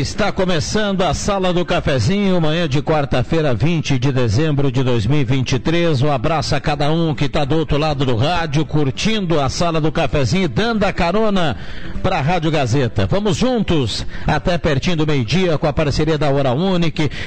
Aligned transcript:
Está 0.00 0.32
começando 0.32 1.02
a 1.02 1.14
Sala 1.14 1.52
do 1.52 1.64
Cafezinho, 1.64 2.40
manhã 2.40 2.68
de 2.68 2.82
quarta-feira, 2.82 3.54
20 3.54 3.98
de 3.98 4.10
dezembro 4.10 4.72
de 4.72 4.82
2023. 4.82 6.02
Um 6.02 6.10
abraço 6.10 6.56
a 6.56 6.60
cada 6.60 6.90
um 6.90 7.14
que 7.14 7.26
está 7.26 7.44
do 7.44 7.56
outro 7.56 7.78
lado 7.78 8.04
do 8.04 8.16
rádio, 8.16 8.66
curtindo 8.66 9.40
a 9.40 9.48
Sala 9.48 9.80
do 9.80 9.92
Cafezinho, 9.92 10.48
dando 10.48 10.82
a 10.84 10.92
carona 10.92 11.56
para 12.02 12.18
a 12.18 12.20
Rádio 12.20 12.50
Gazeta. 12.50 13.06
Vamos 13.06 13.36
juntos 13.36 14.04
até 14.26 14.58
pertinho 14.58 14.96
do 14.96 15.06
meio-dia 15.06 15.56
com 15.58 15.66
a 15.66 15.72
parceria 15.72 16.18
da 16.18 16.28
Hora 16.28 16.50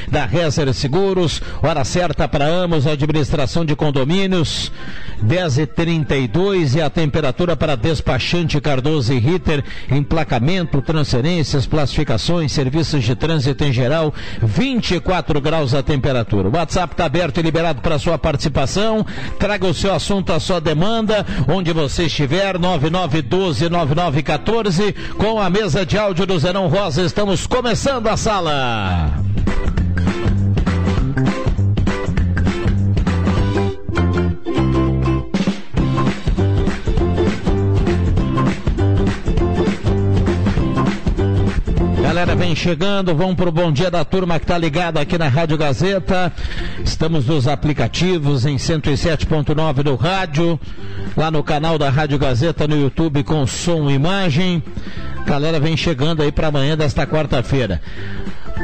da 0.10 0.26
Rezer 0.26 0.74
Seguros, 0.74 1.42
hora 1.62 1.84
certa 1.86 2.28
para 2.28 2.46
Amos, 2.46 2.86
administração 2.86 3.64
de 3.64 3.76
condomínios, 3.76 4.72
10h32 5.24 6.76
e 6.76 6.82
a 6.82 6.90
temperatura 6.90 7.56
para 7.56 7.76
despachante 7.76 8.60
Cardoso 8.60 9.14
e 9.14 9.20
Ritter, 9.20 9.64
emplacamento, 9.90 10.82
transferências, 10.82 11.66
classificações, 11.66 12.57
serviços 12.58 13.04
de 13.04 13.16
trânsito 13.16 13.64
em 13.64 13.72
geral, 13.72 14.12
24 14.42 15.40
graus 15.40 15.76
a 15.76 15.84
temperatura. 15.84 16.50
O 16.50 16.56
WhatsApp 16.56 16.96
está 16.96 17.06
aberto 17.06 17.38
e 17.38 17.44
liberado 17.44 17.82
para 17.82 18.00
sua 18.00 18.18
participação. 18.18 19.06
Traga 19.38 19.68
o 19.68 19.76
seu 19.76 19.94
assunto, 19.94 20.34
a 20.34 20.40
sua 20.40 20.60
demanda, 20.60 21.24
onde 21.48 21.72
você 21.72 22.06
estiver, 22.06 22.58
99129914, 22.58 24.96
com 25.18 25.40
a 25.40 25.52
mesa 25.52 25.86
de 25.86 26.00
áudio 26.00 26.26
do 26.26 26.40
Zerão 26.40 26.68
Rosa. 26.68 27.04
Estamos 27.04 27.46
começando 27.46 28.08
a 28.08 28.18
sala. 28.18 29.14
Galera 42.18 42.36
vem 42.36 42.56
chegando, 42.56 43.14
vamos 43.14 43.36
pro 43.36 43.52
bom 43.52 43.72
dia 43.72 43.92
da 43.92 44.04
turma 44.04 44.40
que 44.40 44.46
tá 44.48 44.58
ligada 44.58 45.00
aqui 45.00 45.20
na 45.20 45.28
Rádio 45.28 45.56
Gazeta. 45.56 46.34
Estamos 46.84 47.28
nos 47.28 47.48
aplicativos 47.48 48.44
em 48.44 48.56
107.9 48.56 49.84
do 49.84 49.96
rádio, 49.96 50.60
lá 51.16 51.30
no 51.30 51.44
canal 51.44 51.78
da 51.78 51.92
Rádio 51.92 52.18
Gazeta 52.18 52.68
no 52.68 52.76
YouTube 52.76 53.24
com 53.24 53.46
som 53.46 53.88
e 53.88 53.94
imagem. 53.94 54.64
Galera 55.28 55.60
vem 55.60 55.78
chegando 55.78 56.24
aí 56.24 56.32
para 56.32 56.48
amanhã 56.48 56.76
desta 56.76 57.06
quarta-feira. 57.06 57.80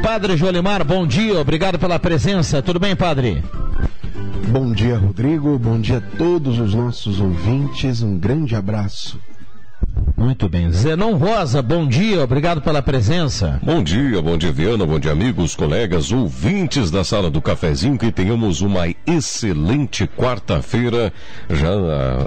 Padre 0.02 0.36
Jolimar, 0.36 0.82
bom 0.82 1.06
dia, 1.06 1.38
obrigado 1.38 1.78
pela 1.78 2.00
presença. 2.00 2.60
Tudo 2.60 2.80
bem, 2.80 2.96
padre? 2.96 3.40
Bom 4.48 4.72
dia, 4.72 4.98
Rodrigo. 4.98 5.56
Bom 5.60 5.80
dia 5.80 5.98
a 5.98 6.16
todos 6.18 6.58
os 6.58 6.74
nossos 6.74 7.20
ouvintes. 7.20 8.02
Um 8.02 8.18
grande 8.18 8.56
abraço. 8.56 9.16
Muito 10.16 10.48
bem. 10.48 10.72
Zenon 10.72 11.16
Rosa, 11.16 11.60
bom 11.60 11.86
dia, 11.86 12.24
obrigado 12.24 12.62
pela 12.62 12.80
presença. 12.80 13.60
Bom 13.62 13.82
dia, 13.82 14.22
bom 14.22 14.38
dia, 14.38 14.50
Viana, 14.50 14.86
bom 14.86 14.98
dia, 14.98 15.12
amigos, 15.12 15.54
colegas, 15.54 16.10
ouvintes 16.10 16.90
da 16.90 17.04
sala 17.04 17.30
do 17.30 17.42
cafezinho, 17.42 17.98
que 17.98 18.10
tenhamos 18.10 18.62
uma 18.62 18.88
excelente 19.06 20.06
quarta-feira, 20.06 21.12
já 21.50 21.68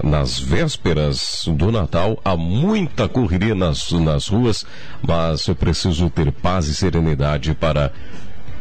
nas 0.04 0.40
vésperas 0.40 1.46
do 1.48 1.72
Natal. 1.72 2.20
Há 2.24 2.38
muita 2.38 3.10
correria 3.10 3.56
nas, 3.56 3.92
nas 3.92 4.28
ruas, 4.28 4.64
mas 5.02 5.48
eu 5.48 5.56
preciso 5.56 6.08
ter 6.10 6.32
paz 6.32 6.68
e 6.68 6.76
serenidade 6.76 7.56
para 7.56 7.92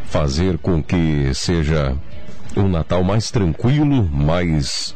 fazer 0.06 0.56
com 0.56 0.82
que 0.82 1.30
seja 1.34 1.94
um 2.56 2.68
Natal 2.68 3.04
mais 3.04 3.30
tranquilo, 3.30 4.08
mais 4.10 4.95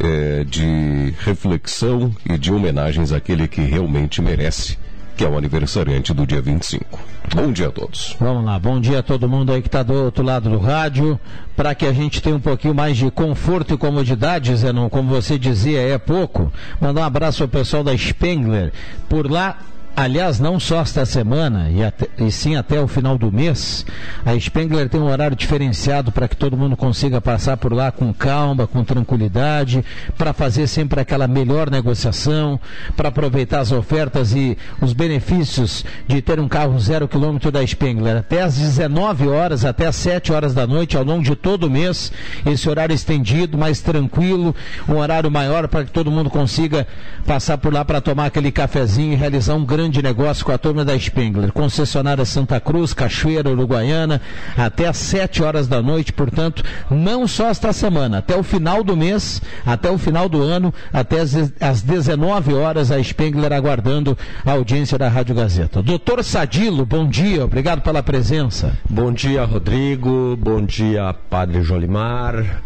é, 0.00 0.44
de 0.44 1.14
reflexão 1.20 2.14
e 2.28 2.38
de 2.38 2.52
homenagens 2.52 3.12
àquele 3.12 3.46
que 3.48 3.60
realmente 3.60 4.20
merece, 4.22 4.78
que 5.16 5.24
é 5.24 5.28
o 5.28 5.36
aniversariante 5.36 6.12
do 6.12 6.26
dia 6.26 6.40
25. 6.40 6.98
Bom 7.34 7.52
dia 7.52 7.68
a 7.68 7.70
todos. 7.70 8.16
Vamos 8.20 8.44
lá, 8.44 8.58
bom 8.58 8.80
dia 8.80 8.98
a 8.98 9.02
todo 9.02 9.28
mundo 9.28 9.52
aí 9.52 9.62
que 9.62 9.68
está 9.68 9.82
do 9.82 9.94
outro 9.94 10.24
lado 10.24 10.50
do 10.50 10.58
rádio, 10.58 11.18
para 11.56 11.74
que 11.74 11.86
a 11.86 11.92
gente 11.92 12.20
tenha 12.20 12.36
um 12.36 12.40
pouquinho 12.40 12.74
mais 12.74 12.96
de 12.96 13.10
conforto 13.10 13.74
e 13.74 13.78
comodidade, 13.78 14.54
Zenon, 14.54 14.88
como 14.88 15.08
você 15.08 15.38
dizia, 15.38 15.80
é 15.80 15.98
pouco. 15.98 16.52
Mandar 16.80 17.02
um 17.02 17.04
abraço 17.04 17.42
ao 17.42 17.48
pessoal 17.48 17.82
da 17.82 17.96
Spengler. 17.96 18.72
Por 19.08 19.30
lá 19.30 19.58
Aliás, 19.96 20.40
não 20.40 20.58
só 20.58 20.80
esta 20.80 21.06
semana, 21.06 21.70
e, 21.70 21.84
até, 21.84 22.08
e, 22.18 22.28
sim 22.28 22.56
até 22.56 22.80
o 22.80 22.88
final 22.88 23.16
do 23.16 23.30
mês, 23.30 23.86
a 24.26 24.36
Spengler 24.36 24.88
tem 24.88 25.00
um 25.00 25.08
horário 25.08 25.36
diferenciado 25.36 26.10
para 26.10 26.26
que 26.26 26.34
todo 26.34 26.56
mundo 26.56 26.76
consiga 26.76 27.20
passar 27.20 27.56
por 27.56 27.72
lá 27.72 27.92
com 27.92 28.12
calma, 28.12 28.66
com 28.66 28.82
tranquilidade, 28.82 29.84
para 30.18 30.32
fazer 30.32 30.66
sempre 30.66 30.98
aquela 30.98 31.28
melhor 31.28 31.70
negociação, 31.70 32.58
para 32.96 33.08
aproveitar 33.08 33.60
as 33.60 33.70
ofertas 33.70 34.34
e 34.34 34.58
os 34.80 34.92
benefícios 34.92 35.84
de 36.08 36.20
ter 36.20 36.40
um 36.40 36.48
carro 36.48 36.76
zero 36.80 37.06
quilômetro 37.06 37.52
da 37.52 37.64
Spengler. 37.64 38.16
Até 38.16 38.42
às 38.42 38.56
19 38.58 39.28
horas, 39.28 39.64
até 39.64 39.86
às 39.86 39.94
7 39.94 40.32
horas 40.32 40.52
da 40.52 40.66
noite, 40.66 40.96
ao 40.96 41.04
longo 41.04 41.22
de 41.22 41.36
todo 41.36 41.68
o 41.68 41.70
mês, 41.70 42.10
esse 42.44 42.68
horário 42.68 42.92
estendido, 42.92 43.56
mais 43.56 43.80
tranquilo, 43.80 44.56
um 44.88 44.96
horário 44.96 45.30
maior 45.30 45.68
para 45.68 45.84
que 45.84 45.92
todo 45.92 46.10
mundo 46.10 46.30
consiga 46.30 46.84
passar 47.24 47.58
por 47.58 47.72
lá 47.72 47.84
para 47.84 48.00
tomar 48.00 48.26
aquele 48.26 48.50
cafezinho 48.50 49.12
e 49.12 49.16
realizar 49.16 49.54
um 49.54 49.64
grande 49.64 49.83
grande 49.84 50.00
negócio 50.00 50.46
com 50.46 50.52
a 50.52 50.56
turma 50.56 50.82
da 50.82 50.98
Spengler. 50.98 51.52
Concessionária 51.52 52.24
Santa 52.24 52.58
Cruz, 52.58 52.94
Cachoeira, 52.94 53.50
Uruguaiana, 53.50 54.18
até 54.56 54.88
às 54.88 54.96
7 54.96 55.42
horas 55.42 55.68
da 55.68 55.82
noite, 55.82 56.10
portanto, 56.10 56.62
não 56.90 57.28
só 57.28 57.48
esta 57.48 57.70
semana, 57.70 58.18
até 58.18 58.34
o 58.34 58.42
final 58.42 58.82
do 58.82 58.96
mês, 58.96 59.42
até 59.66 59.90
o 59.90 59.98
final 59.98 60.26
do 60.26 60.40
ano, 60.40 60.72
até 60.90 61.20
às 61.20 61.82
19 61.82 62.54
horas, 62.54 62.90
a 62.90 63.02
Spengler 63.02 63.52
aguardando 63.52 64.16
a 64.42 64.52
audiência 64.52 64.96
da 64.96 65.10
Rádio 65.10 65.34
Gazeta. 65.34 65.82
Doutor 65.82 66.24
Sadilo, 66.24 66.86
bom 66.86 67.06
dia, 67.06 67.44
obrigado 67.44 67.82
pela 67.82 68.02
presença. 68.02 68.78
Bom 68.88 69.12
dia, 69.12 69.44
Rodrigo, 69.44 70.34
bom 70.40 70.64
dia, 70.64 71.14
Padre 71.28 71.60
Jolimar, 71.62 72.62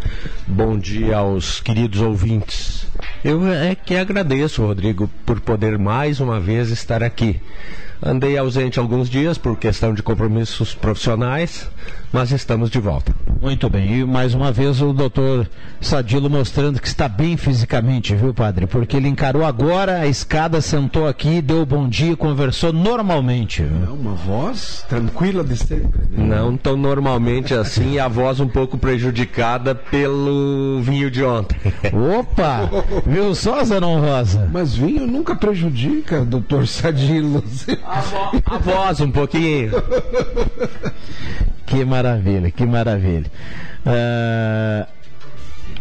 bom 0.46 0.78
dia 0.78 1.16
aos 1.16 1.60
queridos 1.60 2.00
ouvintes. 2.00 2.86
Eu 3.24 3.46
é 3.48 3.74
que 3.74 3.96
agradeço, 3.96 4.64
Rodrigo, 4.64 5.10
por 5.26 5.40
poder 5.40 5.78
mais 5.78 6.20
uma 6.20 6.38
vez 6.38 6.70
estar 6.70 7.02
aqui. 7.02 7.07
Andei 8.00 8.38
ausente 8.38 8.78
alguns 8.78 9.10
dias 9.10 9.36
por 9.36 9.56
questão 9.56 9.92
de 9.92 10.02
compromissos 10.02 10.74
profissionais, 10.74 11.69
mas 12.12 12.32
estamos 12.32 12.70
de 12.70 12.78
volta. 12.78 13.14
Muito 13.41 13.69
bem. 13.69 14.00
E 14.00 14.04
mais 14.04 14.34
uma 14.34 14.50
vez 14.50 14.80
o 14.80 14.92
doutor 14.92 15.48
Sadilo 15.80 16.28
mostrando 16.28 16.80
que 16.80 16.88
está 16.88 17.08
bem 17.08 17.36
fisicamente, 17.36 18.14
viu, 18.14 18.34
padre? 18.34 18.66
Porque 18.66 18.96
ele 18.96 19.08
encarou 19.08 19.44
agora 19.44 20.00
a 20.00 20.06
escada, 20.06 20.60
sentou 20.60 21.06
aqui, 21.06 21.41
deu 21.41 21.64
bom 21.64 21.88
dia, 21.88 22.16
conversou 22.16 22.72
normalmente. 22.72 23.62
Viu? 23.62 23.94
uma 23.94 24.14
voz 24.14 24.84
tranquila 24.88 25.44
de 25.44 25.56
sempre. 25.56 26.00
Né? 26.10 26.37
Não 26.37 26.56
tão 26.56 26.76
normalmente 26.76 27.55
assim, 27.55 27.94
e 27.94 28.00
a 28.00 28.08
voz 28.08 28.40
um 28.40 28.49
pouco 28.49 28.78
prejudicada 28.78 29.75
pelo 29.75 30.81
vinho 30.82 31.10
de 31.10 31.22
ontem. 31.22 31.56
Opa! 32.19 32.70
Viu 33.06 33.34
só, 33.34 33.62
Zanon 33.64 34.00
Rosa? 34.00 34.49
Mas 34.52 34.75
vinho 34.75 35.06
nunca 35.06 35.37
prejudica, 35.37 36.25
doutor 36.25 36.66
Sadilo. 36.66 37.44
A, 37.84 38.00
vo 38.00 38.43
a 38.46 38.58
voz 38.58 39.00
um 39.00 39.10
pouquinho. 39.10 39.72
que 41.69 41.84
maravilha, 42.02 42.50
que 42.50 42.64
maravilha. 42.64 43.30
Uh, 43.84 44.97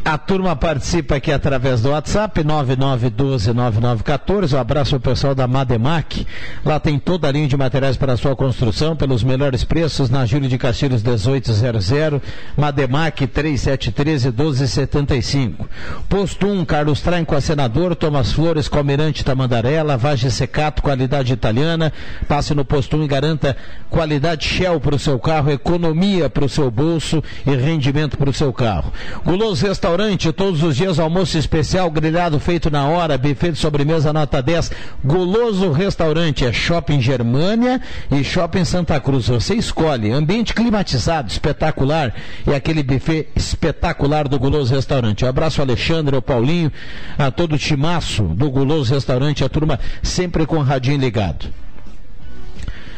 A 0.08 0.18
turma 0.18 0.56
participa 0.56 1.18
aqui 1.18 1.34
através 1.34 1.82
do 1.82 1.90
WhatsApp 1.90 2.42
99129914. 2.42 4.54
Um 4.54 4.58
abraço 4.58 4.96
ao 4.96 5.02
pessoal 5.02 5.36
da 5.36 5.50
Mademac. 5.50 6.26
Lá 6.64 6.80
tem 6.80 6.98
toda 6.98 7.28
a 7.28 7.32
linha 7.34 7.50
de 7.50 7.58
materiais 7.58 7.98
para 7.98 8.14
a 8.14 8.18
sua 8.18 8.34
construção 8.34 8.96
pelos 8.96 9.22
melhores 9.22 9.66
preços 9.66 10.10
na 10.10 10.26
Júlio 10.26 10.48
de 10.48 10.58
Castilhos 10.58 11.04
1800, 11.04 12.22
Mademac 12.56 13.28
3713 13.28 14.30
1275. 14.30 15.68
Posto 16.08 16.48
1, 16.48 16.64
Carlos 16.64 17.04
a 17.06 17.42
Senador, 17.42 17.94
Thomas 17.94 18.32
Flores 18.32 18.70
com 18.70 18.78
Almirante 18.78 19.26
Tamandaré, 19.26 19.84
lavagem 19.84 20.30
secato, 20.30 20.82
qualidade 20.82 21.34
italiana. 21.34 21.92
Passe 22.30 22.56
no 22.56 22.64
posto 22.64 22.96
1 22.96 23.04
e 23.04 23.08
garanta 23.08 23.58
qualidade 23.90 24.48
Shell 24.48 24.80
para 24.80 24.96
o 24.96 25.00
seu 25.00 25.20
carro, 25.20 25.52
economia 25.52 26.30
para 26.30 26.46
o 26.46 26.50
seu 26.50 26.72
bolso 26.72 27.22
e 27.46 27.54
rendimento 27.58 28.18
para 28.18 28.30
o 28.30 28.34
seu 28.34 28.54
carro. 28.54 28.94
Guloso 29.26 29.68
Restaurante 29.68 29.97
restaurante, 29.98 30.32
todos 30.32 30.62
os 30.62 30.76
dias 30.76 31.00
almoço 31.00 31.40
especial, 31.40 31.90
grelhado 31.90 32.40
feito 32.40 32.70
na 32.70 32.86
hora, 32.86 33.18
buffet 33.18 33.54
de 33.54 33.58
sobremesa 33.58 34.14
nota 34.14 34.44
10. 34.44 34.72
Goloso 35.04 35.72
Restaurante 35.72 36.46
é 36.46 36.54
Shopping 36.54 37.02
Germânia 37.02 37.82
e 38.12 38.24
Shopping 38.24 38.64
Santa 38.64 39.00
Cruz. 39.00 39.28
Você 39.28 39.56
escolhe. 39.56 40.12
Ambiente 40.12 40.54
climatizado, 40.54 41.32
espetacular. 41.32 42.14
E 42.46 42.54
aquele 42.54 42.84
buffet 42.84 43.28
espetacular 43.36 44.28
do 44.28 44.38
Goloso 44.38 44.74
Restaurante. 44.76 45.26
Um 45.26 45.30
abraço 45.30 45.64
Alexandre, 45.64 46.16
ao 46.16 46.22
Paulinho, 46.22 46.72
a 47.18 47.32
todo 47.32 47.56
o 47.56 47.58
timaço 47.58 48.22
do 48.22 48.52
Goloso 48.52 48.94
Restaurante, 48.94 49.44
a 49.44 49.50
turma 49.50 49.80
sempre 50.04 50.46
com 50.46 50.58
o 50.58 50.64
radinho 50.64 51.00
ligado. 51.00 51.48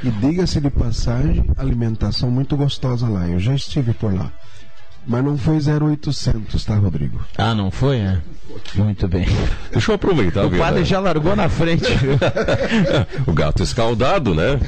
E 0.03 0.09
diga-se 0.09 0.59
de 0.59 0.69
passagem, 0.69 1.45
alimentação 1.57 2.29
muito 2.29 2.57
gostosa 2.57 3.07
lá. 3.07 3.25
Eu 3.25 3.39
já 3.39 3.55
estive 3.55 3.93
por 3.93 4.13
lá. 4.13 4.29
Mas 5.07 5.23
não 5.23 5.37
foi 5.37 5.57
0800, 5.57 6.65
tá, 6.65 6.75
Rodrigo? 6.75 7.19
Ah, 7.37 7.55
não 7.55 7.71
foi, 7.71 7.97
é? 7.97 8.21
Muito 8.75 9.07
bem. 9.07 9.25
Deixa 9.71 9.91
eu 9.91 9.95
aproveitar. 9.95 10.45
O 10.45 10.51
padre 10.51 10.83
já 10.83 10.99
largou 10.99 11.35
na 11.35 11.49
frente. 11.49 11.85
o 13.25 13.33
gato 13.33 13.63
escaldado, 13.63 14.33
né? 14.33 14.59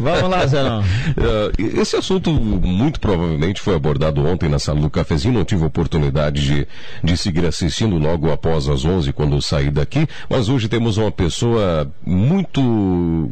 Vamos 0.00 0.30
lá, 0.30 0.46
Zé. 0.46 0.62
Uh, 0.62 1.80
esse 1.80 1.96
assunto 1.96 2.30
muito 2.32 3.00
provavelmente 3.00 3.60
foi 3.60 3.74
abordado 3.74 4.24
ontem 4.26 4.48
na 4.48 4.58
sala 4.58 4.80
do 4.80 4.90
cafezinho. 4.90 5.34
Não 5.34 5.44
tive 5.44 5.64
oportunidade 5.64 6.44
de, 6.44 6.68
de 7.02 7.16
seguir 7.16 7.46
assistindo 7.46 7.96
logo 7.96 8.30
após 8.30 8.68
as 8.68 8.84
11 8.84 9.12
quando 9.12 9.40
saí 9.40 9.70
daqui. 9.70 10.06
Mas 10.28 10.48
hoje 10.48 10.68
temos 10.68 10.96
uma 10.96 11.10
pessoa 11.10 11.90
muito 12.04 13.30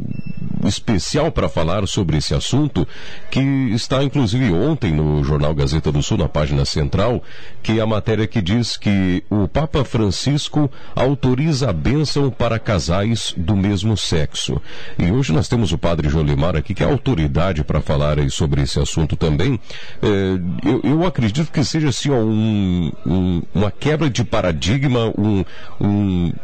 especial 0.64 1.30
para 1.30 1.48
falar 1.48 1.86
sobre 1.86 2.16
esse 2.16 2.34
assunto, 2.34 2.86
que 3.30 3.40
está 3.40 4.02
inclusive 4.02 4.52
ontem 4.52 4.92
no 4.92 5.22
jornal 5.22 5.54
Gazeta 5.54 5.92
do 5.92 6.02
Sul, 6.02 6.18
na 6.18 6.28
página 6.28 6.64
central, 6.64 7.22
que 7.62 7.78
é 7.78 7.82
a 7.82 7.86
matéria 7.86 8.26
que 8.26 8.40
diz 8.40 8.76
que 8.76 9.22
o 9.30 9.46
Papa 9.48 9.75
Francisco 9.84 10.70
autoriza 10.94 11.70
a 11.70 11.73
bênção 11.73 12.31
para 12.31 12.58
casais 12.58 13.34
do 13.37 13.56
mesmo 13.56 13.96
sexo. 13.96 14.61
E 14.99 15.11
hoje 15.11 15.32
nós 15.32 15.49
temos 15.49 15.73
o 15.73 15.78
padre 15.78 16.08
Jolimar 16.08 16.56
aqui, 16.56 16.75
que 16.75 16.82
é 16.82 16.87
autoridade 16.87 17.64
para 17.64 17.81
falar 17.81 18.19
aí 18.19 18.31
sobre 18.31 18.62
esse 18.62 18.78
assunto 18.78 19.17
também. 19.17 19.61
É, 20.02 20.69
eu, 20.69 20.81
eu, 20.82 21.06
acredito 21.06 21.50
que 21.50 21.64
seja 21.64 21.88
assim, 21.88 22.11
ó, 22.11 22.19
um, 22.19 22.93
um, 23.06 23.43
uma 23.55 23.70
quebra 23.70 24.08
de 24.11 24.25
paradigma, 24.25 25.12
um, 25.19 25.44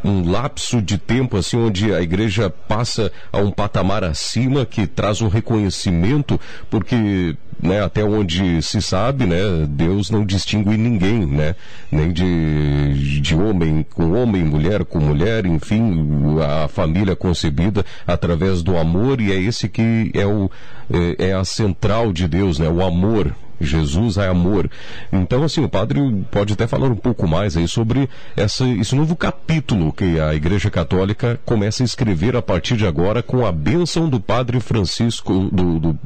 um 0.03 0.29
lapso 0.29 0.81
de 0.81 0.97
tempo 0.97 1.37
assim, 1.37 1.57
onde 1.57 1.93
a 1.93 2.01
igreja 2.01 2.49
passa 2.49 3.11
a 3.31 3.37
um 3.37 3.51
patamar 3.51 4.03
acima 4.03 4.65
que 4.65 4.87
traz 4.87 5.21
um 5.21 5.27
reconhecimento, 5.27 6.39
porque 6.69 7.35
né, 7.63 7.81
até 7.81 8.03
onde 8.03 8.61
se 8.61 8.81
sabe, 8.81 9.25
né, 9.25 9.37
Deus 9.67 10.11
não 10.11 10.25
distingue 10.25 10.75
ninguém, 10.77 11.25
né, 11.25 11.55
nem 11.89 12.11
de, 12.11 13.21
de 13.21 13.35
homem 13.35 13.85
com 13.93 14.11
homem, 14.11 14.43
mulher 14.43 14.83
com 14.83 14.99
mulher, 14.99 15.45
enfim, 15.45 16.05
a 16.41 16.67
família 16.67 17.15
concebida 17.15 17.85
através 18.05 18.61
do 18.61 18.77
amor 18.77 19.21
e 19.21 19.31
é 19.31 19.35
esse 19.35 19.69
que 19.69 20.11
é, 20.13 20.25
o, 20.25 20.51
é, 20.91 21.29
é 21.29 21.33
a 21.33 21.45
central 21.45 22.11
de 22.11 22.27
Deus, 22.27 22.59
né, 22.59 22.67
o 22.67 22.83
amor, 22.83 23.33
Jesus 23.59 24.17
é 24.17 24.27
amor. 24.27 24.69
Então, 25.11 25.43
assim, 25.43 25.63
o 25.63 25.69
padre 25.69 25.99
pode 26.31 26.53
até 26.53 26.67
falar 26.67 26.87
um 26.87 26.95
pouco 26.95 27.27
mais 27.27 27.55
aí 27.55 27.67
sobre 27.67 28.09
essa, 28.35 28.67
esse 28.67 28.95
novo 28.95 29.15
capítulo 29.15 29.93
que 29.93 30.19
a 30.19 30.33
Igreja 30.33 30.69
Católica 30.69 31.39
começa 31.45 31.83
a 31.83 31.85
escrever 31.85 32.35
a 32.35 32.41
partir 32.41 32.77
de 32.77 32.85
agora 32.85 33.23
com 33.23 33.45
a 33.45 33.51
bênção 33.51 34.09
do 34.09 34.19
padre 34.19 34.59
Francisco, 34.59 35.49
do, 35.51 35.79
do, 35.79 35.99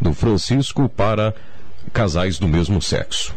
do 0.00 0.14
Francisco 0.14 0.88
para 0.88 1.34
casais 1.92 2.38
do 2.38 2.48
mesmo 2.48 2.80
sexo. 2.80 3.34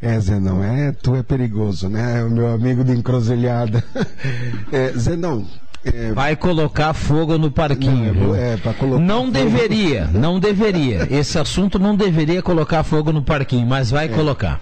É, 0.00 0.20
Zenão, 0.20 0.62
é, 0.62 0.92
tu 0.92 1.16
é 1.16 1.22
perigoso, 1.22 1.88
né? 1.88 2.22
O 2.22 2.30
meu 2.30 2.48
amigo 2.48 2.84
de 2.84 2.92
encruzilhada. 2.92 3.82
É, 4.72 4.92
Zenão, 4.98 5.46
é... 5.92 6.12
Vai 6.12 6.36
colocar 6.36 6.92
fogo 6.92 7.38
no 7.38 7.50
parquinho. 7.50 8.14
Não, 8.14 8.34
é, 8.34 8.58
não 9.00 9.30
deveria, 9.30 10.06
não 10.06 10.40
deveria. 10.40 11.06
Esse 11.10 11.38
assunto 11.38 11.78
não 11.78 11.94
deveria 11.94 12.42
colocar 12.42 12.82
fogo 12.82 13.12
no 13.12 13.22
parquinho, 13.22 13.66
mas 13.66 13.90
vai 13.90 14.06
é. 14.06 14.08
colocar. 14.08 14.60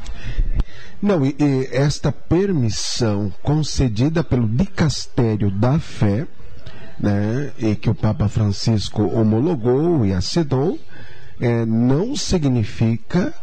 Não, 1.00 1.25
e, 1.25 1.35
e, 1.38 1.69
esta 1.73 2.11
permissão 2.12 3.32
concedida 3.43 4.23
pelo 4.23 4.49
dicastério 4.49 5.50
da 5.50 5.79
fé, 5.79 6.26
né, 6.99 7.50
e 7.59 7.75
que 7.75 7.91
o 7.91 7.94
Papa 7.94 8.29
Francisco 8.29 9.03
homologou 9.03 10.05
e 10.06 10.12
assinou, 10.12 10.79
é, 11.41 11.67
não 11.67 12.15
significa 12.17 13.35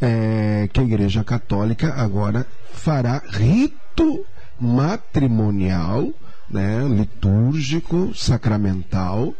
é, 0.00 0.68
que 0.72 0.80
a 0.80 0.84
Igreja 0.84 1.22
Católica 1.24 1.92
agora 1.94 2.46
fará 2.72 3.22
rito 3.30 4.24
matrimonial 4.58 6.12
né, 6.52 6.86
litúrgico, 6.88 8.14
sacramental 8.14 9.34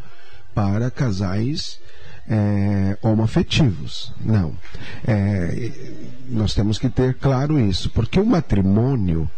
para 0.54 0.90
casais 0.90 1.78
é, 2.28 2.96
homoafetivos. 3.02 4.12
Não. 4.20 4.56
É, 5.06 5.72
nós 6.28 6.54
temos 6.54 6.78
que 6.78 6.88
ter 6.88 7.14
claro 7.14 7.58
isso, 7.58 7.90
porque 7.90 8.18
o 8.18 8.26
matrimônio 8.26 9.28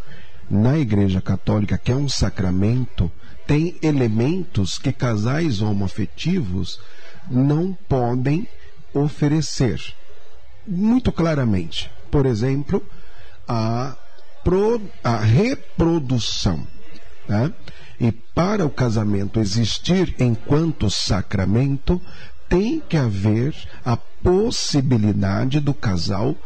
na 0.51 0.79
Igreja 0.79 1.21
Católica, 1.21 1.79
que 1.79 1.91
é 1.91 1.97
um 1.97 2.09
sacramento, 2.09 3.11
tem 3.47 3.77
elementos 3.83 4.79
que 4.79 4.93
casais 4.93 5.61
homoafetivos 5.61 6.79
não 7.31 7.77
podem 7.89 8.49
oferecer. 8.93 9.81
Muito 10.67 11.11
claramente. 11.13 11.91
Por 12.11 12.27
exemplo, 12.27 12.83
a, 13.49 13.97
pro, 14.43 14.81
a 15.03 15.19
reprodução. 15.19 16.67
Né? 17.29 17.53
E 18.01 18.13
para 18.13 18.67
o 18.67 18.71
casamento 18.71 19.41
existir 19.41 20.15
enquanto 20.19 20.91
sacramento, 20.91 22.01
tem 22.49 22.81
que 22.81 22.97
haver 22.97 23.55
a 23.85 23.97
possibilidade 23.97 25.61
do 25.61 25.73
casal 25.73 26.37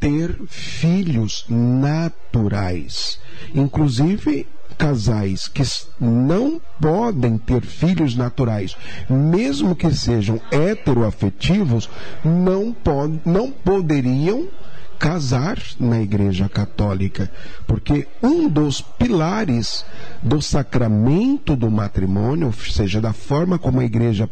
ter 0.00 0.36
filhos 0.48 1.44
naturais. 1.48 3.18
Inclusive, 3.54 4.46
casais 4.76 5.48
que 5.48 5.62
não 6.00 6.60
podem 6.80 7.36
ter 7.36 7.62
filhos 7.62 8.14
naturais, 8.14 8.76
mesmo 9.10 9.74
que 9.74 9.90
sejam 9.90 10.40
heteroafetivos, 10.52 11.90
não, 12.24 12.72
pod 12.72 13.20
não 13.24 13.50
poderiam 13.50 14.48
casar 14.98 15.58
na 15.78 16.00
Igreja 16.00 16.48
Católica, 16.48 17.30
porque 17.66 18.06
um 18.22 18.48
dos 18.48 18.80
pilares 18.80 19.84
do 20.22 20.42
sacramento 20.42 21.54
do 21.54 21.70
matrimônio, 21.70 22.48
ou 22.48 22.52
seja, 22.52 23.00
da 23.00 23.12
forma 23.12 23.58
como 23.58 23.80
a 23.80 23.84
Igreja 23.84 24.28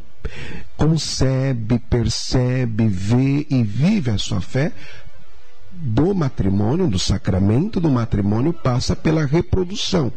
concebe, 0.77 1.79
percebe, 1.79 2.89
vê 2.89 3.47
e 3.49 3.63
vive 3.63 4.11
a 4.11 4.19
sua 4.19 4.41
fé, 4.41 4.73
do 5.73 6.15
matrimônio, 6.15 6.89
do 6.89 6.99
sacramento 6.99 7.81
do 7.81 7.91
matrimônio, 7.91 8.53
passa 8.53 8.97
pela 8.97 9.25
reprodução. 9.25 10.13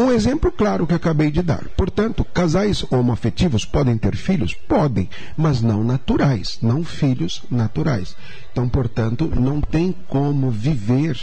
Um 0.00 0.10
exemplo 0.10 0.50
claro 0.50 0.86
que 0.86 0.94
acabei 0.94 1.30
de 1.30 1.42
dar. 1.42 1.68
Portanto, 1.76 2.24
casais 2.24 2.86
homoafetivos 2.90 3.66
podem 3.66 3.98
ter 3.98 4.16
filhos? 4.16 4.54
Podem, 4.54 5.10
mas 5.36 5.60
não 5.60 5.84
naturais, 5.84 6.58
não 6.62 6.82
filhos 6.82 7.42
naturais. 7.50 8.16
Então, 8.50 8.66
portanto, 8.66 9.30
não 9.36 9.60
tem 9.60 9.94
como 10.08 10.50
viver 10.50 11.18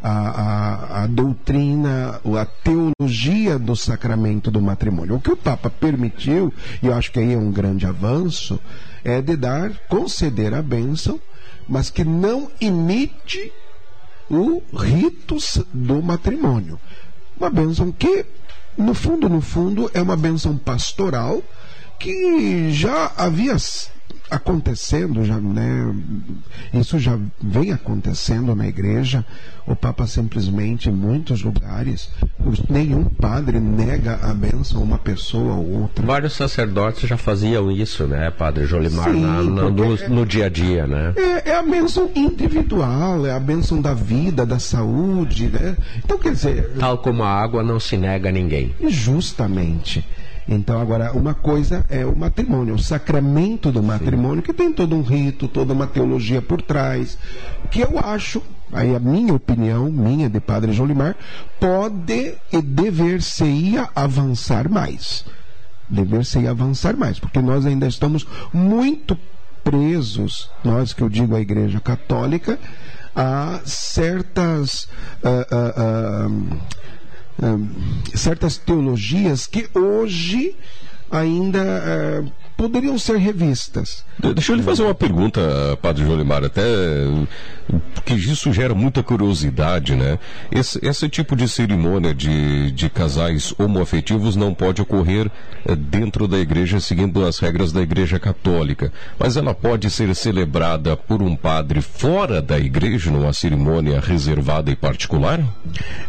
a, 0.00 0.10
a, 0.10 1.02
a, 1.02 1.06
doutrina, 1.08 2.20
a 2.24 2.46
teologia 2.46 3.58
do 3.58 3.74
sacramento 3.74 4.52
do 4.52 4.62
matrimônio. 4.62 5.16
O 5.16 5.20
que 5.20 5.32
o 5.32 5.36
Papa 5.36 5.68
permitiu, 5.68 6.54
e 6.80 6.86
eu 6.86 6.94
acho 6.94 7.10
que 7.10 7.18
aí 7.18 7.32
é 7.32 7.36
um 7.36 7.50
grande 7.50 7.86
avanço, 7.86 8.60
é 9.02 9.20
de 9.20 9.36
dar, 9.36 9.72
conceder 9.88 10.54
a 10.54 10.62
bênção, 10.62 11.20
mas 11.68 11.90
que 11.90 12.04
não 12.04 12.52
imite 12.60 13.52
o 14.30 14.62
ritos 14.72 15.60
do 15.74 16.00
matrimônio. 16.00 16.78
Uma 17.38 17.50
bênção 17.50 17.92
que, 17.92 18.24
no 18.76 18.94
fundo, 18.94 19.28
no 19.28 19.40
fundo, 19.40 19.90
é 19.92 20.00
uma 20.00 20.16
bênção 20.16 20.56
pastoral 20.56 21.42
que 21.98 22.70
já 22.72 23.12
havia 23.16 23.56
acontecendo 24.30 25.24
já, 25.24 25.38
né? 25.38 25.94
Isso 26.72 26.98
já 26.98 27.18
vem 27.40 27.72
acontecendo 27.72 28.54
na 28.54 28.66
igreja. 28.66 29.24
O 29.66 29.74
Papa 29.74 30.06
simplesmente, 30.06 30.88
em 30.88 30.92
muitos 30.92 31.42
lugares, 31.42 32.08
nenhum 32.68 33.04
padre 33.04 33.58
nega 33.58 34.20
a 34.22 34.32
bênção 34.32 34.80
a 34.80 34.84
uma 34.84 34.98
pessoa 34.98 35.54
ou 35.54 35.82
outra. 35.82 36.06
Vários 36.06 36.34
sacerdotes 36.34 37.08
já 37.08 37.16
faziam 37.16 37.70
isso, 37.70 38.06
né, 38.06 38.30
Padre 38.30 38.64
Jolimar, 38.64 39.10
Sim, 39.10 39.22
na, 39.22 39.42
na, 39.42 39.70
no, 39.70 39.96
é, 39.96 40.08
no, 40.08 40.24
dia 40.24 40.46
a 40.46 40.48
dia, 40.48 40.86
né? 40.86 41.12
É, 41.16 41.50
é, 41.50 41.56
a 41.56 41.62
bênção 41.62 42.08
individual, 42.14 43.26
é 43.26 43.32
a 43.32 43.40
bênção 43.40 43.80
da 43.82 43.92
vida, 43.92 44.46
da 44.46 44.60
saúde, 44.60 45.48
né? 45.48 45.76
Então, 46.04 46.16
quer 46.16 46.32
dizer... 46.32 46.70
Tal 46.78 46.98
como 46.98 47.24
a 47.24 47.30
água 47.30 47.62
não 47.64 47.80
se 47.80 47.96
nega 47.96 48.28
a 48.28 48.32
ninguém. 48.32 48.72
Justamente. 48.86 50.04
Então, 50.48 50.80
agora, 50.80 51.12
uma 51.12 51.34
coisa 51.34 51.84
é 51.88 52.06
o 52.06 52.14
matrimônio, 52.14 52.74
o 52.74 52.78
sacramento 52.78 53.72
do 53.72 53.82
matrimônio, 53.82 54.42
que 54.42 54.52
tem 54.52 54.72
todo 54.72 54.94
um 54.94 55.02
rito, 55.02 55.48
toda 55.48 55.72
uma 55.72 55.88
teologia 55.88 56.40
por 56.40 56.62
trás, 56.62 57.18
que 57.70 57.80
eu 57.80 57.98
acho, 57.98 58.40
aí 58.72 58.94
a 58.94 59.00
minha 59.00 59.34
opinião, 59.34 59.90
minha 59.90 60.30
de 60.30 60.38
Padre 60.38 60.72
Jolimar, 60.72 61.16
pode 61.58 62.34
e 62.52 62.62
dever-se-ia 62.62 63.88
avançar 63.94 64.68
mais. 64.68 65.24
Dever-se-ia 65.88 66.50
avançar 66.50 66.96
mais, 66.96 67.18
porque 67.18 67.40
nós 67.40 67.66
ainda 67.66 67.88
estamos 67.88 68.24
muito 68.52 69.18
presos, 69.64 70.48
nós 70.62 70.92
que 70.92 71.02
eu 71.02 71.08
digo 71.08 71.34
a 71.34 71.40
Igreja 71.40 71.80
Católica, 71.80 72.56
a 73.16 73.60
certas. 73.64 74.84
Uh, 75.24 75.44
uh, 75.52 76.52
uh, 76.54 76.60
certas 78.14 78.56
teologias 78.56 79.46
que 79.46 79.68
hoje 79.74 80.54
ainda 81.10 81.62
uh, 81.62 82.32
poderiam 82.56 82.98
ser 82.98 83.16
revistas. 83.16 84.04
Deixa 84.18 84.52
eu 84.52 84.56
lhe 84.56 84.62
fazer 84.62 84.82
uma 84.82 84.94
pergunta, 84.94 85.40
Padre 85.82 86.04
Jolimar, 86.04 86.42
até 86.44 86.62
porque 87.94 88.14
isso 88.14 88.52
gera 88.52 88.74
muita 88.74 89.02
curiosidade, 89.02 89.94
né? 89.94 90.18
Esse, 90.50 90.78
esse 90.86 91.08
tipo 91.08 91.34
de 91.34 91.48
cerimônia 91.48 92.14
de, 92.14 92.70
de 92.70 92.88
casais 92.88 93.52
homoafetivos 93.58 94.36
não 94.36 94.54
pode 94.54 94.80
ocorrer 94.80 95.30
eh, 95.64 95.74
dentro 95.74 96.28
da 96.28 96.38
igreja 96.38 96.80
seguindo 96.80 97.26
as 97.26 97.38
regras 97.38 97.72
da 97.72 97.82
igreja 97.82 98.18
católica, 98.18 98.92
mas 99.18 99.36
ela 99.36 99.52
pode 99.52 99.90
ser 99.90 100.14
celebrada 100.14 100.96
por 100.96 101.20
um 101.22 101.34
padre 101.34 101.80
fora 101.80 102.40
da 102.40 102.58
igreja, 102.58 103.10
numa 103.10 103.32
cerimônia 103.32 104.00
reservada 104.00 104.70
e 104.70 104.76
particular? 104.76 105.40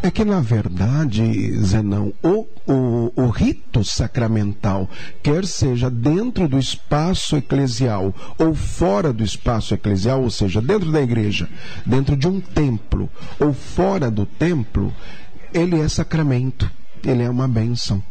É 0.03 0.11
que, 0.11 0.23
na 0.23 0.39
verdade, 0.39 1.57
Zenão, 1.63 2.13
o, 2.23 2.45
o, 2.67 3.11
o 3.15 3.29
rito 3.29 3.83
sacramental, 3.83 4.89
quer 5.23 5.45
seja 5.45 5.89
dentro 5.89 6.36
do 6.45 6.59
espaço 6.59 7.37
eclesial 7.37 8.13
ou 8.37 8.53
fora 8.53 9.13
do 9.13 9.23
espaço 9.23 9.73
eclesial, 9.73 10.21
ou 10.21 10.29
seja, 10.29 10.61
dentro 10.61 10.91
da 10.91 11.01
igreja, 11.01 11.47
dentro 11.85 12.17
de 12.17 12.27
um 12.27 12.41
templo 12.41 13.09
ou 13.39 13.53
fora 13.53 14.11
do 14.11 14.25
templo, 14.25 14.93
ele 15.53 15.79
é 15.79 15.87
sacramento, 15.87 16.69
ele 17.05 17.23
é 17.23 17.29
uma 17.29 17.47
bênção. 17.47 18.03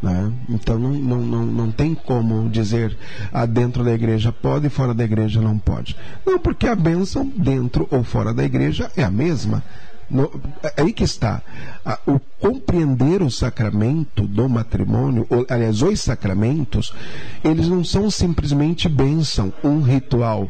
Né? 0.00 0.30
Então 0.50 0.78
não, 0.78 0.92
não, 0.92 1.18
não, 1.20 1.46
não 1.46 1.72
tem 1.72 1.94
como 1.94 2.50
dizer 2.50 2.96
ah, 3.32 3.46
dentro 3.46 3.82
da 3.82 3.92
igreja 3.92 4.30
pode 4.30 4.68
fora 4.68 4.92
da 4.92 5.02
igreja 5.02 5.40
não 5.40 5.58
pode. 5.58 5.96
Não, 6.24 6.38
porque 6.38 6.68
a 6.68 6.76
bênção 6.76 7.26
dentro 7.36 7.88
ou 7.90 8.04
fora 8.04 8.32
da 8.32 8.44
igreja 8.44 8.90
é 8.96 9.02
a 9.02 9.10
mesma. 9.10 9.64
No, 10.08 10.30
é 10.62 10.82
aí 10.82 10.92
que 10.92 11.02
está. 11.04 11.42
o 12.06 12.20
compreender 12.40 13.22
o 13.22 13.30
sacramento 13.30 14.26
do 14.26 14.48
matrimônio, 14.48 15.26
ou, 15.28 15.44
aliás, 15.48 15.82
os 15.82 16.00
sacramentos, 16.00 16.92
eles 17.42 17.68
não 17.68 17.82
são 17.82 18.10
simplesmente 18.10 18.88
bênção, 18.88 19.52
um 19.64 19.82
ritual, 19.82 20.48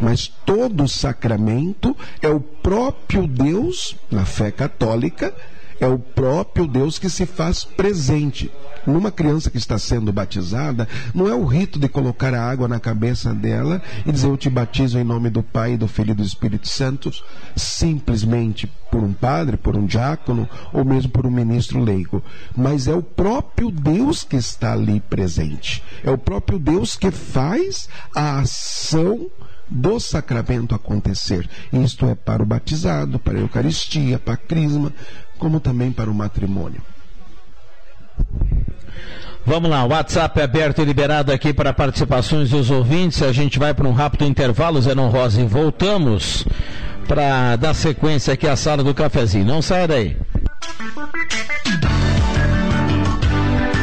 mas 0.00 0.28
todo 0.28 0.86
sacramento 0.88 1.96
é 2.20 2.28
o 2.28 2.40
próprio 2.40 3.26
Deus, 3.26 3.96
na 4.10 4.24
fé 4.24 4.50
católica, 4.50 5.34
é 5.80 5.86
o 5.86 5.98
próprio 5.98 6.66
Deus 6.66 6.98
que 6.98 7.08
se 7.08 7.26
faz 7.26 7.64
presente. 7.64 8.50
Numa 8.86 9.10
criança 9.10 9.50
que 9.50 9.58
está 9.58 9.78
sendo 9.78 10.12
batizada, 10.12 10.88
não 11.14 11.28
é 11.28 11.34
o 11.34 11.44
rito 11.44 11.78
de 11.78 11.88
colocar 11.88 12.32
a 12.34 12.42
água 12.42 12.66
na 12.66 12.80
cabeça 12.80 13.34
dela 13.34 13.82
e 14.06 14.12
dizer 14.12 14.28
eu 14.28 14.36
te 14.36 14.48
batizo 14.48 14.98
em 14.98 15.04
nome 15.04 15.30
do 15.30 15.42
Pai, 15.42 15.76
do 15.76 15.86
Filho 15.86 16.12
e 16.12 16.14
do 16.14 16.22
Espírito 16.22 16.68
Santo, 16.68 17.10
simplesmente 17.54 18.66
por 18.90 19.02
um 19.02 19.12
padre, 19.12 19.56
por 19.56 19.76
um 19.76 19.84
diácono 19.84 20.48
ou 20.72 20.84
mesmo 20.84 21.10
por 21.10 21.26
um 21.26 21.30
ministro 21.30 21.82
leigo. 21.82 22.22
Mas 22.56 22.88
é 22.88 22.94
o 22.94 23.02
próprio 23.02 23.70
Deus 23.70 24.24
que 24.24 24.36
está 24.36 24.72
ali 24.72 25.00
presente. 25.00 25.82
É 26.02 26.10
o 26.10 26.18
próprio 26.18 26.58
Deus 26.58 26.96
que 26.96 27.10
faz 27.10 27.88
a 28.14 28.40
ação 28.40 29.28
do 29.70 30.00
sacramento 30.00 30.74
acontecer. 30.74 31.48
Isto 31.72 32.06
é 32.06 32.14
para 32.14 32.42
o 32.42 32.46
batizado, 32.46 33.18
para 33.18 33.36
a 33.36 33.40
Eucaristia, 33.40 34.18
para 34.18 34.34
a 34.34 34.36
Crisma, 34.38 34.92
como 35.38 35.60
também 35.60 35.92
para 35.92 36.10
o 36.10 36.14
matrimônio. 36.14 36.82
Vamos 39.46 39.70
lá, 39.70 39.82
o 39.84 39.88
WhatsApp 39.88 40.40
é 40.40 40.44
aberto 40.44 40.82
e 40.82 40.84
liberado 40.84 41.32
aqui 41.32 41.54
para 41.54 41.72
participações 41.72 42.50
dos 42.50 42.70
ouvintes. 42.70 43.22
A 43.22 43.32
gente 43.32 43.58
vai 43.58 43.72
para 43.72 43.88
um 43.88 43.92
rápido 43.92 44.26
intervalo, 44.26 44.80
Zenon 44.82 45.08
Rosa, 45.08 45.40
e 45.40 45.46
voltamos 45.46 46.44
para 47.06 47.56
dar 47.56 47.72
sequência 47.72 48.34
aqui 48.34 48.46
à 48.46 48.56
sala 48.56 48.84
do 48.84 48.92
cafezinho. 48.92 49.46
Não 49.46 49.62
saia 49.62 49.88
daí. 49.88 50.16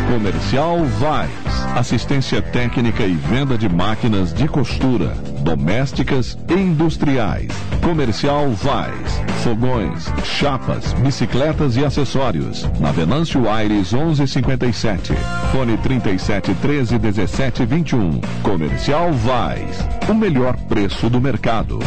Comercial 0.07 0.85
Vais. 0.85 1.44
Assistência 1.75 2.41
técnica 2.41 3.03
e 3.03 3.11
venda 3.11 3.57
de 3.57 3.67
máquinas 3.67 4.33
de 4.33 4.47
costura, 4.47 5.07
domésticas 5.41 6.37
e 6.47 6.53
industriais. 6.53 7.51
Comercial 7.83 8.49
Vais. 8.51 9.21
Fogões, 9.43 10.05
chapas, 10.23 10.93
bicicletas 10.93 11.75
e 11.75 11.83
acessórios. 11.83 12.63
Na 12.79 12.93
Venâncio 12.93 13.49
Aires 13.49 13.91
1157. 13.91 15.13
Fone 15.51 15.77
37 15.79 16.53
13 16.55 16.97
17 16.97 17.65
21. 17.65 18.21
Comercial 18.41 19.11
Vais. 19.11 19.85
O 20.07 20.13
melhor 20.13 20.55
preço 20.69 21.09
do 21.09 21.19
mercado. 21.19 21.79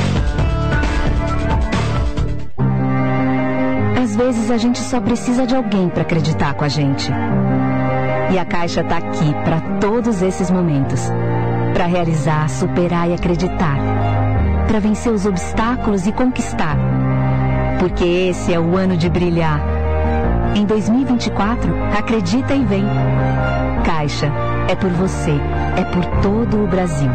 Às 4.03 4.15
vezes 4.15 4.51
a 4.51 4.59
gente 4.59 4.79
só 4.81 5.01
precisa 5.01 5.47
de 5.47 5.57
alguém 5.57 5.89
para 5.89 6.03
acreditar 6.03 6.53
com 6.53 6.65
a 6.65 6.69
gente. 6.69 7.11
E 8.31 8.39
a 8.39 8.45
Caixa 8.45 8.83
está 8.83 8.99
aqui 8.99 9.35
para 9.45 9.61
todos 9.81 10.23
esses 10.23 10.51
momentos 10.51 11.11
para 11.73 11.87
realizar, 11.87 12.49
superar 12.49 13.09
e 13.09 13.15
acreditar, 13.15 13.77
para 14.67 14.81
vencer 14.81 15.13
os 15.13 15.25
obstáculos 15.25 16.07
e 16.07 16.13
conquistar. 16.13 16.77
Porque 17.79 18.05
esse 18.05 18.53
é 18.53 18.59
o 18.59 18.77
ano 18.77 18.97
de 18.97 19.09
brilhar. 19.09 19.61
Em 20.57 20.67
2024, 20.67 21.73
acredita 21.97 22.53
e 22.53 22.65
vem. 22.65 22.85
Caixa, 23.85 24.27
é 24.69 24.75
por 24.75 24.91
você, 24.91 25.35
é 25.77 25.85
por 25.85 26.05
todo 26.21 26.65
o 26.65 26.67
Brasil. 26.67 27.11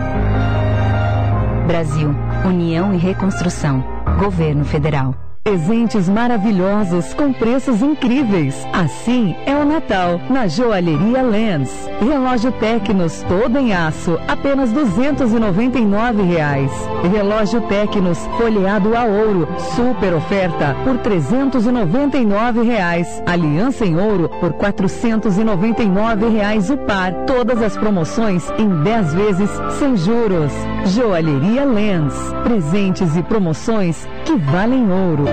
Brasil, 1.67 2.15
União 2.45 2.93
e 2.93 2.97
Reconstrução. 2.97 3.83
Governo 4.17 4.63
Federal. 4.63 5.32
Presentes 5.43 6.07
maravilhosos 6.07 7.13
com 7.13 7.33
preços 7.33 7.81
incríveis. 7.81 8.55
Assim 8.71 9.35
é 9.45 9.53
o 9.53 9.65
Natal 9.65 10.21
na 10.29 10.47
Joalheria 10.47 11.21
Lens. 11.21 11.69
Relógio 11.99 12.49
Tecnos 12.53 13.25
todo 13.27 13.57
em 13.57 13.73
aço, 13.73 14.17
apenas 14.25 14.71
299 14.71 16.23
reais. 16.23 16.71
Relógio 17.11 17.59
Tecnos 17.63 18.19
folheado 18.37 18.95
a 18.95 19.03
ouro, 19.03 19.45
super 19.75 20.13
oferta 20.13 20.77
por 20.85 20.97
399 20.99 22.63
reais. 22.63 23.21
Aliança 23.25 23.85
em 23.85 23.99
ouro 23.99 24.29
por 24.39 24.53
499 24.53 26.29
reais 26.29 26.69
o 26.69 26.77
par. 26.77 27.11
Todas 27.27 27.61
as 27.61 27.75
promoções 27.75 28.49
em 28.57 28.69
10 28.81 29.13
vezes 29.13 29.49
sem 29.77 29.97
juros. 29.97 30.53
Joalheria 30.85 31.65
Lens. 31.65 32.13
Presentes 32.45 33.17
e 33.17 33.23
promoções 33.23 34.07
que 34.23 34.35
valem 34.35 34.91
ouro. 34.91 35.25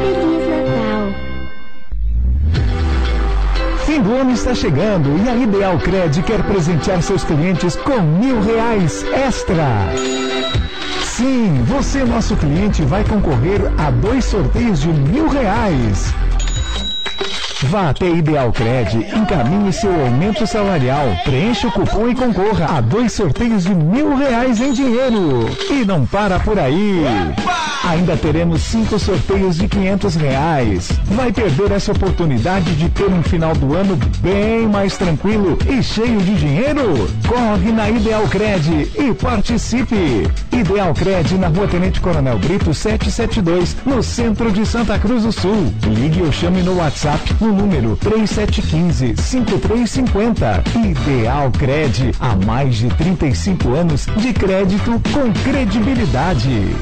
Feliz 0.00 0.48
Natal! 0.48 1.08
Fim 3.86 4.02
do 4.02 4.14
ano 4.14 4.32
está 4.32 4.54
chegando 4.54 5.08
e 5.24 5.28
a 5.28 5.36
Ideal 5.36 5.78
Cred 5.78 6.22
quer 6.22 6.42
presentear 6.42 7.02
seus 7.02 7.24
clientes 7.24 7.76
com 7.76 8.00
mil 8.00 8.40
reais 8.42 9.04
extra. 9.12 9.64
Sim, 11.04 11.62
você, 11.64 12.04
nosso 12.04 12.36
cliente, 12.36 12.82
vai 12.82 13.02
concorrer 13.04 13.60
a 13.78 13.90
dois 13.90 14.24
sorteios 14.24 14.80
de 14.80 14.88
mil 14.88 15.28
reais. 15.28 16.14
Vá 17.64 17.90
até 17.90 18.08
Ideal 18.08 18.52
Cred, 18.52 18.98
encaminhe 19.16 19.72
seu 19.72 19.92
aumento 19.92 20.46
salarial, 20.46 21.06
preencha 21.24 21.66
o 21.66 21.72
cupom 21.72 22.08
e 22.08 22.14
concorra 22.14 22.78
a 22.78 22.80
dois 22.80 23.12
sorteios 23.12 23.64
de 23.64 23.74
mil 23.74 24.14
reais 24.14 24.60
em 24.60 24.72
dinheiro. 24.72 25.50
E 25.68 25.84
não 25.84 26.06
para 26.06 26.38
por 26.38 26.56
aí. 26.56 27.02
Ainda 27.88 28.18
teremos 28.18 28.60
cinco 28.64 28.98
sorteios 28.98 29.56
de 29.56 29.66
500 29.66 30.14
reais. 30.16 30.92
Vai 31.06 31.32
perder 31.32 31.72
essa 31.72 31.90
oportunidade 31.90 32.74
de 32.74 32.86
ter 32.90 33.06
um 33.06 33.22
final 33.22 33.54
do 33.54 33.74
ano 33.74 33.98
bem 34.20 34.68
mais 34.68 34.98
tranquilo 34.98 35.56
e 35.66 35.82
cheio 35.82 36.20
de 36.20 36.34
dinheiro? 36.34 37.08
Corre 37.26 37.72
na 37.72 37.88
Ideal 37.88 38.28
Cred 38.28 38.92
e 38.94 39.14
participe. 39.14 40.28
Ideal 40.52 40.92
Cred 40.92 41.38
na 41.38 41.48
Rua 41.48 41.66
Tenente 41.66 41.98
Coronel 41.98 42.38
Brito 42.38 42.74
772, 42.74 43.74
no 43.86 44.02
centro 44.02 44.52
de 44.52 44.66
Santa 44.66 44.98
Cruz 44.98 45.22
do 45.22 45.32
Sul. 45.32 45.72
Ligue 45.86 46.20
ou 46.20 46.30
chame 46.30 46.60
no 46.60 46.76
WhatsApp 46.76 47.34
no 47.40 47.54
número 47.54 47.96
3715 47.96 49.14
5350. 49.16 50.62
Ideal 50.76 51.50
Cred, 51.52 52.12
há 52.20 52.36
mais 52.44 52.76
de 52.76 52.88
35 52.90 53.72
anos 53.72 54.04
de 54.18 54.34
crédito 54.34 55.00
com 55.10 55.32
credibilidade. 55.42 56.76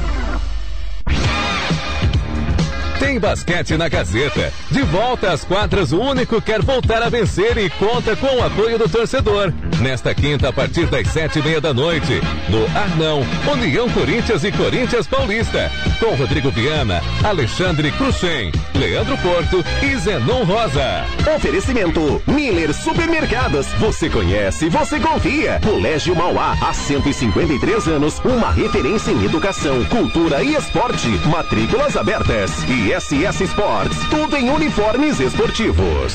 Yeah. 1.09 1.46
Tem 2.99 3.21
basquete 3.21 3.77
na 3.77 3.89
Gazeta. 3.89 4.53
De 4.71 4.81
volta 4.83 5.31
às 5.31 5.45
quadras, 5.45 5.93
o 5.93 6.01
único 6.01 6.41
quer 6.41 6.63
voltar 6.63 7.03
a 7.03 7.11
vencer 7.11 7.59
e 7.59 7.69
conta 7.69 8.17
com 8.17 8.37
o 8.37 8.45
apoio 8.45 8.79
do 8.79 8.89
torcedor. 8.89 9.53
Nesta 9.81 10.15
quinta, 10.15 10.49
a 10.49 10.53
partir 10.53 10.87
das 10.87 11.07
sete 11.09 11.39
e 11.39 11.43
meia 11.43 11.61
da 11.61 11.75
noite, 11.75 12.21
no 12.49 12.65
Arnão, 12.77 13.21
União 13.53 13.89
Corinthians 13.91 14.45
e 14.45 14.53
Corinthians 14.53 15.07
Paulista. 15.07 15.71
Com 16.01 16.15
Rodrigo 16.15 16.51
Viana, 16.51 17.03
Alexandre 17.23 17.91
Cruxem, 17.93 18.51
Leandro 18.75 19.17
Porto 19.19 19.63
e 19.83 19.97
Zenon 19.99 20.45
Rosa. 20.45 21.05
Oferecimento 21.37 22.23
Miller 22.27 22.73
Supermercados. 22.73 23.67
Você 23.79 24.09
conhece, 24.09 24.71
você 24.71 24.99
confia. 24.99 25.61
Colégio 25.63 26.17
Mauá, 26.17 26.57
há 26.63 26.73
153 26.73 27.89
anos, 27.89 28.21
uma 28.25 28.51
referência 28.51 29.11
em 29.11 29.25
educação, 29.25 29.85
cultura 29.85 30.43
e 30.43 30.55
esporte. 30.55 31.09
Matrículas 31.27 31.97
abertas. 31.97 32.53
E 32.69 32.86
SS 32.93 33.43
Sports, 33.43 33.99
tudo 34.09 34.37
em 34.37 34.49
uniformes 34.49 35.19
esportivos. 35.19 36.15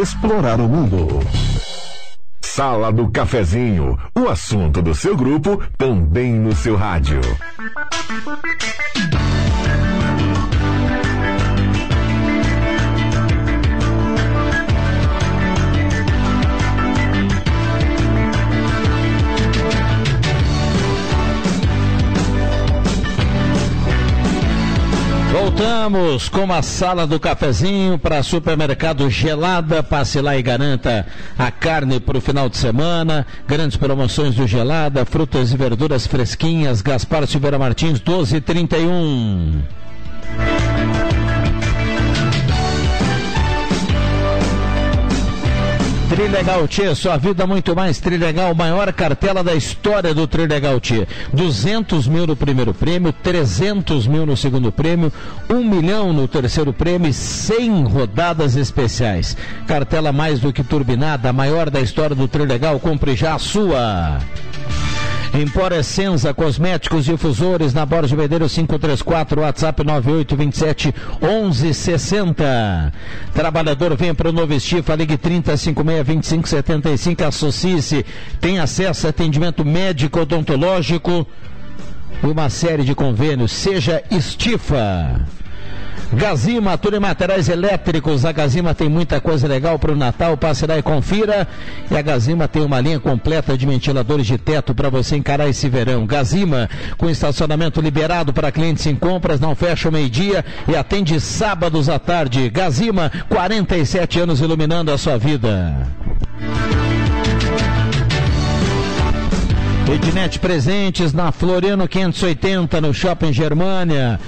explorar 0.00 0.60
o 0.60 0.68
mundo. 0.68 1.20
Sala 2.40 2.92
do 2.92 3.10
Cafezinho, 3.10 3.96
o 4.16 4.28
assunto 4.28 4.82
do 4.82 4.94
seu 4.94 5.16
grupo 5.16 5.62
também 5.76 6.34
no 6.34 6.54
seu 6.54 6.76
rádio. 6.76 7.20
Voltamos 25.30 26.28
com 26.30 26.50
a 26.50 26.62
sala 26.62 27.06
do 27.06 27.20
cafezinho 27.20 27.98
para 27.98 28.22
supermercado 28.22 29.10
gelada. 29.10 29.82
Passe 29.82 30.22
lá 30.22 30.38
e 30.38 30.42
garanta 30.42 31.06
a 31.38 31.50
carne 31.50 32.00
para 32.00 32.16
o 32.16 32.20
final 32.20 32.48
de 32.48 32.56
semana. 32.56 33.26
Grandes 33.46 33.76
promoções 33.76 34.34
do 34.34 34.46
gelada, 34.46 35.04
frutas 35.04 35.52
e 35.52 35.56
verduras 35.56 36.06
fresquinhas. 36.06 36.80
Gaspar 36.80 37.26
Silveira 37.26 37.58
Martins, 37.58 38.00
1231. 38.00 39.62
Trilegal 46.08 46.66
Tia, 46.66 46.94
sua 46.94 47.18
vida 47.18 47.46
muito 47.46 47.76
mais 47.76 48.00
Trilegal, 48.00 48.54
maior 48.54 48.90
cartela 48.94 49.44
da 49.44 49.54
história 49.54 50.14
do 50.14 50.26
Trilegal 50.26 50.80
Tia. 50.80 51.06
200 51.34 52.08
mil 52.08 52.26
no 52.26 52.34
primeiro 52.34 52.72
prêmio, 52.72 53.12
300 53.12 54.06
mil 54.06 54.24
no 54.24 54.34
segundo 54.34 54.72
prêmio, 54.72 55.12
1 55.50 55.62
milhão 55.62 56.12
no 56.14 56.26
terceiro 56.26 56.72
prêmio 56.72 57.10
e 57.10 57.12
100 57.12 57.84
rodadas 57.84 58.56
especiais. 58.56 59.36
Cartela 59.66 60.10
mais 60.10 60.40
do 60.40 60.50
que 60.50 60.64
turbinada, 60.64 61.30
maior 61.30 61.68
da 61.68 61.80
história 61.80 62.16
do 62.16 62.26
Trilegal, 62.26 62.80
compre 62.80 63.14
já 63.14 63.34
a 63.34 63.38
sua. 63.38 64.18
Empor 65.40 65.70
Essenza, 65.72 66.34
cosméticos 66.34 67.04
difusores 67.04 67.72
na 67.72 67.86
Borja 67.86 68.16
Medeiros 68.16 68.52
534, 68.54 69.40
WhatsApp 69.40 69.84
9827 69.84 70.92
1160. 71.22 72.92
Trabalhador 73.32 73.96
vem 73.96 74.12
para 74.12 74.30
o 74.30 74.32
Novo 74.32 74.52
Estifa, 74.52 74.96
ligue 74.96 75.16
3056 75.16 76.04
2575, 76.04 77.24
associe-se, 77.24 78.04
tem 78.40 78.58
acesso 78.58 79.06
a 79.06 79.10
atendimento 79.10 79.64
médico 79.64 80.18
odontológico 80.20 81.24
e 82.20 82.26
uma 82.26 82.50
série 82.50 82.82
de 82.82 82.96
convênios. 82.96 83.52
Seja 83.52 84.02
Estifa. 84.10 85.20
Gazima, 86.12 86.78
tudo 86.78 86.96
em 86.96 87.00
materiais 87.00 87.48
elétricos. 87.48 88.24
A 88.24 88.32
Gazima 88.32 88.74
tem 88.74 88.88
muita 88.88 89.20
coisa 89.20 89.46
legal 89.46 89.78
para 89.78 89.92
o 89.92 89.96
Natal. 89.96 90.36
Passe 90.36 90.66
lá 90.66 90.78
e 90.78 90.82
confira. 90.82 91.46
E 91.90 91.96
a 91.96 92.02
Gazima 92.02 92.48
tem 92.48 92.62
uma 92.62 92.80
linha 92.80 92.98
completa 92.98 93.56
de 93.56 93.66
ventiladores 93.66 94.26
de 94.26 94.38
teto 94.38 94.74
para 94.74 94.88
você 94.88 95.16
encarar 95.16 95.48
esse 95.48 95.68
verão. 95.68 96.06
Gazima, 96.06 96.68
com 96.96 97.10
estacionamento 97.10 97.80
liberado 97.80 98.32
para 98.32 98.50
clientes 98.50 98.86
em 98.86 98.94
compras, 98.94 99.38
não 99.38 99.54
fecha 99.54 99.88
o 99.88 99.92
meio-dia 99.92 100.44
e 100.66 100.74
atende 100.74 101.20
sábados 101.20 101.88
à 101.88 101.98
tarde. 101.98 102.48
Gazima, 102.48 103.12
47 103.28 104.20
anos 104.20 104.40
iluminando 104.40 104.90
a 104.90 104.98
sua 104.98 105.18
vida. 105.18 105.74
Ednet 109.92 110.38
Presentes 110.38 111.14
na 111.14 111.32
Floriano 111.32 111.88
580, 111.88 112.80
no 112.80 112.92
Shopping 112.92 113.32
Germânia 113.32 114.18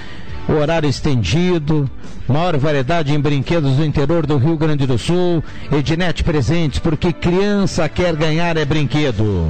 horário 0.47 0.89
estendido, 0.89 1.89
maior 2.27 2.57
variedade 2.57 3.13
em 3.13 3.19
brinquedos 3.19 3.77
do 3.77 3.85
interior 3.85 4.25
do 4.25 4.37
Rio 4.37 4.57
Grande 4.57 4.85
do 4.85 4.97
Sul. 4.97 5.43
Ednet 5.71 6.23
Presentes, 6.23 6.79
porque 6.79 7.13
criança 7.13 7.87
quer 7.87 8.15
ganhar 8.15 8.57
é 8.57 8.65
brinquedo. 8.65 9.47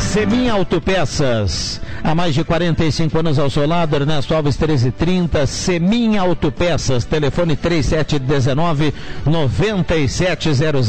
Semin 0.00 0.48
Autopeças. 0.48 1.80
Há 2.02 2.14
mais 2.14 2.34
de 2.34 2.42
45 2.42 3.18
anos 3.18 3.38
ao 3.38 3.50
seu 3.50 3.66
lado, 3.66 3.94
Ernesto 3.94 4.34
Alves 4.34 4.56
1330, 4.56 5.46
Semin 5.46 6.16
Autopeças, 6.16 7.04
telefone 7.04 7.56
3719 7.56 8.94
9700. 9.26 10.88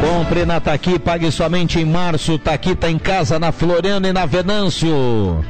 Compre 0.00 0.46
na 0.46 0.60
Taqui, 0.60 0.98
pague 0.98 1.30
somente 1.30 1.78
em 1.78 1.84
março. 1.84 2.38
Taqui 2.38 2.70
está 2.70 2.90
em 2.90 2.98
casa, 2.98 3.38
na 3.38 3.52
Floriana 3.52 4.08
e 4.08 4.12
na 4.12 4.24
Venâncio. 4.24 5.44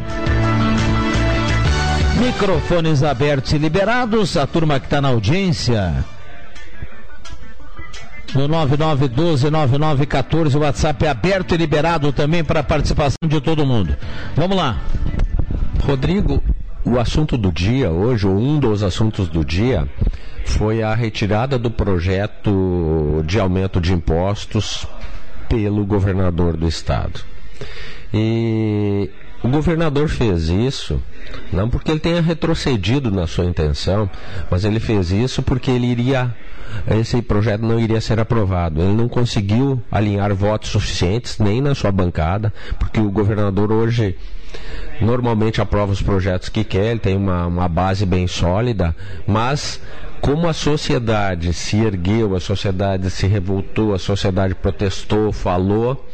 Microfones 2.21 3.03
abertos 3.03 3.53
e 3.53 3.59
liberados. 3.59 4.37
A 4.37 4.47
turma 4.47 4.81
que 4.81 4.87
está 4.87 5.01
na 5.01 5.09
audiência. 5.09 6.05
No 8.35 8.49
9912-9914, 8.49 10.55
o 10.55 10.61
WhatsApp 10.61 11.05
é 11.05 11.09
aberto 11.09 11.55
e 11.55 11.57
liberado 11.57 12.13
também 12.13 12.45
para 12.45 12.63
participação 12.63 13.19
de 13.27 13.41
todo 13.41 13.67
mundo. 13.67 13.97
Vamos 14.37 14.57
lá. 14.57 14.79
Rodrigo, 15.85 16.41
o 16.85 16.99
assunto 16.99 17.37
do 17.37 17.53
dia 17.53 17.91
hoje, 17.91 18.27
ou 18.27 18.37
um 18.37 18.59
dos 18.59 18.83
assuntos 18.83 19.29
do 19.29 19.45
dia, 19.45 19.89
foi 20.45 20.83
a 20.83 20.95
retirada 20.95 21.59
do 21.59 21.71
projeto 21.71 23.23
de 23.25 23.39
aumento 23.39 23.81
de 23.81 23.93
impostos 23.93 24.87
pelo 25.49 25.85
governador 25.85 26.57
do 26.57 26.67
estado. 26.67 27.21
E 28.13 29.11
o 29.43 29.49
governador 29.49 30.09
fez 30.09 30.49
isso 30.49 31.01
não 31.53 31.69
porque 31.69 31.91
ele 31.91 32.01
tenha 32.01 32.21
retrocedido 32.21 33.11
na 33.11 33.27
sua 33.27 33.45
intenção, 33.45 34.11
mas 34.51 34.65
ele 34.65 34.81
fez 34.81 35.11
isso 35.11 35.43
porque 35.43 35.71
ele 35.71 35.87
iria 35.87 36.35
esse 36.89 37.21
projeto 37.21 37.63
não 37.63 37.81
iria 37.81 38.01
ser 38.01 38.21
aprovado. 38.21 38.81
Ele 38.81 38.93
não 38.93 39.09
conseguiu 39.09 39.83
alinhar 39.91 40.33
votos 40.35 40.71
suficientes 40.71 41.39
nem 41.39 41.61
na 41.61 41.75
sua 41.75 41.91
bancada, 41.91 42.53
porque 42.79 43.01
o 43.01 43.11
governador 43.11 43.73
hoje 43.73 44.17
normalmente 45.01 45.61
aprova 45.61 45.93
os 45.93 46.03
projetos 46.03 46.49
que 46.49 46.65
quer, 46.65 46.91
ele 46.91 47.01
tem 47.01 47.17
uma, 47.17 47.47
uma 47.47 47.69
base 47.69 48.05
bem 48.05 48.27
sólida, 48.27 48.95
mas 49.27 49.81
como 50.21 50.47
a 50.49 50.53
sociedade 50.53 51.53
se 51.53 51.79
ergueu, 51.79 52.37
a 52.37 52.41
sociedade 52.41 53.11
se 53.11 53.27
revoltou, 53.27 53.95
a 53.95 53.99
sociedade 53.99 54.55
protestou, 54.55 55.33
falou, 55.33 56.07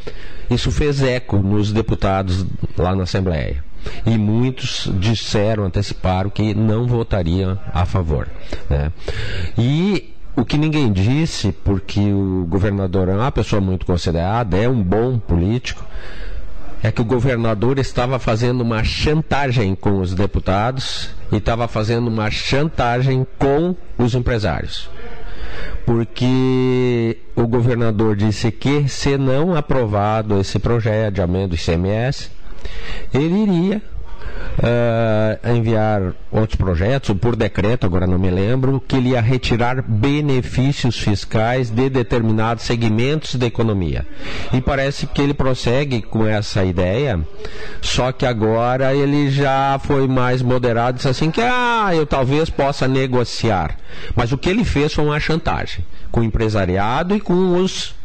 isso 0.49 0.71
fez 0.71 1.03
eco 1.03 1.37
nos 1.37 1.73
deputados 1.73 2.45
lá 2.77 2.95
na 2.95 3.03
Assembleia. 3.03 3.63
E 4.05 4.17
muitos 4.17 4.89
disseram, 4.99 5.65
anteciparam 5.65 6.29
que 6.29 6.53
não 6.53 6.87
votariam 6.87 7.59
a 7.73 7.85
favor. 7.85 8.27
Né? 8.69 8.91
E 9.57 10.13
o 10.35 10.45
que 10.45 10.57
ninguém 10.57 10.91
disse, 10.91 11.51
porque 11.51 11.99
o 11.99 12.45
governador 12.47 13.09
é 13.09 13.13
uma 13.13 13.31
pessoa 13.31 13.61
muito 13.61 13.85
considerada, 13.85 14.57
é 14.57 14.69
um 14.69 14.81
bom 14.81 15.17
político, 15.19 15.83
é 16.83 16.91
que 16.91 17.01
o 17.01 17.05
governador 17.05 17.79
estava 17.79 18.19
fazendo 18.19 18.61
uma 18.61 18.83
chantagem 18.83 19.75
com 19.75 19.99
os 19.99 20.13
deputados 20.13 21.09
e 21.31 21.37
estava 21.37 21.67
fazendo 21.67 22.07
uma 22.07 22.29
chantagem 22.29 23.25
com 23.37 23.75
os 23.97 24.13
empresários. 24.13 24.89
Porque 25.85 27.17
o 27.35 27.47
governador 27.47 28.15
disse 28.15 28.51
que, 28.51 28.87
se 28.87 29.17
não 29.17 29.55
aprovado 29.55 30.39
esse 30.39 30.59
projeto 30.59 31.15
de 31.15 31.21
aumento 31.21 31.49
do 31.51 31.55
ICMS, 31.55 32.29
ele 33.13 33.43
iria 33.43 33.81
uh, 34.57 35.55
enviar 35.55 36.13
outros 36.31 36.55
projetos, 36.55 37.09
ou 37.09 37.15
por 37.15 37.35
decreto, 37.35 37.85
agora 37.85 38.07
não 38.07 38.17
me 38.17 38.29
lembro, 38.29 38.81
que 38.85 38.95
ele 38.95 39.09
ia 39.09 39.21
retirar 39.21 39.81
benefícios 39.81 40.97
fiscais 40.97 41.69
de 41.69 41.89
determinados 41.89 42.63
segmentos 42.63 43.35
da 43.35 43.45
economia. 43.45 44.05
E 44.53 44.61
parece 44.61 45.07
que 45.07 45.21
ele 45.21 45.33
prossegue 45.33 46.01
com 46.01 46.25
essa 46.25 46.63
ideia, 46.63 47.19
só 47.81 48.11
que 48.11 48.25
agora 48.25 48.93
ele 48.93 49.29
já 49.29 49.79
foi 49.83 50.07
mais 50.07 50.41
moderado, 50.41 50.97
disse 50.97 51.09
assim 51.09 51.31
que 51.31 51.41
ah, 51.41 51.89
eu 51.93 52.05
talvez 52.05 52.49
possa 52.49 52.87
negociar. 52.87 53.77
Mas 54.15 54.31
o 54.31 54.37
que 54.37 54.49
ele 54.49 54.63
fez 54.63 54.93
foi 54.93 55.05
uma 55.05 55.19
chantagem 55.19 55.85
com 56.11 56.21
o 56.21 56.23
empresariado 56.23 57.15
e 57.15 57.19
com 57.19 57.61
os 57.61 57.95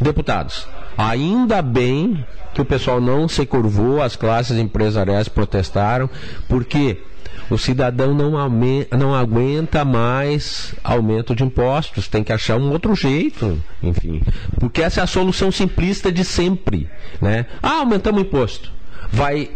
deputados. 0.00 0.66
Ainda 0.96 1.60
bem 1.60 2.24
que 2.54 2.60
o 2.60 2.64
pessoal 2.64 3.00
não 3.00 3.28
se 3.28 3.44
curvou, 3.44 4.02
as 4.02 4.16
classes 4.16 4.58
empresariais 4.58 5.28
protestaram, 5.28 6.08
porque 6.48 7.02
o 7.50 7.58
cidadão 7.58 8.14
não, 8.14 8.32
não 8.98 9.14
aguenta 9.14 9.84
mais 9.84 10.74
aumento 10.82 11.34
de 11.34 11.44
impostos, 11.44 12.08
tem 12.08 12.24
que 12.24 12.32
achar 12.32 12.56
um 12.56 12.70
outro 12.70 12.94
jeito, 12.94 13.62
enfim. 13.82 14.22
Porque 14.58 14.82
essa 14.82 15.00
é 15.00 15.04
a 15.04 15.06
solução 15.06 15.52
simplista 15.52 16.10
de 16.10 16.24
sempre. 16.24 16.90
Né? 17.20 17.46
Ah, 17.62 17.80
aumentamos 17.80 18.22
o 18.22 18.24
imposto. 18.24 18.72
Vai, 19.12 19.50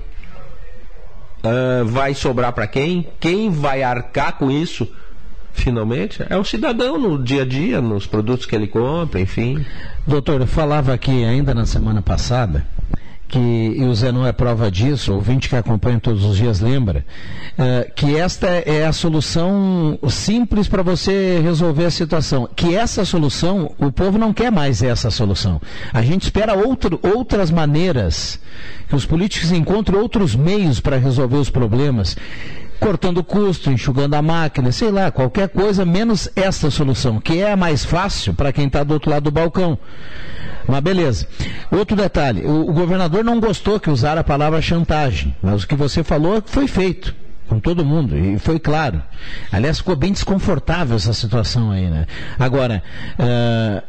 uh, 1.42 1.84
vai 1.86 2.14
sobrar 2.14 2.52
para 2.52 2.66
quem? 2.66 3.08
Quem 3.18 3.50
vai 3.50 3.82
arcar 3.82 4.36
com 4.38 4.50
isso? 4.50 4.86
Finalmente, 5.52 6.24
é 6.28 6.36
o 6.36 6.44
cidadão 6.44 6.98
no 6.98 7.22
dia 7.22 7.42
a 7.42 7.46
dia, 7.46 7.80
nos 7.80 8.06
produtos 8.06 8.46
que 8.46 8.54
ele 8.54 8.66
compra, 8.66 9.20
enfim. 9.20 9.64
Doutor, 10.06 10.40
eu 10.40 10.46
falava 10.46 10.92
aqui 10.92 11.24
ainda 11.24 11.54
na 11.54 11.66
semana 11.66 12.02
passada 12.02 12.66
que, 13.30 13.38
e 13.38 13.84
o 13.84 14.12
não 14.12 14.26
é 14.26 14.32
prova 14.32 14.70
disso, 14.70 15.12
o 15.12 15.14
ouvinte 15.14 15.48
que 15.48 15.54
acompanha 15.54 16.00
todos 16.00 16.24
os 16.24 16.36
dias 16.36 16.60
lembra, 16.60 17.04
uh, 17.52 17.90
que 17.94 18.16
esta 18.16 18.48
é 18.48 18.84
a 18.84 18.92
solução 18.92 19.98
simples 20.08 20.66
para 20.66 20.82
você 20.82 21.40
resolver 21.40 21.84
a 21.84 21.90
situação. 21.90 22.48
Que 22.54 22.74
essa 22.74 23.04
solução, 23.04 23.72
o 23.78 23.92
povo 23.92 24.18
não 24.18 24.32
quer 24.32 24.50
mais 24.50 24.82
essa 24.82 25.10
solução. 25.10 25.60
A 25.92 26.02
gente 26.02 26.24
espera 26.24 26.54
outro, 26.54 26.98
outras 27.02 27.50
maneiras, 27.50 28.40
que 28.88 28.96
os 28.96 29.06
políticos 29.06 29.52
encontrem 29.52 29.98
outros 29.98 30.34
meios 30.34 30.80
para 30.80 30.96
resolver 30.98 31.36
os 31.36 31.48
problemas 31.48 32.16
cortando 32.80 33.22
custo, 33.22 33.70
enxugando 33.70 34.14
a 34.14 34.22
máquina, 34.22 34.72
sei 34.72 34.90
lá, 34.90 35.10
qualquer 35.10 35.50
coisa, 35.50 35.84
menos 35.84 36.28
esta 36.34 36.70
solução, 36.70 37.20
que 37.20 37.40
é 37.40 37.52
a 37.52 37.56
mais 37.56 37.84
fácil 37.84 38.32
para 38.34 38.52
quem 38.52 38.66
está 38.66 38.82
do 38.82 38.94
outro 38.94 39.10
lado 39.10 39.24
do 39.24 39.30
balcão. 39.30 39.78
Mas 40.66 40.80
beleza. 40.80 41.28
Outro 41.70 41.96
detalhe, 41.96 42.42
o, 42.46 42.68
o 42.68 42.72
governador 42.72 43.22
não 43.22 43.38
gostou 43.38 43.78
que 43.78 43.90
usara 43.90 44.22
a 44.22 44.24
palavra 44.24 44.62
chantagem, 44.62 45.36
mas 45.42 45.62
o 45.62 45.68
que 45.68 45.74
você 45.76 46.02
falou 46.02 46.42
foi 46.44 46.66
feito 46.66 47.14
com 47.48 47.58
todo 47.58 47.84
mundo, 47.84 48.16
e 48.16 48.38
foi 48.38 48.60
claro. 48.60 49.02
Aliás, 49.50 49.78
ficou 49.78 49.96
bem 49.96 50.12
desconfortável 50.12 50.94
essa 50.94 51.12
situação 51.12 51.72
aí, 51.72 51.90
né? 51.90 52.06
Agora, 52.38 52.80
uh, 53.18 53.82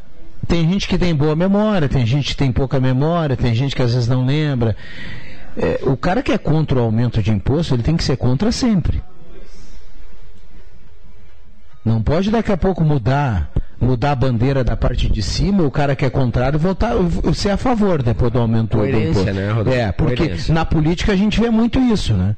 tem 0.47 0.67
gente 0.67 0.87
que 0.87 0.97
tem 0.97 1.13
boa 1.13 1.35
memória, 1.35 1.87
tem 1.87 2.03
gente 2.03 2.29
que 2.29 2.35
tem 2.35 2.51
pouca 2.51 2.79
memória, 2.79 3.37
tem 3.37 3.53
gente 3.53 3.75
que 3.75 3.81
às 3.83 3.93
vezes 3.93 4.09
não 4.09 4.25
lembra. 4.25 4.75
É, 5.57 5.79
o 5.83 5.97
cara 5.97 6.23
que 6.23 6.31
é 6.31 6.37
contra 6.37 6.79
o 6.79 6.81
aumento 6.81 7.21
de 7.21 7.31
imposto, 7.31 7.73
ele 7.73 7.83
tem 7.83 7.97
que 7.97 8.03
ser 8.03 8.17
contra 8.17 8.51
sempre. 8.51 9.01
Não 11.83 12.01
pode 12.01 12.29
daqui 12.29 12.51
a 12.51 12.57
pouco 12.57 12.83
mudar 12.83 13.51
mudar 13.81 14.11
a 14.11 14.15
bandeira 14.15 14.63
da 14.63 14.77
parte 14.77 15.09
de 15.09 15.21
cima, 15.23 15.63
o 15.63 15.71
cara 15.71 15.95
que 15.95 16.05
é 16.05 16.09
contrário 16.09 16.59
votar, 16.59 16.93
ser 17.33 17.49
a 17.49 17.57
favor 17.57 18.03
depois 18.03 18.31
do 18.31 18.39
aumento 18.39 18.77
Coerência, 18.77 19.33
do 19.33 19.39
imposto. 19.39 19.69
né? 19.69 19.75
É, 19.79 19.91
porque 19.91 20.17
Coerência. 20.17 20.53
na 20.53 20.63
política 20.63 21.11
a 21.11 21.15
gente 21.15 21.39
vê 21.39 21.49
muito 21.49 21.79
isso, 21.79 22.13
né? 22.13 22.35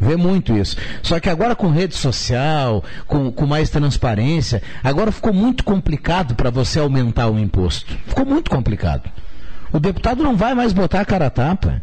Vê 0.00 0.16
muito 0.16 0.56
isso. 0.56 0.76
Só 1.02 1.18
que 1.20 1.28
agora 1.28 1.54
com 1.54 1.70
rede 1.70 1.94
social, 1.94 2.82
com, 3.06 3.30
com 3.32 3.46
mais 3.46 3.68
transparência, 3.68 4.62
agora 4.82 5.12
ficou 5.12 5.34
muito 5.34 5.64
complicado 5.64 6.34
para 6.36 6.50
você 6.50 6.78
aumentar 6.78 7.28
o 7.28 7.38
imposto. 7.38 7.92
Ficou 8.06 8.24
muito 8.24 8.50
complicado. 8.50 9.10
O 9.72 9.78
deputado 9.78 10.22
não 10.22 10.36
vai 10.36 10.54
mais 10.54 10.72
botar 10.72 11.00
a 11.00 11.04
cara 11.04 11.26
a 11.26 11.30
tapa 11.30 11.82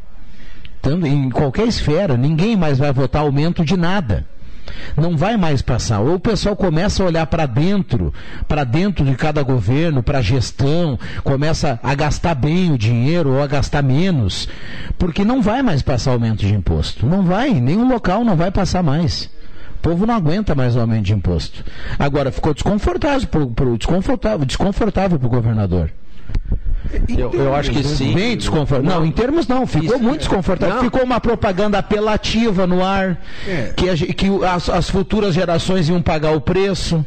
em 0.91 1.29
qualquer 1.29 1.67
esfera, 1.67 2.17
ninguém 2.17 2.55
mais 2.55 2.77
vai 2.77 2.91
votar 2.91 3.21
aumento 3.21 3.63
de 3.63 3.75
nada. 3.75 4.25
Não 4.97 5.15
vai 5.15 5.37
mais 5.37 5.61
passar. 5.61 5.99
Ou 5.99 6.15
o 6.15 6.19
pessoal 6.19 6.55
começa 6.55 7.03
a 7.03 7.05
olhar 7.05 7.25
para 7.27 7.45
dentro, 7.45 8.13
para 8.47 8.63
dentro 8.63 9.05
de 9.05 9.15
cada 9.15 9.43
governo, 9.43 10.03
para 10.03 10.19
a 10.19 10.21
gestão, 10.21 10.97
começa 11.23 11.79
a 11.83 11.93
gastar 11.93 12.35
bem 12.35 12.71
o 12.71 12.77
dinheiro 12.77 13.33
ou 13.33 13.41
a 13.41 13.47
gastar 13.47 13.83
menos, 13.83 14.47
porque 14.97 15.23
não 15.23 15.41
vai 15.41 15.61
mais 15.61 15.81
passar 15.81 16.11
aumento 16.11 16.39
de 16.39 16.53
imposto. 16.53 17.05
Não 17.05 17.23
vai, 17.23 17.53
nenhum 17.53 17.87
local 17.87 18.23
não 18.23 18.35
vai 18.35 18.51
passar 18.51 18.83
mais. 18.83 19.29
O 19.75 19.79
povo 19.81 20.05
não 20.05 20.15
aguenta 20.15 20.55
mais 20.55 20.75
o 20.75 20.79
aumento 20.79 21.05
de 21.05 21.13
imposto. 21.13 21.63
Agora 21.99 22.31
ficou 22.31 22.53
desconfortável 22.53 23.27
para 23.27 23.65
o 23.69 23.77
desconfortável, 23.77 24.45
desconfortável 24.45 25.19
governador. 25.19 25.91
Eu, 27.09 27.31
eu, 27.33 27.55
acho 27.55 27.71
que 27.71 27.83
sim. 27.83 28.13
Bem 28.13 28.37
desconfortável. 28.37 28.99
Não, 28.99 29.05
em 29.05 29.11
termos 29.11 29.47
não, 29.47 29.65
ficou 29.65 29.95
Isso, 29.95 30.03
muito 30.03 30.19
desconfortável. 30.19 30.75
Não. 30.75 30.83
Ficou 30.83 31.03
uma 31.03 31.19
propaganda 31.19 31.77
apelativa 31.77 32.67
no 32.67 32.83
ar, 32.83 33.21
é. 33.47 33.73
que, 33.75 33.89
a, 33.89 33.95
que 33.95 34.27
as, 34.45 34.69
as 34.69 34.89
futuras 34.89 35.33
gerações 35.33 35.89
iam 35.89 36.01
pagar 36.01 36.31
o 36.31 36.41
preço. 36.41 37.05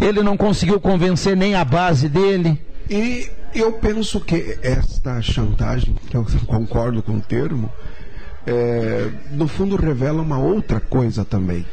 Ele 0.00 0.22
não 0.22 0.36
conseguiu 0.36 0.80
convencer 0.80 1.36
nem 1.36 1.54
a 1.54 1.64
base 1.64 2.08
dele. 2.08 2.60
E 2.90 3.28
eu 3.54 3.72
penso 3.72 4.20
que 4.20 4.58
esta 4.62 5.20
chantagem, 5.22 5.96
que 6.08 6.16
eu 6.16 6.26
concordo 6.46 7.02
com 7.02 7.14
o 7.14 7.20
termo, 7.20 7.70
é, 8.46 9.08
no 9.32 9.48
fundo 9.48 9.76
revela 9.76 10.22
uma 10.22 10.38
outra 10.38 10.80
coisa 10.80 11.24
também. 11.24 11.64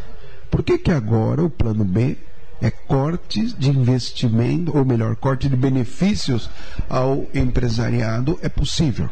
Por 0.49 0.63
que, 0.63 0.77
que 0.77 0.91
agora 0.91 1.43
o 1.43 1.49
plano 1.49 1.83
B 1.83 2.17
é 2.61 2.71
cortes 2.71 3.53
de 3.53 3.69
investimento, 3.69 4.75
ou 4.75 4.85
melhor, 4.85 5.15
corte 5.15 5.49
de 5.49 5.55
benefícios 5.55 6.49
ao 6.89 7.27
empresariado 7.33 8.39
é 8.41 8.49
possível. 8.49 9.09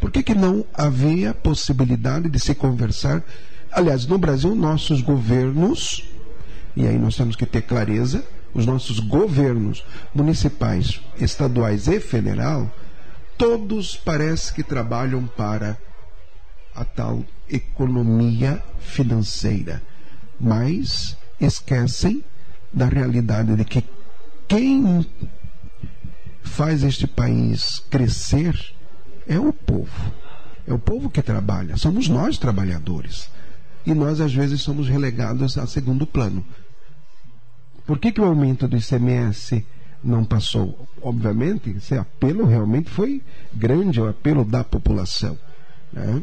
Por 0.00 0.10
que, 0.10 0.22
que 0.22 0.34
não 0.34 0.64
havia 0.74 1.34
possibilidade 1.34 2.28
de 2.28 2.38
se 2.38 2.54
conversar? 2.54 3.22
Aliás, 3.70 4.06
no 4.06 4.18
Brasil, 4.18 4.54
nossos 4.54 5.00
governos, 5.00 6.04
e 6.76 6.86
aí 6.86 6.98
nós 6.98 7.16
temos 7.16 7.36
que 7.36 7.46
ter 7.46 7.62
clareza, 7.62 8.24
os 8.52 8.66
nossos 8.66 9.00
governos 9.00 9.84
municipais, 10.14 11.00
estaduais 11.18 11.88
e 11.88 11.98
federal, 11.98 12.72
todos 13.36 13.96
parece 13.96 14.52
que 14.52 14.62
trabalham 14.62 15.26
para 15.26 15.76
a 16.74 16.84
tal 16.84 17.24
economia 17.48 18.62
financeira, 18.78 19.82
mas 20.40 21.16
esquecem 21.40 22.22
da 22.74 22.86
realidade 22.86 23.54
de 23.54 23.64
que 23.64 23.84
quem 24.48 25.06
faz 26.42 26.82
este 26.82 27.06
país 27.06 27.82
crescer 27.88 28.58
é 29.26 29.38
o 29.38 29.52
povo. 29.52 30.12
É 30.66 30.72
o 30.72 30.78
povo 30.78 31.10
que 31.10 31.22
trabalha, 31.22 31.76
somos 31.76 32.08
nós 32.08 32.38
trabalhadores. 32.38 33.30
e 33.86 33.92
nós 33.92 34.18
às 34.18 34.32
vezes 34.32 34.62
somos 34.62 34.88
relegados 34.88 35.58
a 35.58 35.66
segundo 35.66 36.06
plano. 36.06 36.42
Por 37.86 37.98
que, 37.98 38.12
que 38.12 38.20
o 38.20 38.24
aumento 38.24 38.66
do 38.66 38.78
ICMS 38.78 39.64
não 40.02 40.24
passou? 40.24 40.88
Obviamente, 41.02 41.68
esse 41.68 41.94
apelo 41.94 42.46
realmente 42.46 42.88
foi 42.88 43.22
grande, 43.52 44.00
o 44.00 44.08
apelo 44.08 44.42
da 44.42 44.64
população. 44.64 45.38
Né? 45.92 46.22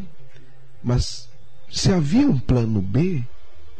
Mas 0.83 1.29
se 1.69 1.93
havia 1.93 2.27
um 2.27 2.39
plano 2.39 2.81
B, 2.81 3.23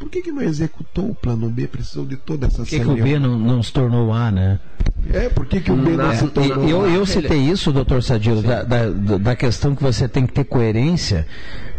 por 0.02 0.10
que, 0.10 0.20
que 0.20 0.32
não 0.32 0.42
executou 0.42 1.10
o 1.10 1.14
plano 1.14 1.48
B? 1.48 1.68
Precisou 1.68 2.04
de 2.04 2.16
toda 2.16 2.48
essa 2.48 2.56
Por 2.56 2.66
que, 2.66 2.80
que 2.80 2.86
o 2.88 2.96
B 2.96 3.20
não, 3.20 3.38
não 3.38 3.62
se 3.62 3.72
tornou 3.72 4.12
A, 4.12 4.32
né? 4.32 4.58
É, 5.12 5.28
por 5.28 5.46
que, 5.46 5.60
que 5.60 5.70
o 5.70 5.76
B 5.76 5.90
não, 5.96 6.08
não 6.08 6.16
se 6.16 6.26
tornou 6.26 6.68
eu, 6.68 6.88
eu 6.88 7.06
citei 7.06 7.38
isso, 7.38 7.70
doutor 7.72 8.02
Sadilo, 8.02 8.42
da, 8.42 8.64
da, 8.64 8.88
da 8.90 9.36
questão 9.36 9.76
que 9.76 9.82
você 9.82 10.08
tem 10.08 10.26
que 10.26 10.32
ter 10.32 10.42
coerência 10.42 11.24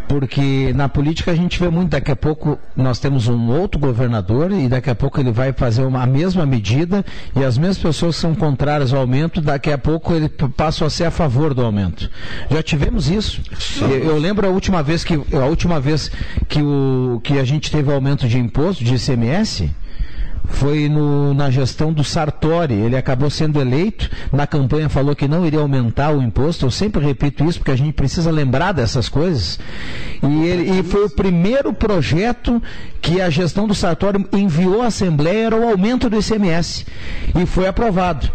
porque 0.08 0.72
na 0.74 0.88
política 0.88 1.32
a 1.32 1.36
gente 1.36 1.60
vê 1.60 1.70
muito, 1.70 1.92
daqui 1.92 2.12
a 2.12 2.16
pouco 2.16 2.58
nós 2.76 3.00
temos 3.00 3.28
um 3.28 3.50
outro 3.50 3.80
governador 3.80 4.52
e 4.52 4.68
daqui 4.68 4.90
a 4.90 4.96
pouco 4.96 5.20
ele 5.20 5.32
vai 5.32 5.54
fazer 5.54 5.84
uma, 5.84 6.04
a 6.04 6.06
mesma 6.06 6.46
medida 6.46 7.06
e 7.36 7.44
as 7.44 7.58
mesmas 7.58 7.78
pessoas 7.78 8.16
são 8.16 8.36
contrárias 8.36 8.94
ao 8.94 9.02
aumento, 9.02 9.42
daqui 9.42 9.72
a 9.72 9.78
pouco 9.78 10.14
ele 10.14 10.30
passa 10.30 10.86
a 10.86 10.90
ser 10.90 11.06
a 11.06 11.12
favor 11.12 11.54
do 11.54 11.64
aumento. 11.64 12.10
Já 12.50 12.62
tivemos 12.62 13.10
isso. 13.10 13.42
Eu, 13.82 13.90
eu, 13.90 14.18
lembro 14.18 14.48
a 14.48 14.50
última 14.50 14.84
vez 14.84 15.04
que 15.04 15.14
a 15.14 15.46
última 15.46 15.80
vez 15.80 16.12
que, 16.48 16.62
o, 16.62 17.20
que 17.24 17.40
a 17.40 17.44
gente 17.44 17.72
teve 17.72 17.92
aumento 17.92 18.28
de 18.28 18.38
imposto 18.38 18.84
de 18.84 18.96
ICMS, 18.96 19.70
foi 20.46 20.90
no, 20.90 21.34
na 21.34 21.50
gestão 21.50 21.92
do 21.92 22.04
Sartori. 22.04 22.74
Ele 22.74 22.98
acabou 22.98 23.30
sendo 23.30 23.60
eleito, 23.60 24.10
na 24.32 24.46
campanha 24.46 24.90
falou 24.90 25.16
que 25.16 25.28
não 25.28 25.46
iria 25.46 25.60
aumentar 25.60 26.12
o 26.12 26.22
imposto. 26.22 26.66
Eu 26.66 26.72
sempre 26.72 27.04
repito 27.04 27.44
isso 27.46 27.60
porque 27.60 27.72
a 27.72 27.76
gente 27.76 27.94
precisa 27.94 28.32
lembrar 28.32 28.72
dessas 28.72 29.10
coisas. 29.10 29.60
E, 30.22 30.46
ele, 30.46 30.80
e 30.80 30.84
foi 30.84 31.06
o 31.06 31.10
primeiro 31.10 31.74
projeto 31.74 32.62
que 33.02 33.22
a 33.22 33.30
gestão 33.30 33.68
do 33.68 33.76
Sartori 33.76 34.26
enviou 34.34 34.82
à 34.82 34.88
Assembleia 34.88 35.48
era 35.48 35.56
o 35.56 35.70
aumento 35.70 36.10
do 36.10 36.18
ICMS. 36.18 36.86
E 37.40 37.46
foi 37.46 37.68
aprovado. 37.68 38.32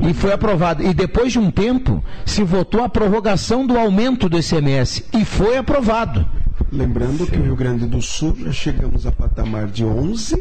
E 0.00 0.12
foi 0.12 0.32
aprovado. 0.32 0.82
E 0.82 0.92
depois 0.92 1.32
de 1.32 1.38
um 1.38 1.50
tempo, 1.50 2.02
se 2.24 2.42
votou 2.42 2.82
a 2.82 2.88
prorrogação 2.88 3.66
do 3.66 3.78
aumento 3.78 4.28
do 4.28 4.38
ICMS. 4.38 5.04
E 5.12 5.24
foi 5.24 5.56
aprovado. 5.56 6.26
Lembrando 6.74 7.24
Sim. 7.24 7.30
que 7.30 7.36
no 7.36 7.44
Rio 7.44 7.56
Grande 7.56 7.86
do 7.86 8.02
Sul 8.02 8.36
já 8.36 8.50
chegamos 8.50 9.06
a 9.06 9.12
patamar 9.12 9.68
de 9.68 9.84
11% 9.84 10.40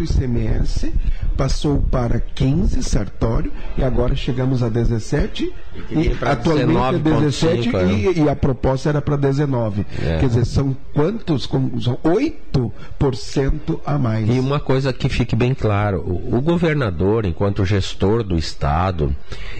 ICMS, 0.00 0.92
passou 1.36 1.82
para 1.90 2.18
15 2.18 2.82
Sartório 2.82 3.52
e 3.76 3.84
agora 3.84 4.16
chegamos 4.16 4.62
a 4.62 4.70
17 4.70 5.52
e, 5.90 5.98
e 5.98 6.18
atualmente 6.22 6.96
é 6.96 6.98
17 6.98 7.62
5, 7.64 7.78
e, 7.78 8.22
e, 8.22 8.28
a 8.28 8.34
proposta 8.34 8.88
era 8.88 9.02
para 9.02 9.16
19. 9.16 9.86
É. 10.02 10.18
Quer 10.18 10.28
dizer, 10.28 10.46
são 10.46 10.74
quantos? 10.94 11.48
São 11.82 11.98
8% 12.02 13.80
a 13.84 13.98
mais. 13.98 14.28
E 14.28 14.40
uma 14.40 14.58
coisa 14.58 14.92
que 14.94 15.10
fique 15.10 15.36
bem 15.36 15.54
claro, 15.54 16.00
o, 16.00 16.36
o 16.36 16.40
governador, 16.40 17.26
enquanto 17.26 17.66
gestor 17.66 18.22
do 18.22 18.36
estado, 18.36 19.14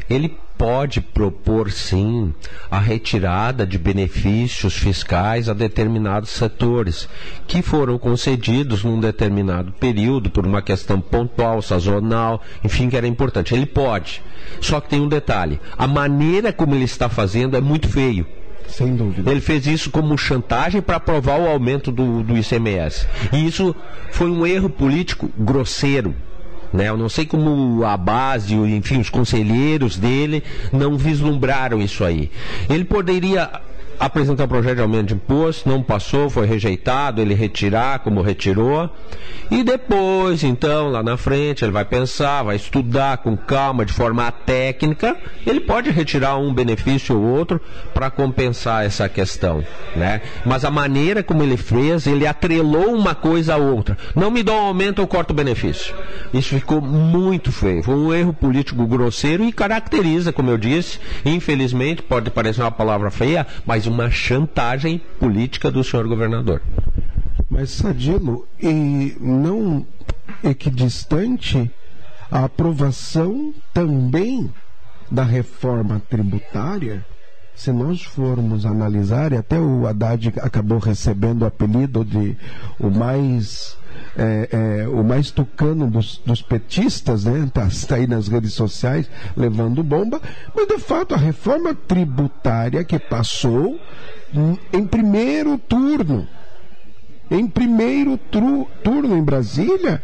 ele 0.08 0.34
pode 0.58 1.00
propor 1.00 1.70
sim 1.70 2.34
a 2.68 2.80
retirada 2.80 3.64
de 3.64 3.78
benefícios 3.78 4.74
fiscais 4.76 5.48
a 5.48 5.54
determinados 5.54 6.30
setores 6.30 7.08
que 7.46 7.62
foram 7.62 7.96
concedidos 7.96 8.82
num 8.82 8.98
determinado 8.98 9.70
período 9.72 10.28
por 10.28 10.44
uma 10.44 10.60
questão 10.60 11.00
pontual, 11.00 11.62
sazonal, 11.62 12.42
enfim, 12.64 12.90
que 12.90 12.96
era 12.96 13.06
importante. 13.06 13.54
Ele 13.54 13.66
pode. 13.66 14.20
Só 14.60 14.80
que 14.80 14.88
tem 14.88 15.00
um 15.00 15.08
detalhe: 15.08 15.60
a 15.78 15.86
maneira 15.86 16.52
como 16.52 16.74
ele 16.74 16.84
está 16.84 17.08
fazendo 17.08 17.56
é 17.56 17.60
muito 17.60 17.88
feio. 17.88 18.26
Sem 18.66 18.96
dúvida. 18.96 19.30
Ele 19.30 19.40
fez 19.40 19.66
isso 19.66 19.90
como 19.90 20.18
chantagem 20.18 20.82
para 20.82 20.96
aprovar 20.96 21.40
o 21.40 21.48
aumento 21.48 21.90
do, 21.90 22.22
do 22.22 22.36
ICMS. 22.36 23.06
E 23.32 23.46
isso 23.46 23.74
foi 24.10 24.30
um 24.30 24.46
erro 24.46 24.68
político 24.68 25.30
grosseiro. 25.38 26.14
Né? 26.72 26.88
Eu 26.88 26.96
não 26.96 27.08
sei 27.08 27.24
como 27.24 27.84
a 27.84 27.96
base, 27.96 28.54
enfim, 28.54 29.00
os 29.00 29.10
conselheiros 29.10 29.96
dele 29.96 30.42
não 30.72 30.96
vislumbraram 30.96 31.80
isso 31.80 32.04
aí. 32.04 32.30
Ele 32.68 32.84
poderia 32.84 33.50
apresentar 33.98 34.44
um 34.44 34.48
projeto 34.48 34.76
de 34.76 34.82
aumento 34.82 35.06
de 35.06 35.14
imposto, 35.14 35.68
não 35.68 35.82
passou, 35.82 36.30
foi 36.30 36.46
rejeitado, 36.46 37.20
ele 37.20 37.34
retirar 37.34 38.00
como 38.00 38.22
retirou. 38.22 38.90
E 39.50 39.62
depois, 39.62 40.44
então, 40.44 40.90
lá 40.90 41.02
na 41.02 41.16
frente, 41.16 41.64
ele 41.64 41.72
vai 41.72 41.84
pensar, 41.84 42.42
vai 42.42 42.56
estudar 42.56 43.18
com 43.18 43.36
calma, 43.36 43.84
de 43.84 43.92
forma 43.92 44.30
técnica, 44.30 45.16
ele 45.46 45.60
pode 45.60 45.90
retirar 45.90 46.36
um 46.36 46.52
benefício 46.52 47.18
ou 47.18 47.22
outro 47.22 47.60
para 47.94 48.10
compensar 48.10 48.84
essa 48.84 49.08
questão, 49.08 49.64
né? 49.96 50.20
Mas 50.44 50.64
a 50.64 50.70
maneira 50.70 51.22
como 51.22 51.42
ele 51.42 51.56
fez, 51.56 52.06
ele 52.06 52.26
atrelou 52.26 52.94
uma 52.94 53.14
coisa 53.14 53.54
a 53.54 53.56
outra. 53.56 53.96
Não 54.14 54.30
me 54.30 54.42
dá 54.42 54.52
um 54.52 54.66
aumento, 54.66 55.00
eu 55.00 55.06
corto 55.06 55.32
o 55.32 55.36
benefício. 55.36 55.94
Isso 56.32 56.50
ficou 56.50 56.80
muito 56.80 57.50
feio. 57.50 57.82
Foi 57.82 57.94
um 57.94 58.12
erro 58.12 58.32
político 58.32 58.86
grosseiro 58.86 59.44
e 59.44 59.52
caracteriza, 59.52 60.32
como 60.32 60.50
eu 60.50 60.58
disse, 60.58 61.00
infelizmente, 61.24 62.02
pode 62.02 62.30
parecer 62.30 62.60
uma 62.60 62.70
palavra 62.70 63.10
feia, 63.10 63.46
mas 63.66 63.87
uma 63.88 64.10
chantagem 64.10 65.00
política 65.18 65.70
do 65.70 65.82
senhor 65.82 66.06
governador. 66.06 66.62
Mas, 67.50 67.70
Sadilo, 67.70 68.46
e 68.60 69.16
não 69.20 69.86
equidistante 70.44 71.70
a 72.30 72.44
aprovação 72.44 73.54
também 73.72 74.52
da 75.10 75.22
reforma 75.22 76.00
tributária, 76.08 77.04
se 77.58 77.72
nós 77.72 78.04
formos 78.04 78.64
analisar, 78.64 79.32
e 79.32 79.36
até 79.36 79.58
o 79.58 79.84
Haddad 79.84 80.32
acabou 80.40 80.78
recebendo 80.78 81.42
o 81.42 81.46
apelido 81.46 82.04
de 82.04 82.36
o 82.78 82.88
mais 82.88 83.76
é, 84.16 84.48
é, 84.84 84.88
o 84.88 85.02
mais 85.02 85.32
tucano 85.32 85.90
dos, 85.90 86.18
dos 86.24 86.40
petistas, 86.40 87.24
né? 87.24 87.50
Tá, 87.52 87.66
tá, 87.88 87.96
aí 87.96 88.06
nas 88.06 88.28
redes 88.28 88.54
sociais 88.54 89.10
levando 89.36 89.82
bomba, 89.82 90.22
mas 90.54 90.68
de 90.68 90.78
fato 90.78 91.16
a 91.16 91.18
reforma 91.18 91.74
tributária 91.74 92.84
que 92.84 92.96
passou 92.96 93.76
em 94.72 94.86
primeiro 94.86 95.58
turno, 95.58 96.28
em 97.28 97.44
primeiro 97.48 98.16
turno 98.16 99.16
em 99.16 99.22
Brasília, 99.22 100.00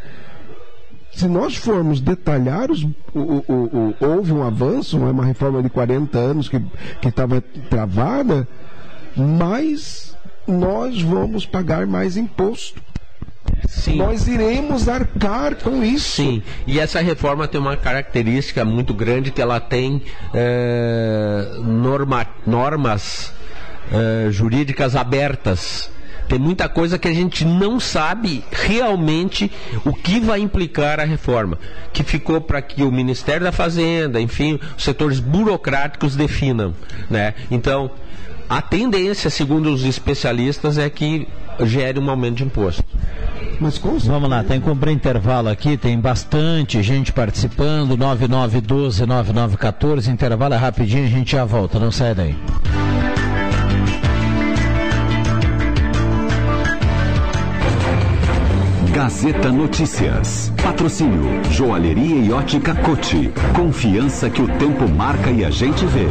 se 1.14 1.29
nós 1.29 1.57
formos 1.57 2.00
detalhar, 2.00 2.70
os, 2.70 2.83
o, 2.83 2.88
o, 3.14 3.53
o, 3.53 3.94
houve 4.00 4.33
um 4.33 4.42
avanço, 4.42 4.96
é 4.96 5.11
uma 5.11 5.24
reforma 5.24 5.62
de 5.62 5.70
40 5.70 6.18
anos 6.18 6.48
que 6.48 6.61
estava 7.07 7.40
travada, 7.70 8.48
mas 9.16 10.16
nós 10.46 11.00
vamos 11.00 11.46
pagar 11.46 11.87
mais 11.87 12.16
imposto. 12.16 12.83
Sim. 13.68 13.96
Nós 13.96 14.27
iremos 14.27 14.88
arcar 14.88 15.55
com 15.57 15.83
isso. 15.85 16.16
Sim, 16.16 16.42
e 16.66 16.81
essa 16.81 17.00
reforma 17.00 17.46
tem 17.46 17.61
uma 17.61 17.77
característica 17.77 18.64
muito 18.64 18.92
grande 18.92 19.31
que 19.31 19.40
ela 19.40 19.61
tem 19.61 20.03
é, 20.33 21.59
norma, 21.62 22.27
normas 22.46 23.33
é, 23.92 24.31
jurídicas 24.31 24.96
abertas. 24.96 25.90
Tem 26.28 26.38
muita 26.38 26.68
coisa 26.68 26.98
que 26.98 27.08
a 27.08 27.14
gente 27.14 27.44
não 27.44 27.78
sabe 27.78 28.44
realmente 28.50 29.50
o 29.84 29.92
que 29.92 30.20
vai 30.20 30.40
implicar 30.40 31.00
a 31.00 31.04
reforma, 31.04 31.58
que 31.92 32.02
ficou 32.02 32.40
para 32.40 32.62
que 32.62 32.82
o 32.82 32.90
Ministério 32.90 33.44
da 33.44 33.52
Fazenda, 33.52 34.20
enfim, 34.20 34.58
os 34.76 34.84
setores 34.84 35.20
burocráticos 35.20 36.16
definam, 36.16 36.74
né? 37.10 37.34
Então, 37.50 37.90
a 38.48 38.62
tendência, 38.62 39.30
segundo 39.30 39.72
os 39.72 39.84
especialistas, 39.84 40.78
é 40.78 40.88
que 40.90 41.28
gere 41.60 41.98
um 41.98 42.10
aumento 42.10 42.37
de 42.37 42.44
imposto. 42.44 42.84
Mas 43.60 43.78
Vamos 43.78 44.28
lá, 44.28 44.42
tem 44.42 44.60
que 44.60 44.66
cumprir 44.66 44.92
intervalo 44.92 45.48
aqui, 45.48 45.76
tem 45.76 45.96
bastante 45.98 46.82
gente 46.82 47.12
participando, 47.12 47.96
9912-9914, 47.96 50.08
intervalo 50.08 50.54
é 50.54 50.56
rapidinho, 50.56 51.04
a 51.04 51.08
gente 51.08 51.32
já 51.32 51.44
volta, 51.44 51.78
não 51.78 51.92
sai 51.92 52.14
daí. 52.14 52.34
Gazeta 59.05 59.53
Notícias. 59.53 60.51
Patrocínio 60.62 61.45
Joalheria 61.51 62.25
e 62.25 62.33
Ótica 62.33 62.75
Cote. 62.75 63.31
Confiança 63.55 64.31
que 64.31 64.40
o 64.40 64.49
tempo 64.57 64.88
marca 64.88 65.31
e 65.31 65.45
a 65.45 65.51
gente 65.51 65.85
vê. 65.85 66.07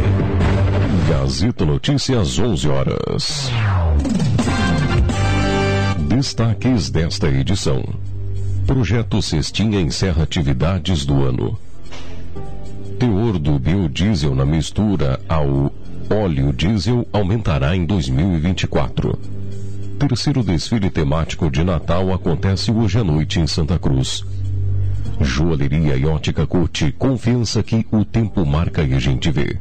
Gazeta 1.10 1.66
Notícias 1.66 2.38
11 2.38 2.70
horas. 2.70 3.52
Destaques 6.08 6.92
desta 6.92 7.28
edição. 7.30 7.84
Projeto 8.68 9.24
Cestinha 9.24 9.82
encerra 9.82 10.22
atividades 10.22 11.04
do 11.04 11.24
ano. 11.24 11.58
Teor 13.00 13.40
do 13.40 13.58
biodiesel 13.58 14.36
na 14.36 14.46
mistura 14.46 15.20
ao 15.28 15.74
óleo 16.12 16.54
diesel 16.54 17.08
aumentará 17.12 17.76
em 17.76 17.88
2024 17.88 19.18
terceiro 20.08 20.44
desfile 20.44 20.90
temático 20.90 21.50
de 21.50 21.64
Natal 21.64 22.12
acontece 22.14 22.70
hoje 22.70 23.00
à 23.00 23.04
noite 23.06 23.40
em 23.40 23.48
Santa 23.48 23.80
Cruz. 23.80 24.26
Joalheria 25.22 25.96
e 25.96 26.06
ótica 26.06 26.46
curte 26.46 26.92
confiança 26.92 27.64
que 27.64 27.88
o 27.90 28.04
tempo 28.04 28.46
marca 28.46 28.84
e 28.84 28.94
a 28.94 29.00
gente 29.00 29.32
vê. 29.32 29.58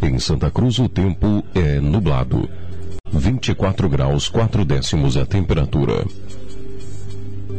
Em 0.00 0.18
Santa 0.18 0.50
Cruz 0.50 0.78
o 0.78 0.88
tempo 0.88 1.44
é 1.54 1.78
nublado. 1.78 2.48
24 3.12 3.86
graus 3.90 4.30
4 4.30 4.64
décimos 4.64 5.18
a 5.18 5.26
temperatura. 5.26 6.06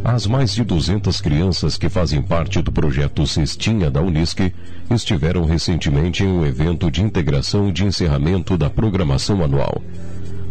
As 0.03 0.25
mais 0.25 0.55
de 0.55 0.63
200 0.63 1.21
crianças 1.21 1.77
que 1.77 1.87
fazem 1.87 2.21
parte 2.21 2.63
do 2.63 2.71
projeto 2.71 3.27
Cestinha 3.27 3.91
da 3.91 4.01
Unisque 4.01 4.51
estiveram 4.89 5.45
recentemente 5.45 6.23
em 6.23 6.27
um 6.27 6.43
evento 6.43 6.89
de 6.89 7.03
integração 7.03 7.71
de 7.71 7.85
encerramento 7.85 8.57
da 8.57 8.71
programação 8.71 9.43
anual. 9.43 9.83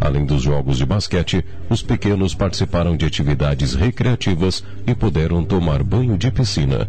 Além 0.02 0.24
dos 0.24 0.42
jogos 0.42 0.78
de 0.78 0.84
basquete, 0.84 1.44
os 1.70 1.80
pequenos 1.80 2.34
participaram 2.34 2.96
de 2.96 3.06
atividades 3.06 3.74
recreativas 3.74 4.64
e 4.84 4.96
puderam 4.96 5.44
tomar 5.44 5.80
banho 5.84 6.18
de 6.18 6.28
piscina. 6.28 6.88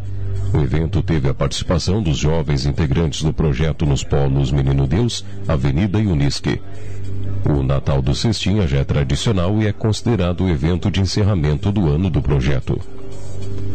O 0.51 0.57
evento 0.57 0.99
teve 1.03 1.29
a 1.29 1.33
participação 1.33 2.01
dos 2.01 2.17
jovens 2.17 2.65
integrantes 2.65 3.21
do 3.21 3.31
projeto 3.31 3.85
nos 3.85 4.03
polos 4.03 4.51
Menino 4.51 4.87
Deus, 4.87 5.23
Avenida 5.47 5.99
e 5.99 6.07
Unisque. 6.07 6.59
O 7.47 7.61
Natal 7.61 8.01
do 8.01 8.15
Cestinha 8.15 8.65
já 8.65 8.79
é 8.79 8.83
tradicional 8.83 9.61
e 9.61 9.67
é 9.67 9.71
considerado 9.71 10.43
o 10.43 10.49
evento 10.49 10.89
de 10.89 10.99
encerramento 10.99 11.71
do 11.71 11.87
ano 11.87 12.09
do 12.09 12.19
projeto. 12.19 12.81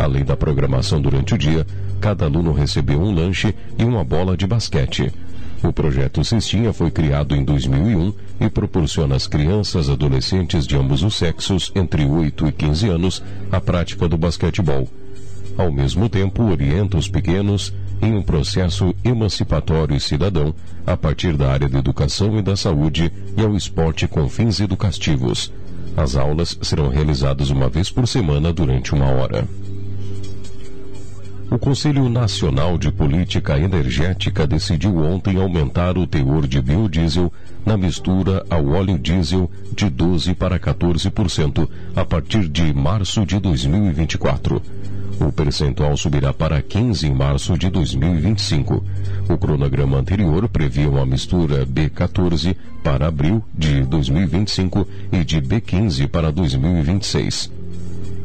Além 0.01 0.24
da 0.24 0.37
programação 0.37 1.01
durante 1.01 1.35
o 1.35 1.38
dia, 1.38 1.64
cada 2.01 2.24
aluno 2.24 2.53
recebeu 2.53 3.01
um 3.01 3.14
lanche 3.14 3.55
e 3.79 3.85
uma 3.85 4.03
bola 4.03 4.37
de 4.37 4.48
basquete. 4.48 5.12
O 5.62 5.73
projeto 5.73 6.23
Cestinha 6.25 6.73
foi 6.73 6.90
criado 6.90 7.35
em 7.35 7.44
2001 7.44 8.12
e 8.40 8.49
proporciona 8.49 9.16
às 9.16 9.27
crianças 9.27 9.88
e 9.88 9.92
adolescentes 9.92 10.66
de 10.66 10.77
ambos 10.77 11.03
os 11.03 11.16
sexos, 11.16 11.73
entre 11.75 12.05
8 12.05 12.47
e 12.47 12.53
15 12.53 12.88
anos, 12.88 13.23
a 13.51 13.61
prática 13.61 14.09
do 14.09 14.16
basquetebol. 14.16 14.88
Ao 15.57 15.73
mesmo 15.73 16.09
tempo, 16.09 16.44
orienta 16.44 16.97
os 16.97 17.09
pequenos 17.09 17.75
em 18.01 18.14
um 18.14 18.23
processo 18.23 18.94
emancipatório 19.05 19.97
e 19.97 20.01
cidadão 20.01 20.55
a 20.87 20.97
partir 20.97 21.37
da 21.37 21.51
área 21.51 21.68
da 21.68 21.81
educação 21.81 22.38
e 22.38 22.42
da 22.42 22.57
saúde 22.57 23.12
e 23.37 23.42
ao 23.42 23.57
esporte 23.57 24.07
com 24.07 24.29
fins 24.29 24.61
educativos. 24.61 25.53
As 25.97 26.14
aulas 26.14 26.57
serão 26.62 26.88
realizadas 26.88 27.51
uma 27.51 27.68
vez 27.68 27.90
por 27.90 28.07
semana 28.07 28.53
durante 28.53 28.94
uma 28.94 29.07
hora. 29.07 29.49
O 31.50 31.58
Conselho 31.58 32.11
Nacional 32.11 32.76
de 32.76 32.92
Política 32.92 33.58
Energética 33.58 34.46
decidiu 34.46 34.98
ontem 34.98 35.40
aumentar 35.40 35.96
o 35.96 36.06
teor 36.06 36.46
de 36.46 36.61
biodiesel 36.61 37.32
na 37.64 37.74
mistura 37.74 38.44
ao 38.50 38.66
óleo 38.66 38.98
diesel 38.98 39.50
de 39.74 39.88
12 39.88 40.34
para 40.34 40.61
14% 40.61 41.66
a 41.96 42.04
partir 42.04 42.46
de 42.48 42.74
março 42.74 43.24
de 43.24 43.38
2024. 43.40 44.61
O 45.18 45.32
percentual 45.32 45.96
subirá 45.96 46.34
para 46.34 46.61
15 46.61 47.06
em 47.06 47.14
março 47.14 47.56
de 47.56 47.70
2025. 47.70 48.84
O 49.30 49.38
cronograma 49.38 49.96
anterior 49.96 50.46
previa 50.50 50.90
uma 50.90 51.06
mistura 51.06 51.64
B14 51.64 52.54
para 52.84 53.08
abril 53.08 53.42
de 53.54 53.84
2025 53.84 54.87
e 55.11 55.24
de 55.24 55.40
B15 55.40 56.08
para 56.08 56.30
2026. 56.30 57.50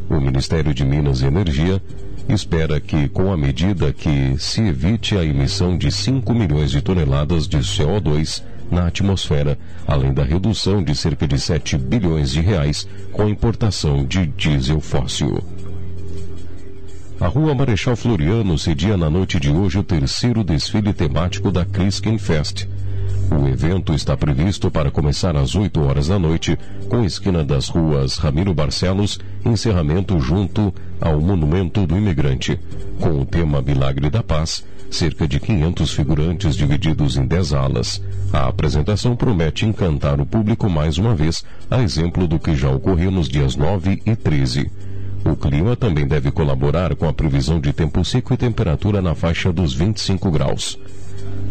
O 0.09 0.19
Ministério 0.19 0.73
de 0.73 0.83
Minas 0.83 1.21
e 1.21 1.25
Energia 1.25 1.81
espera 2.29 2.79
que, 2.79 3.07
com 3.09 3.31
a 3.31 3.37
medida 3.37 3.91
que 3.91 4.35
se 4.37 4.61
evite 4.61 5.17
a 5.17 5.23
emissão 5.23 5.77
de 5.77 5.91
5 5.91 6.33
milhões 6.33 6.71
de 6.71 6.81
toneladas 6.81 7.47
de 7.47 7.57
CO2 7.57 8.43
na 8.71 8.87
atmosfera, 8.87 9.57
além 9.85 10.13
da 10.13 10.23
redução 10.23 10.83
de 10.83 10.95
cerca 10.95 11.27
de 11.27 11.39
7 11.39 11.77
bilhões 11.77 12.31
de 12.31 12.41
reais 12.41 12.87
com 13.11 13.23
a 13.23 13.29
importação 13.29 14.05
de 14.05 14.27
diesel 14.27 14.79
fóssil. 14.79 15.43
A 17.19 17.27
Rua 17.27 17.53
Marechal 17.53 17.95
Floriano 17.95 18.57
cedia 18.57 18.97
na 18.97 19.09
noite 19.09 19.39
de 19.39 19.49
hoje 19.49 19.79
o 19.79 19.83
terceiro 19.83 20.43
desfile 20.43 20.91
temático 20.93 21.51
da 21.51 21.63
Crisken 21.63 22.17
Fest. 22.17 22.67
O 23.31 23.47
evento 23.47 23.93
está 23.93 24.15
previsto 24.15 24.69
para 24.69 24.91
começar 24.91 25.35
às 25.35 25.55
8 25.55 25.81
horas 25.81 26.07
da 26.07 26.19
noite, 26.19 26.57
com 26.87 27.03
esquina 27.03 27.43
das 27.43 27.67
ruas 27.67 28.17
Ramiro 28.17 28.53
Barcelos, 28.53 29.19
encerramento 29.43 30.19
junto 30.19 30.73
ao 31.01 31.19
Monumento 31.19 31.85
do 31.85 31.97
Imigrante. 31.97 32.59
Com 32.99 33.21
o 33.21 33.25
tema 33.25 33.61
Milagre 33.61 34.09
da 34.09 34.21
Paz, 34.21 34.63
cerca 34.89 35.27
de 35.27 35.39
500 35.39 35.91
figurantes 35.91 36.55
divididos 36.55 37.17
em 37.17 37.25
10 37.25 37.53
alas. 37.53 38.01
A 38.31 38.47
apresentação 38.47 39.15
promete 39.15 39.65
encantar 39.65 40.21
o 40.21 40.25
público 40.25 40.69
mais 40.69 40.97
uma 40.97 41.15
vez, 41.15 41.43
a 41.69 41.81
exemplo 41.81 42.27
do 42.27 42.39
que 42.39 42.55
já 42.55 42.69
ocorreu 42.69 43.11
nos 43.11 43.27
dias 43.27 43.55
9 43.55 44.01
e 44.05 44.15
13. 44.15 44.71
O 45.25 45.35
clima 45.35 45.75
também 45.75 46.05
deve 46.05 46.31
colaborar 46.31 46.95
com 46.95 47.07
a 47.07 47.13
previsão 47.13 47.59
de 47.59 47.71
tempo 47.71 48.03
seco 48.03 48.33
e 48.33 48.37
temperatura 48.37 49.01
na 49.01 49.15
faixa 49.15 49.51
dos 49.51 49.73
25 49.73 50.29
graus. 50.29 50.77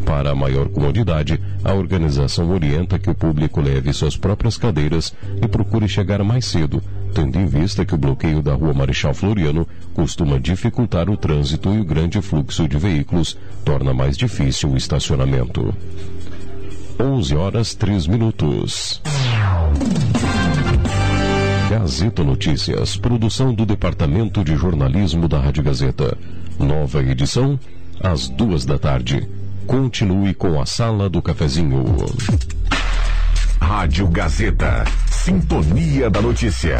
Para 0.05 0.35
maior 0.35 0.69
comodidade, 0.69 1.41
a 1.65 1.73
organização 1.73 2.51
orienta 2.51 2.99
que 2.99 3.11
o 3.11 3.15
público 3.15 3.61
leve 3.61 3.93
suas 3.93 4.17
próprias 4.17 4.59
cadeiras 4.59 5.15
e 5.41 5.47
procure 5.47 5.89
chegar 5.89 6.23
mais 6.25 6.45
cedo, 6.45 6.83
tendo 7.15 7.39
em 7.39 7.47
vista 7.47 7.85
que 7.85 7.95
o 7.95 7.99
bloqueio 7.99 8.43
da 8.43 8.55
Rua 8.55 8.75
Marechal 8.75 9.15
Floriano 9.15 9.67
costuma 9.95 10.39
dificultar 10.39 11.09
o 11.09 11.17
trânsito 11.17 11.73
e 11.73 11.81
o 11.81 11.85
grande 11.85 12.21
fluxo 12.21 12.67
de 12.69 12.79
veículos 12.79 13.37
torna 13.65 13.95
mais 13.95 14.17
difícil 14.17 14.71
o 14.71 14.77
estacionamento. 14.77 15.75
11 16.99 17.37
horas 17.37 17.75
3 17.75 18.07
minutos. 18.07 19.01
Gazeta 21.71 22.23
Notícias, 22.23 22.97
produção 22.97 23.55
do 23.55 23.65
Departamento 23.65 24.45
de 24.45 24.55
Jornalismo 24.57 25.27
da 25.27 25.41
Rádio 25.41 25.65
Gazeta. 25.65 26.17
Nova 26.59 27.03
edição, 27.03 27.59
às 28.01 28.29
duas 28.29 28.65
da 28.65 28.79
tarde. 28.79 29.27
Continue 29.73 30.35
com 30.35 30.61
a 30.61 30.67
Sala 30.67 31.09
do 31.09 31.23
Cafezinho. 31.23 31.83
Rádio 33.59 34.07
Gazeta. 34.09 34.85
Sintonia 35.11 36.11
da 36.11 36.21
Notícia. 36.21 36.77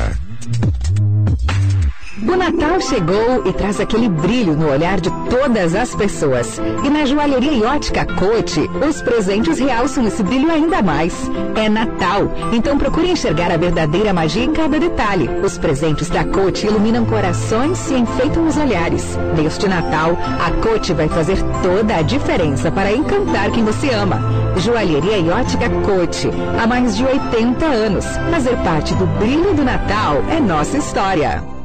O 2.21 2.37
Natal 2.37 2.79
chegou 2.79 3.43
e 3.47 3.53
traz 3.55 3.81
aquele 3.81 4.07
brilho 4.07 4.55
no 4.55 4.71
olhar 4.71 5.01
de 5.01 5.11
todas 5.31 5.75
as 5.75 5.95
pessoas. 5.95 6.61
E 6.85 6.91
na 6.91 7.07
joalheria 7.07 7.53
e 7.53 7.63
ótica 7.63 8.05
Cote, 8.05 8.69
os 8.87 9.01
presentes 9.01 9.59
realçam 9.59 10.07
esse 10.07 10.23
brilho 10.23 10.51
ainda 10.51 10.83
mais. 10.83 11.15
É 11.57 11.71
Natal, 11.71 12.31
então 12.53 12.77
procure 12.77 13.11
enxergar 13.11 13.51
a 13.51 13.57
verdadeira 13.57 14.13
magia 14.13 14.45
em 14.45 14.53
cada 14.53 14.79
detalhe. 14.79 15.27
Os 15.43 15.57
presentes 15.57 16.11
da 16.11 16.23
Cote 16.23 16.67
iluminam 16.67 17.07
corações 17.07 17.91
e 17.91 17.95
enfeitam 17.95 18.47
os 18.47 18.59
olhares. 18.59 19.17
Neste 19.35 19.67
Natal, 19.67 20.11
a 20.13 20.51
Cote 20.61 20.93
vai 20.93 21.09
fazer 21.09 21.39
toda 21.63 21.97
a 21.97 22.03
diferença 22.03 22.71
para 22.71 22.93
encantar 22.93 23.51
quem 23.53 23.65
você 23.65 23.89
ama. 23.89 24.21
Joalheria 24.59 25.17
e 25.17 25.31
ótica 25.31 25.71
Cote, 25.81 26.29
há 26.63 26.67
mais 26.67 26.95
de 26.95 27.07
80 27.07 27.65
anos. 27.65 28.05
Fazer 28.31 28.57
parte 28.59 28.93
do 28.97 29.07
brilho 29.19 29.55
do 29.55 29.65
Natal 29.65 30.23
é 30.31 30.39
nossa 30.39 30.77
história. 30.77 31.62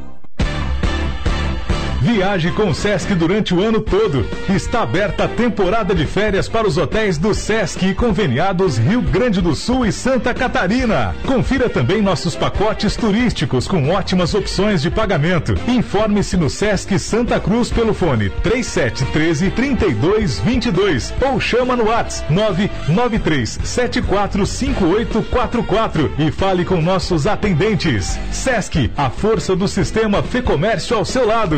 Viaje 2.07 2.51
com 2.51 2.69
o 2.69 2.73
Sesc 2.73 3.13
durante 3.15 3.53
o 3.53 3.61
ano 3.61 3.81
todo. 3.81 4.25
Está 4.47 4.83
aberta 4.83 5.25
a 5.25 5.27
temporada 5.27 5.93
de 5.93 6.05
férias 6.05 6.47
para 6.47 6.65
os 6.65 6.77
hotéis 6.77 7.17
do 7.17 7.33
Sesc 7.33 7.85
e 7.85 7.93
conveniados 7.93 8.77
Rio 8.77 9.01
Grande 9.01 9.41
do 9.41 9.53
Sul 9.53 9.85
e 9.85 9.91
Santa 9.91 10.33
Catarina. 10.33 11.13
Confira 11.25 11.67
também 11.67 12.01
nossos 12.01 12.33
pacotes 12.33 12.95
turísticos 12.95 13.67
com 13.67 13.89
ótimas 13.89 14.33
opções 14.33 14.81
de 14.81 14.89
pagamento. 14.89 15.53
Informe-se 15.67 16.37
no 16.37 16.49
Sesc 16.49 16.97
Santa 16.97 17.41
Cruz 17.41 17.71
pelo 17.71 17.93
fone 17.93 18.29
3713 18.29 19.51
3222 19.51 21.13
ou 21.29 21.41
chama 21.41 21.75
no 21.75 21.89
WhatsApp 21.89 22.33
993 22.33 23.59
745844 23.65 26.13
e 26.19 26.31
fale 26.31 26.63
com 26.63 26.81
nossos 26.81 27.27
atendentes. 27.27 28.17
Sesc, 28.31 28.89
a 28.95 29.09
força 29.09 29.57
do 29.57 29.67
sistema 29.67 30.23
Fê 30.23 30.41
Comércio 30.41 30.95
ao 30.95 31.03
seu 31.03 31.27
lado. 31.27 31.57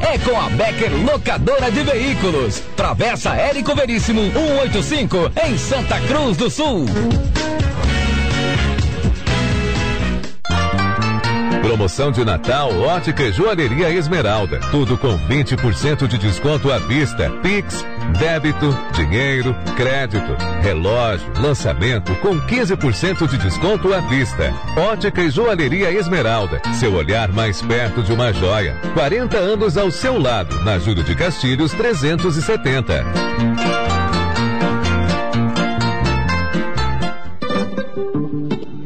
é 0.00 0.18
com 0.18 0.38
a 0.38 0.48
Becker 0.50 0.92
Locadora 1.04 1.70
de 1.70 1.82
Veículos. 1.82 2.62
Travessa 2.76 3.34
Érico 3.34 3.74
Veríssimo 3.74 4.22
185 4.32 5.32
em 5.46 5.58
Santa 5.58 6.00
Cruz 6.00 6.36
do 6.36 6.50
Sul. 6.50 6.86
Promoção 11.62 12.12
de 12.12 12.24
Natal 12.24 12.70
Ótica 12.82 13.32
Joalheria 13.32 13.90
Esmeralda. 13.90 14.60
Tudo 14.70 14.96
com 14.96 15.18
20% 15.18 16.06
de 16.06 16.18
desconto 16.18 16.70
à 16.70 16.78
vista. 16.78 17.30
Pix, 17.42 17.84
débito, 18.18 18.76
dinheiro, 18.92 19.54
crédito, 19.76 20.36
relógio, 20.62 21.26
lançamento 21.40 22.14
com 22.16 22.40
15% 22.40 23.28
de 23.28 23.38
desconto 23.38 23.92
à 23.92 24.00
vista. 24.00 24.52
Ótica 24.76 25.22
e 25.22 25.30
Joalheria 25.30 25.90
Esmeralda. 25.90 26.60
Seu 26.74 26.94
olhar 26.94 27.32
mais 27.32 27.60
perto 27.62 28.02
de 28.02 28.12
uma 28.12 28.32
joia. 28.32 28.76
40 28.94 29.36
anos 29.36 29.76
ao 29.76 29.90
seu 29.90 30.18
lado. 30.18 30.62
Na 30.64 30.78
Júlio 30.78 31.04
de 31.04 31.14
Castilhos 31.14 31.72
370. 31.72 33.04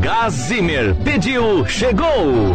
Gás 0.00 0.32
Zimmer. 0.32 0.94
Pediu, 1.04 1.66
chegou! 1.66 2.54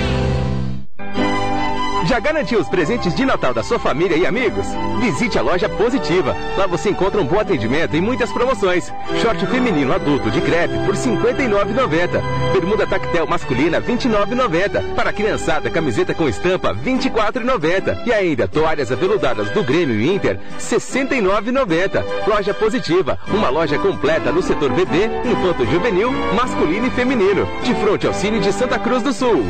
Já 2.11 2.19
garantiu 2.19 2.59
os 2.59 2.67
presentes 2.67 3.15
de 3.15 3.23
Natal 3.23 3.53
da 3.53 3.63
sua 3.63 3.79
família 3.79 4.17
e 4.17 4.25
amigos? 4.25 4.65
Visite 4.99 5.39
a 5.39 5.41
loja 5.41 5.69
Positiva. 5.69 6.35
Lá 6.57 6.67
você 6.67 6.89
encontra 6.89 7.21
um 7.21 7.25
bom 7.25 7.39
atendimento 7.39 7.95
e 7.95 8.01
muitas 8.01 8.29
promoções. 8.33 8.91
Short 9.21 9.45
feminino 9.45 9.93
adulto 9.93 10.29
de 10.29 10.41
crepe 10.41 10.73
por 10.85 10.93
R$ 10.93 10.99
59,90. 10.99 12.51
Bermuda 12.51 12.85
tactel 12.85 13.25
masculina 13.25 13.79
R$ 13.79 13.93
29,90. 13.93 14.93
Para 14.93 15.13
criançada, 15.13 15.69
camiseta 15.69 16.13
com 16.13 16.27
estampa 16.27 16.73
R$ 16.73 16.81
24,90. 16.83 18.05
E 18.05 18.11
ainda 18.11 18.45
toalhas 18.45 18.91
aveludadas 18.91 19.49
do 19.51 19.63
Grêmio 19.63 19.95
e 19.95 20.13
Inter 20.13 20.35
R$ 20.35 20.57
69,90. 20.59 22.03
Loja 22.27 22.53
Positiva, 22.53 23.17
uma 23.29 23.47
loja 23.47 23.79
completa 23.79 24.33
no 24.33 24.41
setor 24.41 24.73
bebê, 24.73 25.05
infanto 25.23 25.65
juvenil, 25.65 26.11
masculino 26.35 26.87
e 26.87 26.91
feminino. 26.91 27.47
De 27.63 27.73
frente 27.73 28.05
ao 28.05 28.13
Cine 28.13 28.41
de 28.41 28.51
Santa 28.51 28.77
Cruz 28.77 29.01
do 29.01 29.13
Sul. 29.13 29.45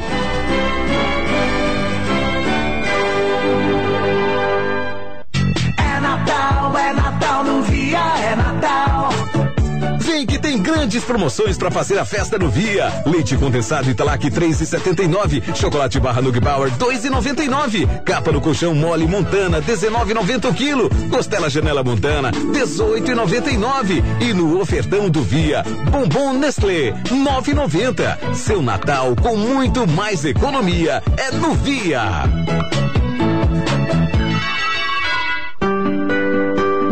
Natal. 8.62 9.10
Vem 10.00 10.26
que 10.26 10.38
tem 10.38 10.62
grandes 10.62 11.04
promoções 11.04 11.58
para 11.58 11.72
fazer 11.72 11.98
a 11.98 12.06
festa 12.06 12.38
no 12.38 12.50
Via. 12.50 12.92
Leite 13.06 13.36
condensado 13.36 13.90
Italac 13.90 14.30
3,79. 14.30 15.56
Chocolate 15.56 16.00
barra 16.00 16.22
Nugbauer 16.22 16.72
2,99. 16.78 18.04
Capa 18.04 18.32
no 18.32 18.40
colchão 18.40 18.76
mole 18.76 19.08
Montana 19.08 19.62
19,90 19.62 20.50
o 20.50 20.54
quilo. 20.54 20.90
Costela 21.10 21.50
Janela 21.50 21.84
Montana 21.84 22.32
18,99. 22.32 24.04
E 24.22 24.34
no 24.34 24.60
ofertão 24.60 25.10
do 25.10 25.24
Via, 25.24 25.64
bombom 25.90 26.34
Nestlé 26.34 26.94
9,90. 27.10 28.36
Seu 28.36 28.62
Natal 28.62 29.16
com 29.16 29.36
muito 29.36 29.88
mais 29.88 30.24
economia 30.24 31.02
é 31.18 31.32
no 31.32 31.54
Via. 31.56 32.91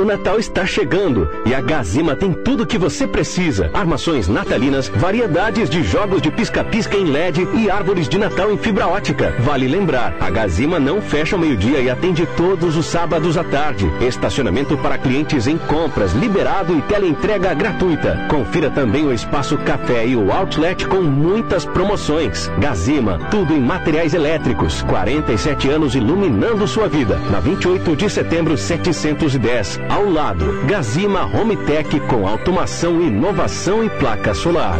Natal 0.10 0.40
está 0.40 0.66
chegando 0.66 1.30
e 1.46 1.54
a 1.54 1.62
Gazima 1.62 2.16
tem 2.16 2.34
tudo 2.34 2.64
o 2.64 2.66
que 2.66 2.80
você 2.80 3.06
precisa: 3.06 3.70
armações 3.76 4.28
natalinas, 4.28 4.90
variedades 4.90 5.70
de 5.70 5.84
jogos 5.84 6.20
de 6.20 6.32
pisca-pisca 6.32 6.98
em 6.98 7.06
LED 7.06 7.48
e 7.54 7.70
árvores 7.70 8.10
de 8.10 8.18
Natal 8.18 8.52
em 8.52 8.58
fibra 8.58 8.88
ótica. 8.88 9.36
Vale 9.42 9.68
lembrar, 9.68 10.16
a 10.20 10.32
Gazima 10.32 10.80
não 10.80 11.00
fecha 11.00 11.36
ao 11.36 11.40
meio-dia 11.40 11.80
e 11.80 11.92
atende 11.92 12.26
todos 12.36 12.76
os 12.76 12.88
sábados 12.88 13.38
à 13.38 13.44
tarde. 13.44 13.86
Estacionamento 14.02 14.76
para 14.78 14.98
clientes 14.98 15.46
em 15.46 15.60
compras 15.60 16.14
liberado 16.14 16.76
e 16.76 16.82
teleentrega 16.82 17.54
gratuita. 17.54 18.26
Confira 18.28 18.72
também 18.72 19.06
o 19.06 19.14
espaço 19.14 19.60
café 19.60 20.08
e 20.08 20.16
o 20.16 20.32
outlet 20.32 20.88
com 20.88 21.02
muitas 21.02 21.66
promoções. 21.66 22.50
Gazima, 22.58 23.20
tudo 23.30 23.54
em 23.54 23.60
materiais 23.60 24.16
elétricos. 24.16 24.82
47 24.82 25.70
anos 25.70 25.94
iluminando 25.94 26.68
sua 26.68 26.88
vida. 26.88 27.20
Na 27.30 27.40
28 27.40 27.96
de 27.96 28.10
setembro 28.10 28.58
710. 28.58 29.80
Ao 30.00 30.10
lado, 30.10 30.62
Gazima 30.66 31.26
Home 31.26 31.58
Tech 31.58 32.00
com 32.08 32.26
automação, 32.26 33.02
inovação 33.02 33.84
e 33.84 33.90
placa 33.90 34.34
solar. 34.34 34.80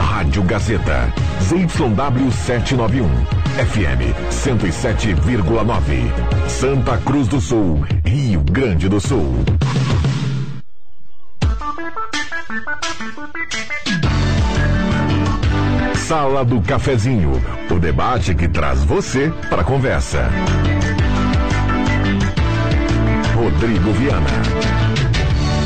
Rádio 0.00 0.42
Gazeta. 0.44 1.12
ZYW 1.42 2.32
791. 2.32 3.06
FM 3.66 4.16
107,9. 4.30 6.48
Santa 6.48 6.96
Cruz 6.96 7.28
do 7.28 7.38
Sul. 7.38 7.84
Rio 8.02 8.40
Grande 8.40 8.88
do 8.88 8.98
Sul. 8.98 9.44
Sala 15.96 16.46
do 16.46 16.62
Cafezinho. 16.62 17.32
O 17.70 17.78
debate 17.78 18.34
que 18.34 18.48
traz 18.48 18.82
você 18.82 19.30
para 19.50 19.60
a 19.60 19.64
conversa. 19.64 20.30
Rodrigo 23.34 23.92
Viana. 23.92 24.75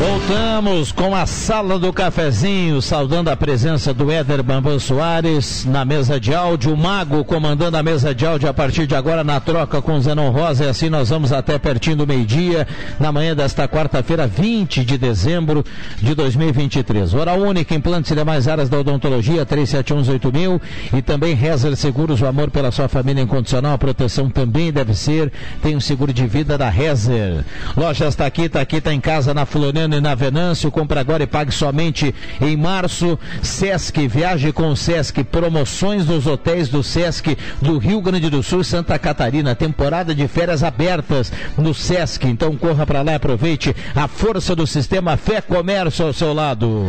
Voltamos 0.01 0.93
com 0.93 1.15
a 1.15 1.27
sala 1.27 1.79
do 1.79 1.93
cafezinho, 1.93 2.81
saudando 2.81 3.29
a 3.29 3.37
presença 3.37 3.93
do 3.93 4.11
Éder 4.11 4.43
Bambam 4.43 4.79
Soares 4.79 5.67
na 5.67 5.85
mesa 5.85 6.19
de 6.19 6.35
áudio, 6.35 6.73
o 6.73 6.77
Mago 6.77 7.23
comandando 7.23 7.77
a 7.77 7.83
mesa 7.83 8.15
de 8.15 8.25
áudio 8.25 8.49
a 8.49 8.55
partir 8.55 8.87
de 8.87 8.95
agora 8.95 9.23
na 9.23 9.39
troca 9.41 9.83
com 9.83 9.97
o 9.97 10.01
Zenon 10.01 10.31
Rosa, 10.31 10.65
e 10.65 10.69
assim 10.69 10.89
nós 10.89 11.11
vamos 11.11 11.35
até 11.35 11.59
pertinho 11.59 11.97
do 11.97 12.07
meio-dia, 12.07 12.67
na 12.99 13.13
manhã 13.13 13.37
desta 13.37 13.69
quarta-feira, 13.69 14.27
20 14.27 14.87
de 14.87 14.97
dezembro 14.97 15.63
de 15.99 16.15
2023. 16.15 17.13
Hora 17.13 17.35
única, 17.35 17.75
implantes 17.75 18.11
e 18.11 18.15
demais 18.15 18.49
áreas 18.49 18.71
da 18.71 18.79
odontologia, 18.79 19.45
37118000 19.45 20.63
e 20.95 21.03
também 21.03 21.35
Rezer 21.35 21.77
Seguros, 21.77 22.23
o 22.23 22.27
amor 22.27 22.51
pela 22.51 22.71
sua 22.71 22.89
família 22.89 23.21
incondicional, 23.21 23.75
a 23.75 23.79
proteção 23.79 24.31
também 24.31 24.73
deve 24.73 24.95
ser, 24.95 25.31
tem 25.63 25.77
um 25.77 25.81
seguro 25.81 26.11
de 26.11 26.27
vida 26.27 26.57
da 26.57 26.71
Rezer. 26.71 27.45
Lojas 27.77 28.17
tá 28.17 28.25
aqui, 28.25 28.49
tá 28.49 28.63
aqui, 28.63 28.81
tá 28.81 28.95
em 28.95 29.01
casa, 29.01 29.35
na 29.35 29.45
Floriana 29.45 29.90
e 29.97 30.01
na 30.01 30.15
Venâncio. 30.15 30.71
Compre 30.71 30.99
agora 30.99 31.23
e 31.23 31.27
pague 31.27 31.53
somente 31.53 32.15
em 32.41 32.57
março. 32.57 33.19
Sesc, 33.43 34.07
viaje 34.07 34.53
com 34.53 34.71
o 34.71 34.77
Sesc. 34.77 35.25
Promoções 35.25 36.07
nos 36.07 36.27
hotéis 36.27 36.69
do 36.69 36.83
Sesc 36.83 37.37
do 37.61 37.79
Rio 37.79 38.01
Grande 38.01 38.31
do 38.31 38.43
Sul 38.43 38.61
e 38.61 38.65
Santa 38.65 38.99
Catarina. 38.99 39.55
Temporada 39.55 40.15
de 40.15 40.27
férias 40.29 40.63
abertas 40.63 41.33
no 41.57 41.75
Sesc. 41.75 42.27
Então 42.27 42.57
corra 42.57 42.87
para 42.87 43.03
lá 43.03 43.13
e 43.13 43.17
aproveite 43.17 43.75
a 43.95 44.09
força 44.09 44.57
do 44.57 44.67
sistema 44.67 45.17
Fé 45.17 45.41
Comércio 45.41 46.07
ao 46.07 46.13
seu 46.13 46.33
lado. 46.33 46.87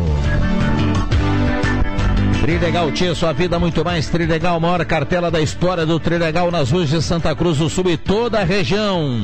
Trilegal 2.42 2.92
tinha 2.92 3.14
sua 3.14 3.34
vida 3.34 3.60
muito 3.60 3.86
mais. 3.86 4.10
Trilegal, 4.10 4.60
maior 4.60 4.84
cartela 4.84 5.30
da 5.30 5.40
história 5.40 5.86
do 5.86 6.00
Trilegal 6.00 6.50
nas 6.50 6.72
ruas 6.72 6.90
de 6.90 7.00
Santa 7.00 7.36
Cruz 7.36 7.60
do 7.60 7.70
Sul 7.70 7.90
e 7.90 7.98
toda 7.98 8.40
a 8.40 8.44
região. 8.44 9.24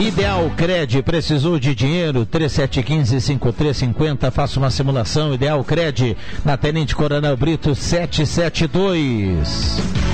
Ideal 0.00 0.50
Cred, 0.56 1.02
precisou 1.02 1.58
de 1.58 1.74
dinheiro? 1.74 2.24
3715-5350, 2.24 4.30
faça 4.30 4.58
uma 4.58 4.70
simulação. 4.70 5.34
Ideal 5.34 5.62
Cred, 5.62 6.16
na 6.42 6.56
Tenente 6.56 6.96
Coronel 6.96 7.36
Brito 7.36 7.74
772. 7.74 10.09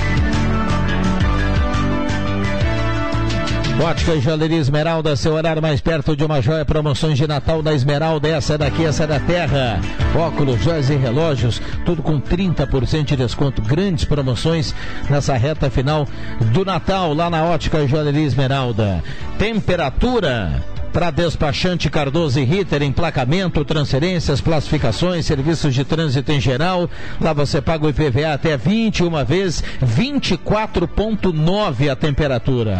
Ótica 3.79 4.15
e 4.15 4.21
Joalheria 4.21 4.57
Esmeralda, 4.57 5.15
seu 5.15 5.33
horário 5.33 5.61
mais 5.61 5.79
perto 5.79 6.15
de 6.15 6.25
uma 6.25 6.41
joia, 6.41 6.65
promoções 6.65 7.15
de 7.15 7.27
Natal 7.27 7.61
da 7.61 7.73
Esmeralda, 7.73 8.27
essa 8.27 8.55
é 8.55 8.57
daqui, 8.57 8.83
essa 8.83 9.03
é 9.03 9.07
da 9.07 9.19
terra. 9.19 9.79
Óculos, 10.15 10.63
joias 10.63 10.89
e 10.89 10.95
relógios, 10.95 11.61
tudo 11.85 12.01
com 12.01 12.19
30% 12.19 13.05
de 13.05 13.15
desconto. 13.15 13.61
Grandes 13.61 14.03
promoções 14.03 14.73
nessa 15.09 15.37
reta 15.37 15.69
final 15.69 16.07
do 16.51 16.65
Natal, 16.65 17.13
lá 17.13 17.29
na 17.29 17.43
Ótica 17.43 17.79
e 17.79 17.87
Joalheria 17.87 18.25
Esmeralda. 18.25 19.03
Temperatura 19.37 20.63
para 20.91 21.11
despachante 21.11 21.89
Cardoso 21.89 22.39
e 22.39 22.43
Ritter, 22.43 22.83
emplacamento, 22.83 23.65
transferências, 23.65 24.41
classificações, 24.41 25.25
serviços 25.25 25.73
de 25.73 25.83
trânsito 25.83 26.31
em 26.31 26.39
geral. 26.39 26.87
Lá 27.19 27.33
você 27.33 27.59
paga 27.61 27.85
o 27.85 27.89
IPVA 27.89 28.33
até 28.33 28.55
21 28.57 29.25
vezes, 29.25 29.63
24,9 29.83 31.91
a 31.91 31.95
temperatura. 31.95 32.77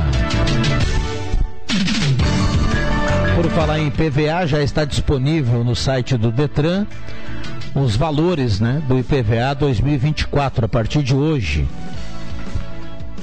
Por 3.36 3.50
falar 3.52 3.80
em 3.80 3.88
IPVA, 3.88 4.48
já 4.48 4.64
está 4.64 4.86
disponível 4.86 5.64
no 5.64 5.76
site 5.76 6.18
do 6.18 6.32
Detran 6.32 6.86
os 7.76 7.96
valores 7.96 8.60
né, 8.60 8.82
do 8.88 8.98
IPVA 8.98 9.54
2024, 9.54 10.66
a 10.66 10.70
partir 10.70 11.04
de 11.04 11.16
hoje. 11.16 11.68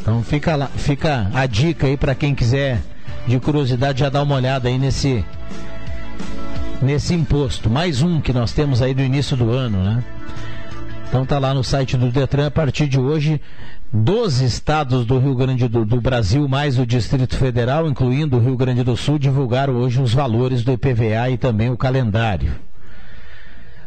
Então 0.00 0.22
fica, 0.22 0.54
lá, 0.54 0.68
fica 0.68 1.28
a 1.34 1.46
dica 1.46 1.86
aí 1.86 1.96
para 1.96 2.14
quem 2.14 2.34
quiser 2.34 2.80
de 3.26 3.40
curiosidade 3.40 4.00
já 4.00 4.08
dá 4.08 4.22
uma 4.22 4.34
olhada 4.34 4.68
aí 4.68 4.78
nesse 4.78 5.24
nesse 6.82 7.14
imposto. 7.14 7.70
Mais 7.70 8.02
um 8.02 8.20
que 8.20 8.32
nós 8.32 8.52
temos 8.52 8.82
aí 8.82 8.94
do 8.94 9.02
início 9.02 9.36
do 9.36 9.50
ano, 9.50 9.82
né? 9.82 10.04
Então 11.08 11.24
tá 11.24 11.38
lá 11.38 11.54
no 11.54 11.64
site 11.64 11.96
do 11.96 12.10
Detran 12.10 12.46
a 12.46 12.50
partir 12.50 12.86
de 12.86 12.98
hoje. 12.98 13.40
12 13.92 14.44
estados 14.44 15.06
do 15.06 15.18
Rio 15.20 15.36
Grande 15.36 15.68
do, 15.68 15.84
do, 15.84 16.00
Brasil, 16.00 16.48
mais 16.48 16.80
o 16.80 16.84
Distrito 16.84 17.36
Federal, 17.36 17.88
incluindo 17.88 18.36
o 18.36 18.40
Rio 18.40 18.56
Grande 18.56 18.82
do 18.82 18.96
Sul, 18.96 19.20
divulgaram 19.20 19.74
hoje 19.74 20.02
os 20.02 20.12
valores 20.12 20.64
do 20.64 20.72
IPVA 20.72 21.30
e 21.30 21.38
também 21.38 21.70
o 21.70 21.76
calendário. 21.76 22.52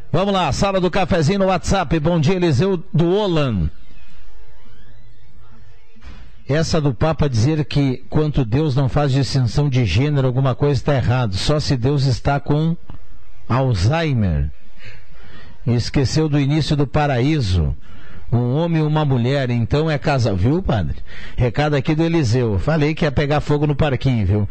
Vamos 0.10 0.34
lá, 0.34 0.50
sala 0.54 0.80
do 0.80 0.90
cafezinho 0.90 1.40
no 1.40 1.48
WhatsApp. 1.48 2.00
Bom 2.00 2.22
dia, 2.22 2.36
Eliseu 2.36 2.82
do 2.94 3.10
Olan. 3.10 3.70
Essa 6.48 6.80
do 6.80 6.94
Papa 6.94 7.28
dizer 7.28 7.66
que 7.66 8.06
quanto 8.10 8.46
Deus 8.46 8.74
não 8.74 8.88
faz 8.88 9.12
distinção 9.12 9.68
de 9.68 9.86
gênero, 9.86 10.28
alguma 10.28 10.56
coisa 10.56 10.80
está 10.80 10.96
errado. 10.96 11.36
Só 11.36 11.60
se 11.60 11.76
Deus 11.76 12.06
está 12.06 12.40
com 12.40 12.76
Alzheimer. 13.50 14.50
Esqueceu 15.66 16.30
do 16.30 16.40
início 16.40 16.78
do 16.78 16.88
paraíso. 16.88 17.76
Um 18.32 18.56
homem 18.56 18.82
e 18.82 18.86
uma 18.86 19.06
mulher, 19.06 19.50
então 19.50 19.90
é 19.90 19.98
casal, 19.98 20.36
viu, 20.36 20.62
padre? 20.62 20.98
Recado 21.38 21.76
aqui 21.76 21.96
do 21.96 22.04
Eliseu. 22.04 22.60
Falei 22.60 22.94
que 22.94 23.06
ia 23.06 23.12
pegar 23.12 23.40
fogo 23.40 23.66
no 23.66 23.74
parquinho, 23.74 24.26
viu? 24.26 24.50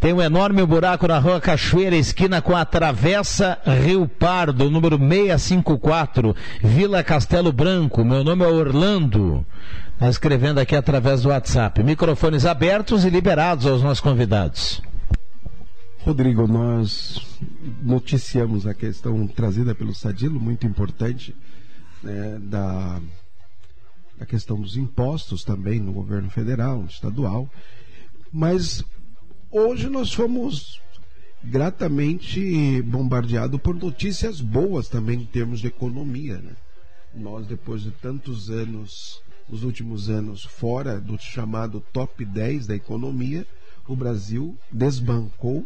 Tem 0.00 0.14
um 0.14 0.22
enorme 0.22 0.64
buraco 0.64 1.06
na 1.06 1.18
rua 1.18 1.38
Cachoeira, 1.38 1.94
esquina 1.94 2.40
com 2.40 2.56
a 2.56 2.64
Travessa 2.64 3.58
Rio 3.84 4.08
Pardo, 4.08 4.70
número 4.70 4.96
654, 4.96 6.34
Vila 6.62 7.02
Castelo 7.02 7.52
Branco. 7.52 8.02
Meu 8.02 8.24
nome 8.24 8.44
é 8.44 8.48
Orlando. 8.48 9.44
Está 9.92 10.08
escrevendo 10.08 10.58
aqui 10.58 10.74
através 10.74 11.22
do 11.22 11.28
WhatsApp. 11.28 11.82
Microfones 11.82 12.46
abertos 12.46 13.04
e 13.04 13.10
liberados 13.10 13.66
aos 13.66 13.82
nossos 13.82 14.00
convidados. 14.00 14.80
Rodrigo, 16.00 16.46
nós 16.46 17.20
noticiamos 17.82 18.66
a 18.66 18.72
questão 18.72 19.26
trazida 19.26 19.74
pelo 19.74 19.94
Sadilo, 19.94 20.40
muito 20.40 20.66
importante, 20.66 21.36
né, 22.02 22.38
da, 22.40 23.00
da 24.18 24.26
questão 24.26 24.60
dos 24.60 24.76
impostos 24.76 25.44
também 25.44 25.80
no 25.80 25.92
governo 25.92 26.28
federal, 26.28 26.84
estadual. 26.84 27.48
Mas 28.32 28.84
hoje 29.50 29.88
nós 29.88 30.12
fomos 30.12 30.80
gratamente 31.42 32.82
bombardeados 32.82 33.60
por 33.60 33.74
notícias 33.74 34.40
boas 34.40 34.88
também 34.88 35.20
em 35.20 35.24
termos 35.24 35.60
de 35.60 35.68
economia. 35.68 36.38
Né? 36.38 36.56
Nós, 37.14 37.46
depois 37.46 37.82
de 37.82 37.92
tantos 37.92 38.50
anos 38.50 39.22
nos 39.48 39.62
últimos 39.62 40.10
anos 40.10 40.44
fora 40.44 41.00
do 41.00 41.16
chamado 41.18 41.82
top 41.92 42.22
10 42.24 42.66
da 42.66 42.74
economia, 42.76 43.46
o 43.86 43.96
Brasil 43.96 44.58
desbancou 44.70 45.64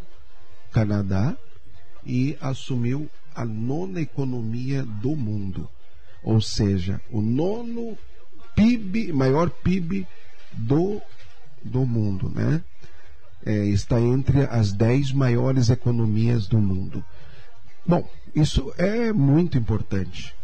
Canadá 0.70 1.36
e 2.06 2.36
assumiu 2.40 3.10
a 3.34 3.44
nona 3.44 4.00
economia 4.00 4.84
do 4.84 5.16
mundo. 5.16 5.68
Ou 6.22 6.40
seja, 6.40 7.00
o 7.10 7.20
nono 7.20 7.98
PIB, 8.54 9.12
maior 9.12 9.50
PIB 9.50 10.06
do, 10.52 11.00
do 11.62 11.84
mundo, 11.84 12.28
né? 12.28 12.62
É, 13.44 13.66
está 13.66 14.00
entre 14.00 14.44
as 14.44 14.72
dez 14.72 15.12
maiores 15.12 15.68
economias 15.68 16.46
do 16.46 16.58
mundo. 16.58 17.04
Bom, 17.84 18.08
isso 18.34 18.72
é 18.78 19.12
muito 19.12 19.58
importante. 19.58 20.34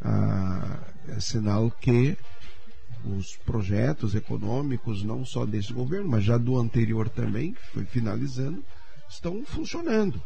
Ah, 0.00 0.78
é 1.08 1.18
sinal 1.18 1.70
que 1.70 2.16
os 3.04 3.36
projetos 3.36 4.14
econômicos, 4.14 5.02
não 5.02 5.24
só 5.24 5.44
desse 5.44 5.72
governo, 5.72 6.08
mas 6.08 6.24
já 6.24 6.38
do 6.38 6.58
anterior 6.58 7.08
também, 7.08 7.52
que 7.52 7.66
foi 7.72 7.84
finalizando, 7.84 8.64
estão 9.08 9.44
funcionando. 9.44 10.20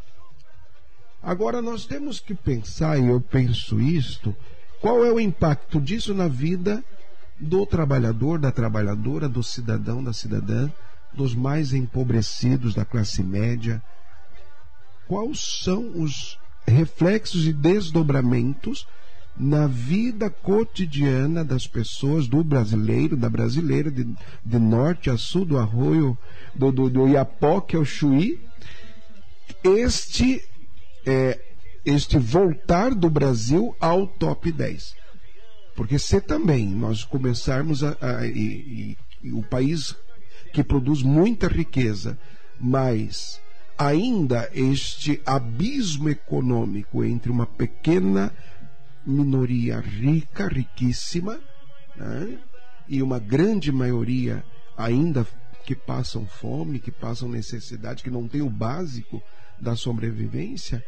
Agora 1.21 1.61
nós 1.61 1.85
temos 1.85 2.19
que 2.19 2.33
pensar, 2.33 2.97
e 2.99 3.07
eu 3.07 3.21
penso 3.21 3.79
isto, 3.79 4.35
qual 4.79 5.05
é 5.05 5.11
o 5.11 5.19
impacto 5.19 5.79
disso 5.79 6.13
na 6.13 6.27
vida 6.27 6.83
do 7.41 7.65
trabalhador, 7.65 8.37
da 8.37 8.51
trabalhadora, 8.51 9.27
do 9.27 9.41
cidadão, 9.41 10.03
da 10.03 10.13
cidadã, 10.13 10.69
dos 11.11 11.33
mais 11.33 11.73
empobrecidos, 11.73 12.75
da 12.75 12.85
classe 12.85 13.23
média. 13.23 13.81
Quais 15.07 15.63
são 15.63 15.99
os 15.99 16.39
reflexos 16.67 17.47
e 17.47 17.51
desdobramentos 17.51 18.87
na 19.35 19.65
vida 19.65 20.29
cotidiana 20.29 21.43
das 21.43 21.65
pessoas, 21.65 22.27
do 22.27 22.43
brasileiro, 22.43 23.17
da 23.17 23.29
brasileira, 23.29 23.89
de, 23.89 24.03
de 24.45 24.59
norte 24.59 25.09
a 25.09 25.17
sul, 25.17 25.43
do 25.43 25.57
arroio, 25.57 26.15
do, 26.53 26.71
do, 26.71 26.89
do 26.89 27.07
Iapoque 27.07 27.75
ao 27.75 27.83
Chuí, 27.83 28.39
este, 29.63 30.43
é, 31.05 31.39
este 31.83 32.19
voltar 32.19 32.93
do 32.93 33.09
Brasil 33.09 33.75
ao 33.79 34.05
top 34.05 34.51
10. 34.51 35.00
Porque 35.81 35.97
se 35.97 36.21
também 36.21 36.67
nós 36.67 37.03
começarmos 37.03 37.83
a, 37.83 37.97
a 37.99 38.27
e, 38.27 38.95
e, 39.23 39.31
o 39.31 39.41
país 39.41 39.95
que 40.53 40.63
produz 40.63 41.01
muita 41.01 41.47
riqueza, 41.47 42.19
mas 42.59 43.41
ainda 43.75 44.47
este 44.53 45.19
abismo 45.25 46.07
econômico 46.07 47.03
entre 47.03 47.31
uma 47.31 47.47
pequena 47.47 48.31
minoria 49.03 49.79
rica, 49.79 50.47
riquíssima, 50.47 51.39
né, 51.95 52.37
e 52.87 53.01
uma 53.01 53.17
grande 53.17 53.71
maioria 53.71 54.43
ainda 54.77 55.25
que 55.65 55.73
passam 55.73 56.27
fome, 56.27 56.77
que 56.77 56.91
passam 56.91 57.27
necessidade, 57.27 58.03
que 58.03 58.11
não 58.11 58.27
tem 58.27 58.43
o 58.43 58.51
básico 58.51 59.19
da 59.59 59.75
sobrevivência, 59.75 60.85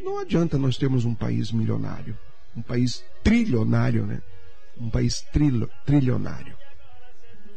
não 0.00 0.18
adianta 0.18 0.56
nós 0.56 0.78
termos 0.78 1.04
um 1.04 1.14
país 1.14 1.52
milionário, 1.52 2.16
um 2.56 2.62
país 2.62 3.04
trilionário, 3.22 4.06
né? 4.06 4.20
Um 4.78 4.90
país 4.90 5.20
trilo, 5.32 5.68
trilionário. 5.84 6.54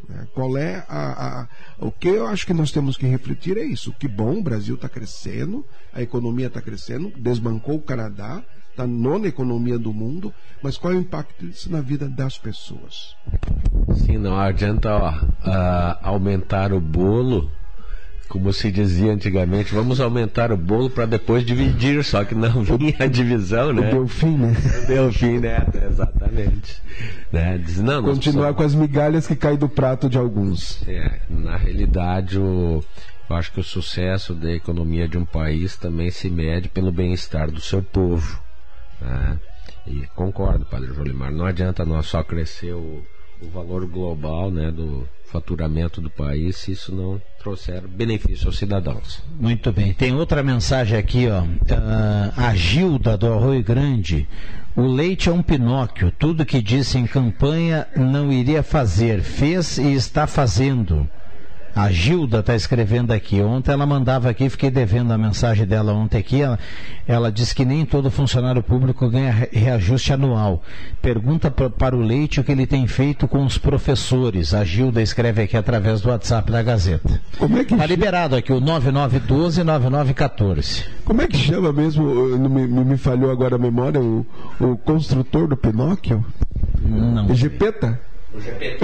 Né? 0.08 0.28
Qual 0.34 0.58
é 0.58 0.86
a, 0.88 1.42
a, 1.42 1.48
O 1.80 1.92
que 1.92 2.08
eu 2.08 2.28
acho 2.28 2.46
que 2.46 2.54
nós 2.54 2.72
temos 2.72 2.98
que 2.98 3.06
refletir 3.06 3.58
é 3.58 3.64
isso. 3.64 3.94
Que 3.94 4.08
bom, 4.08 4.38
o 4.38 4.44
Brasil 4.44 4.76
está 4.76 4.88
crescendo, 4.88 5.66
a 5.94 6.02
economia 6.02 6.48
está 6.48 6.62
crescendo, 6.62 7.12
desbancou 7.18 7.76
o 7.76 7.82
Canadá, 7.82 8.44
está 8.70 8.86
nona 8.86 9.28
economia 9.28 9.80
do 9.80 9.92
mundo, 9.92 10.32
mas 10.62 10.78
qual 10.78 10.94
é 10.94 10.96
o 10.96 11.00
impacto 11.00 11.46
disso 11.46 11.72
na 11.72 11.82
vida 11.82 12.08
das 12.08 12.38
pessoas? 12.38 13.16
Sim, 13.96 14.18
não 14.20 14.38
adianta 14.38 14.96
ó, 14.96 15.10
uh, 15.10 15.98
aumentar 16.04 16.72
o 16.72 16.80
bolo, 16.80 17.52
como 18.28 18.52
se 18.52 18.72
dizia 18.72 19.12
antigamente, 19.12 19.74
vamos 19.74 20.02
aumentar 20.02 20.52
o 20.52 20.58
bolo 20.58 20.90
para 20.90 21.06
depois 21.06 21.46
dividir, 21.46 22.04
só 22.04 22.24
que 22.24 22.36
não 22.36 22.62
vinha 22.64 22.96
a 23.00 23.08
divisão, 23.08 23.72
né? 23.74 23.90
Deu 23.90 24.08
fim, 24.08 24.38
né? 24.38 24.54
Deu 24.88 25.12
fim, 25.12 25.40
né? 25.40 25.66
Exatamente. 25.90 26.82
Né? 27.32 27.58
Diz, 27.58 27.80
não, 27.80 28.04
Continuar 28.04 28.54
com 28.54 28.64
as 28.64 28.76
migalhas 28.76 29.26
que 29.26 29.36
caem 29.36 29.58
do 29.58 29.70
prato 29.70 30.10
de 30.10 30.18
alguns. 30.18 30.86
É, 30.88 31.22
na 31.30 31.56
realidade, 31.56 32.38
o, 32.38 32.84
eu 33.30 33.36
acho 33.36 33.52
que 33.52 33.60
o 33.60 33.64
sucesso 33.64 34.34
da 34.34 34.52
economia 34.52 35.08
de 35.08 35.18
um 35.18 35.26
país 35.26 35.78
também 35.78 36.12
se 36.12 36.30
mede 36.30 36.70
pelo 36.70 36.92
bem-estar 36.92 37.50
do 37.50 37.62
seu 37.62 37.82
povo. 37.82 38.42
Né? 39.02 39.40
E 39.86 40.06
concordo, 40.16 40.66
Padre 40.66 40.94
Jolimar, 40.94 41.32
não 41.32 41.46
adianta 41.46 41.86
nós 41.86 42.08
só 42.08 42.22
crescer 42.24 42.74
o, 42.74 43.04
o 43.42 43.50
valor 43.50 43.86
global 43.86 44.52
né, 44.52 44.70
do 44.70 45.08
faturamento 45.26 46.02
do 46.02 46.10
país 46.10 46.58
se 46.58 46.72
isso 46.72 46.94
não 46.94 47.22
trouxer 47.48 47.82
benefício 47.88 48.48
aos 48.48 48.58
cidadãos. 48.58 49.24
Muito 49.40 49.72
bem. 49.72 49.94
Tem 49.94 50.14
outra 50.14 50.44
mensagem 50.44 50.98
aqui, 50.98 51.28
ó. 51.30 51.44
Uh, 51.44 52.34
a 52.36 52.54
Gilda 52.54 53.18
do 53.18 53.32
Arroio 53.32 53.64
Grande. 53.64 54.28
O 54.76 54.86
leite 54.86 55.30
é 55.30 55.32
um 55.32 55.42
Pinóquio. 55.42 56.12
Tudo 56.12 56.46
que 56.46 56.62
disse 56.62 56.98
em 56.98 57.08
campanha 57.08 57.88
não 57.96 58.32
iria 58.32 58.62
fazer, 58.62 59.22
fez 59.22 59.78
e 59.78 59.94
está 59.94 60.28
fazendo. 60.28 61.10
A 61.78 61.92
Gilda 61.92 62.40
está 62.40 62.56
escrevendo 62.56 63.12
aqui. 63.12 63.40
Ontem 63.40 63.72
ela 63.72 63.86
mandava 63.86 64.32
aqui, 64.32 64.50
fiquei 64.50 64.72
devendo 64.72 65.14
a 65.14 65.18
mensagem 65.18 65.64
dela 65.64 65.94
ontem 65.94 66.18
aqui. 66.18 66.42
Ela, 66.42 66.58
ela 67.08 67.32
diz 67.32 67.54
que 67.54 67.64
nem 67.64 67.86
todo 67.86 68.10
funcionário 68.10 68.64
público 68.64 69.08
ganha 69.08 69.48
reajuste 69.52 70.12
anual. 70.12 70.64
Pergunta 71.04 71.52
para 71.52 71.96
o 71.96 72.00
Leite 72.00 72.40
o 72.40 72.44
que 72.44 72.52
ele 72.52 72.66
tem 72.66 72.88
feito 72.88 73.28
com 73.28 73.46
os 73.46 73.60
professores. 73.60 74.56
A 74.56 74.64
Gilda 74.64 75.04
escreve 75.04 75.44
aqui 75.44 75.56
através 75.56 76.02
do 76.02 76.10
WhatsApp 76.10 76.52
da 76.52 76.64
Gazeta. 76.64 77.22
Como 77.38 77.60
é 77.60 77.64
que 77.64 77.76
Está 77.76 77.86
liberado 77.86 78.36
aqui 78.36 78.52
o 78.52 78.60
9912-9914. 78.60 80.84
Como 81.06 81.22
é 81.22 81.28
que 81.28 81.38
chama 81.38 81.72
mesmo? 81.72 82.04
Me, 82.50 82.66
me 82.66 82.98
falhou 82.98 83.30
agora 83.30 83.56
a 83.56 83.60
memória 83.60 84.02
o, 84.02 84.26
o 84.60 84.76
construtor 84.78 85.48
do 85.48 85.56
Pinóquio? 85.56 86.26
Não. 86.82 87.36
Gepeta? 87.36 88.02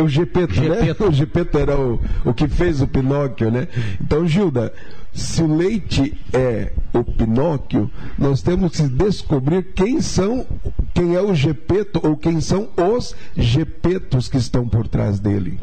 O 0.02 0.08
Gepeto, 0.08 0.62
né? 0.62 0.96
O 1.00 1.12
Gepeto 1.12 1.58
era 1.58 1.78
o, 1.78 2.00
o 2.26 2.34
que 2.34 2.48
fez 2.48 2.82
o 2.82 2.88
Pinóquio, 2.88 3.52
né? 3.52 3.68
Então, 4.02 4.28
Gilda, 4.28 4.74
se 5.14 5.42
o 5.42 5.56
leite 5.56 6.20
é 6.32 6.72
o 6.94 7.04
Pinóquio, 7.04 7.90
nós 8.18 8.42
temos 8.42 8.72
que 8.72 8.84
descobrir 8.84 9.74
quem 9.74 10.02
são, 10.02 10.46
quem 10.94 11.16
é 11.16 11.22
o 11.22 11.34
Gepeto 11.34 12.00
ou 12.04 12.18
quem 12.18 12.42
são 12.42 12.70
os 12.78 13.16
Gepetos 13.36 14.28
que 14.28 14.38
estão 14.38 14.68
por 14.68 14.88
trás 14.88 15.20
dele. 15.20 15.60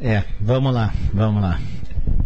É, 0.00 0.24
vamos 0.40 0.74
lá, 0.74 0.92
vamos 1.12 1.42
lá 1.42 1.58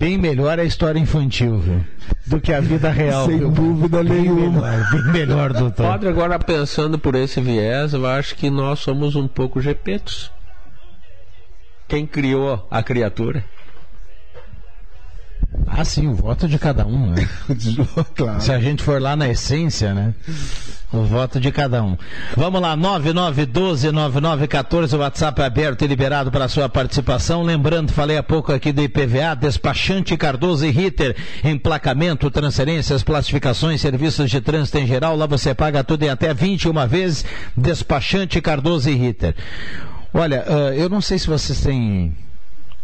bem 0.01 0.17
melhor 0.17 0.59
a 0.59 0.65
história 0.65 0.99
infantil, 0.99 1.59
viu? 1.59 1.85
Do 2.31 2.41
que 2.41 2.53
a 2.53 2.61
vida 2.61 2.89
real. 2.91 3.27
Sem 3.27 3.39
viu? 3.39 3.51
dúvida 3.51 4.05
bem 4.05 4.23
nenhuma. 4.23 4.61
Melhor, 4.61 4.91
bem 4.93 5.13
melhor, 5.13 5.53
doutor. 5.53 5.85
Padre, 5.85 6.09
agora 6.09 6.39
pensando 6.39 6.97
por 6.97 7.17
esse 7.17 7.41
viés, 7.41 7.93
eu 7.93 8.07
acho 8.07 8.37
que 8.37 8.49
nós 8.49 8.79
somos 8.79 9.17
um 9.17 9.27
pouco 9.27 9.61
gepetos. 9.61 10.31
Quem 11.89 12.07
criou 12.07 12.69
a 12.71 12.85
criatura? 12.85 13.45
Ah, 15.67 15.85
sim, 15.85 16.07
o 16.07 16.15
voto 16.15 16.47
de 16.49 16.59
cada 16.59 16.87
um, 16.87 17.11
né? 17.11 17.29
claro. 18.15 18.41
Se 18.41 18.53
a 18.53 18.61
gente 18.61 18.83
for 18.83 19.01
lá 19.01 19.17
na 19.17 19.29
essência, 19.29 19.95
né? 19.95 20.15
O 20.93 21.05
voto 21.05 21.39
de 21.39 21.53
cada 21.53 21.81
um. 21.83 21.97
Vamos 22.37 22.61
lá, 22.61 22.77
9912-9914, 22.77 24.95
o 24.95 24.99
WhatsApp 24.99 25.41
é 25.41 25.45
aberto 25.45 25.85
e 25.85 25.87
liberado 25.87 26.33
para 26.33 26.47
a 26.47 26.49
sua 26.49 26.69
participação. 26.69 27.43
Lembrando, 27.43 27.93
falei 27.93 28.17
há 28.17 28.23
pouco 28.23 28.53
aqui 28.53 28.73
do 28.73 28.83
IPVA, 28.83 29.37
despachante 29.37 30.17
Cardoso 30.17 30.67
e 30.67 30.71
Ritter, 30.71 31.17
emplacamento, 31.45 32.29
transferências, 32.31 33.05
classificações, 33.05 33.81
serviços 33.81 34.29
de 34.29 34.41
trânsito 34.41 34.79
em 34.79 34.87
geral. 34.87 35.17
Lá 35.17 35.27
você 35.27 35.55
paga 35.55 35.85
tudo 35.85 36.03
em 36.03 36.09
até 36.09 36.35
21 36.35 36.89
vezes. 36.89 37.25
Despachante 37.57 38.41
Cardoso 38.41 38.91
e 38.91 38.95
Ritter. 38.95 39.37
Olha, 40.13 40.45
uh, 40.49 40.75
eu 40.75 40.89
não 40.89 41.01
sei 41.01 41.21
se 41.21 41.29
vocês 41.29 41.61
têm 41.61 42.17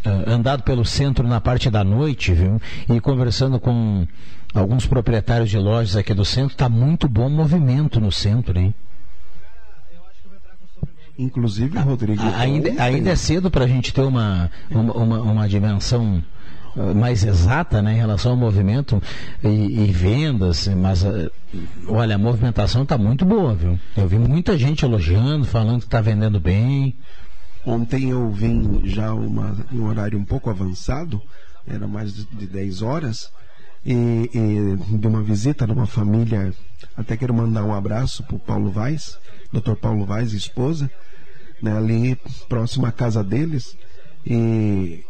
uh, 0.04 0.30
andado 0.30 0.62
pelo 0.62 0.84
centro 0.84 1.26
na 1.26 1.40
parte 1.40 1.70
da 1.70 1.84
noite, 1.84 2.32
viu? 2.32 2.60
E 2.88 3.00
conversando 3.00 3.58
com 3.58 4.06
alguns 4.54 4.86
proprietários 4.86 5.50
de 5.50 5.58
lojas 5.58 5.96
aqui 5.96 6.14
do 6.14 6.24
centro, 6.24 6.52
está 6.52 6.68
muito 6.68 7.08
bom 7.08 7.28
movimento 7.28 8.00
no 8.00 8.10
centro, 8.10 8.58
hein? 8.58 8.74
Inclusive, 11.18 11.78
Rodrigo. 11.78 12.22
Ainda, 12.36 12.82
ainda 12.82 13.10
é 13.10 13.16
cedo 13.16 13.50
para 13.50 13.64
a 13.64 13.68
gente 13.68 13.92
ter 13.92 14.02
uma, 14.02 14.50
uma, 14.70 14.92
uma, 14.92 15.20
uma 15.20 15.48
dimensão 15.48 16.22
mais 16.94 17.24
exata 17.24 17.80
né, 17.80 17.94
em 17.94 17.96
relação 17.96 18.32
ao 18.32 18.36
movimento 18.36 19.02
e, 19.42 19.48
e 19.48 19.86
vendas, 19.86 20.68
mas 20.68 21.04
olha, 21.88 22.16
a 22.16 22.18
movimentação 22.18 22.82
está 22.82 22.98
muito 22.98 23.24
boa, 23.24 23.54
viu? 23.54 23.78
Eu 23.96 24.06
vi 24.06 24.18
muita 24.18 24.58
gente 24.58 24.84
elogiando, 24.84 25.46
falando 25.46 25.80
que 25.80 25.86
está 25.86 26.00
vendendo 26.00 26.38
bem. 26.38 26.94
Ontem 27.66 28.10
eu 28.10 28.30
vim 28.30 28.82
já 28.84 29.12
uma, 29.12 29.56
um 29.72 29.86
horário 29.86 30.16
um 30.16 30.24
pouco 30.24 30.48
avançado, 30.48 31.20
era 31.66 31.88
mais 31.88 32.14
de 32.14 32.46
10 32.46 32.80
horas, 32.80 33.28
e, 33.84 34.30
e 34.32 34.96
de 34.96 35.06
uma 35.06 35.20
visita 35.20 35.66
numa 35.66 35.84
família. 35.84 36.54
Até 36.96 37.16
quero 37.16 37.34
mandar 37.34 37.64
um 37.64 37.74
abraço 37.74 38.22
para 38.22 38.36
o 38.36 38.38
Paulo 38.38 38.70
Vaz, 38.70 39.18
Dr. 39.52 39.74
Paulo 39.74 40.06
Vaz, 40.06 40.32
esposa, 40.32 40.88
né, 41.60 41.76
ali 41.76 42.16
próximo 42.48 42.86
à 42.86 42.92
casa 42.92 43.24
deles. 43.24 43.76
E 44.24 45.04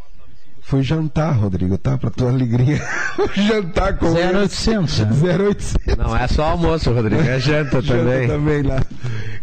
Fui 0.67 0.83
jantar, 0.83 1.31
Rodrigo, 1.31 1.79
tá? 1.79 1.97
Pra 1.97 2.11
tua 2.11 2.29
alegria. 2.29 2.83
jantar 3.37 3.97
com 3.97 4.07
0800. 4.07 4.99
Eles. 4.99 5.23
0800. 5.23 5.97
Não 5.97 6.17
é 6.17 6.27
só 6.27 6.43
almoço, 6.43 6.93
Rodrigo, 6.93 7.23
é 7.23 7.39
janta 7.39 7.81
também. 7.81 8.23
janta 8.23 8.33
também 8.33 8.63
lá. 8.63 8.83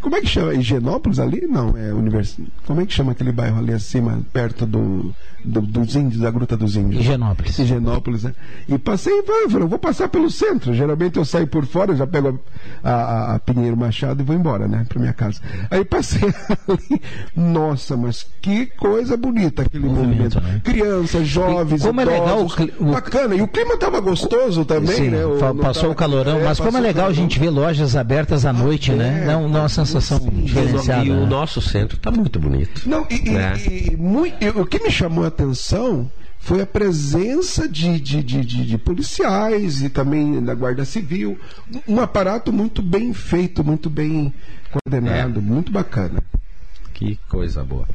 Como 0.01 0.17
é 0.17 0.19
que 0.19 0.27
chama? 0.27 0.53
Higienópolis 0.53 1.19
ali? 1.19 1.47
Não, 1.47 1.77
é 1.77 1.93
univers... 1.93 2.37
Como 2.65 2.81
é 2.81 2.85
que 2.85 2.93
chama 2.93 3.13
aquele 3.13 3.31
bairro 3.31 3.57
ali 3.57 3.71
acima, 3.71 4.19
perto 4.33 4.65
do, 4.65 5.15
do- 5.43 5.61
dos 5.61 5.95
índios, 5.95 6.21
da 6.21 6.31
Gruta 6.31 6.55
dos 6.57 6.75
Índios? 6.75 7.01
Higienópolis. 7.01 7.57
Higienópolis, 7.59 8.23
né? 8.23 8.33
E 8.67 8.77
passei 8.77 9.13
e 9.13 9.49
falei, 9.49 9.67
vou 9.67 9.79
passar 9.79 10.07
pelo 10.09 10.29
centro. 10.29 10.73
Geralmente 10.73 11.17
eu 11.17 11.25
saio 11.25 11.47
por 11.47 11.65
fora, 11.65 11.95
já 11.95 12.05
pego 12.07 12.39
a, 12.83 12.89
a- 12.91 13.35
a 13.35 13.39
Pinheiro 13.39 13.75
Machado 13.77 14.21
e 14.21 14.25
vou 14.25 14.35
embora, 14.35 14.67
né? 14.67 14.85
Pra 14.87 14.99
minha 14.99 15.13
casa. 15.13 15.39
Aí 15.69 15.83
passei 15.85 16.21
ali. 16.67 17.01
Nossa, 17.35 17.95
mas 17.97 18.25
que 18.41 18.65
coisa 18.67 19.15
bonita 19.17 19.63
aquele 19.63 19.85
movimento. 19.87 20.41
Crianças, 20.63 21.27
jovens, 21.27 21.81
como 21.83 22.01
é 22.01 22.05
legal 22.05 22.37
o 22.37 22.39
idosos. 22.41 22.55
cli- 22.55 22.73
o- 22.79 22.91
Bacana. 22.91 23.35
E 23.35 23.41
o 23.41 23.47
clima 23.47 23.77
tava 23.77 23.99
gostoso 23.99 24.65
também, 24.65 24.95
Sim, 24.95 25.09
né? 25.09 25.25
O- 25.25 25.37
fa- 25.39 25.53
não 25.53 25.57
passou 25.57 25.83
tava- 25.83 25.93
o 25.93 25.95
calorão, 25.95 26.39
É, 26.39 26.43
mas 26.43 26.59
como 26.59 26.77
é 26.77 26.81
legal 26.81 27.07
a 27.07 27.13
gente 27.13 27.39
ver 27.39 27.49
lojas 27.49 27.95
abertas 27.95 28.45
à 28.45 28.53
noite, 28.53 28.91
né? 28.91 29.23
Dá, 29.25 29.37
um- 29.37 29.51
dá 29.51 29.59
uma 29.61 29.69
sensação 29.69 30.19
diferenciada. 30.19 31.05
E 31.05 31.11
o 31.11 31.21
né? 31.21 31.25
nosso 31.25 31.61
centro 31.61 31.97
está 31.97 32.11
muito 32.11 32.39
bonito. 32.39 32.87
Não, 32.87 33.05
e, 33.09 33.15
e- 33.15 33.31
né? 33.31 33.53
e 33.57 33.97
e 34.41 34.49
o 34.49 34.65
que 34.65 34.81
me 34.83 34.91
chamou 34.91 35.25
a 35.25 35.31
atenção 35.33 36.09
foi 36.39 36.61
a 36.61 36.65
presença 36.65 37.67
de, 37.69 37.99
de, 37.99 38.21
de, 38.23 38.41
de- 38.43 38.77
policiais 38.77 39.81
e 39.81 39.89
também 39.89 40.43
da 40.43 40.53
Guarda 40.53 40.83
Civil. 40.85 41.39
Um 41.87 41.99
aparato 42.01 42.51
muito 42.51 42.81
bem 42.81 43.13
feito, 43.13 43.63
muito 43.63 43.89
bem 43.89 44.33
coordenado, 44.71 45.41
muito 45.41 45.71
bacana. 45.71 46.21
Que 46.93 47.17
coisa 47.29 47.63
boa. 47.63 47.87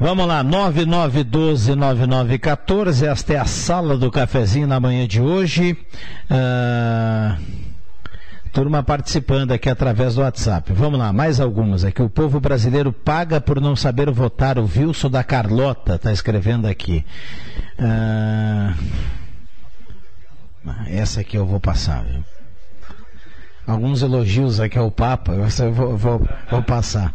Vamos 0.00 0.26
lá, 0.26 0.42
9912-9914, 0.44 3.06
esta 3.06 3.34
é 3.34 3.38
a 3.38 3.44
sala 3.44 3.96
do 3.96 4.10
cafezinho 4.10 4.66
na 4.66 4.80
manhã 4.80 5.06
de 5.06 5.20
hoje. 5.20 5.76
Ah, 6.28 7.38
turma 8.52 8.82
participando 8.82 9.52
aqui 9.52 9.68
através 9.70 10.14
do 10.14 10.20
WhatsApp. 10.20 10.72
Vamos 10.72 10.98
lá, 10.98 11.12
mais 11.12 11.40
algumas 11.40 11.84
aqui. 11.84 12.02
O 12.02 12.10
povo 12.10 12.38
brasileiro 12.38 12.92
paga 12.92 13.40
por 13.40 13.60
não 13.60 13.74
saber 13.74 14.10
votar. 14.10 14.58
O 14.58 14.64
Wilson 14.64 15.08
da 15.10 15.24
Carlota 15.24 15.94
está 15.94 16.12
escrevendo 16.12 16.66
aqui. 16.66 17.04
Ah, 17.78 18.74
essa 20.86 21.20
aqui 21.20 21.36
eu 21.36 21.46
vou 21.46 21.58
passar, 21.60 22.04
viu? 22.04 22.22
Alguns 23.66 24.02
elogios 24.02 24.58
aqui 24.60 24.76
ao 24.78 24.90
Papa, 24.90 25.32
eu 25.60 25.72
vou, 25.72 25.96
vou- 25.96 26.28
vou 26.50 26.62
passar. 26.62 27.14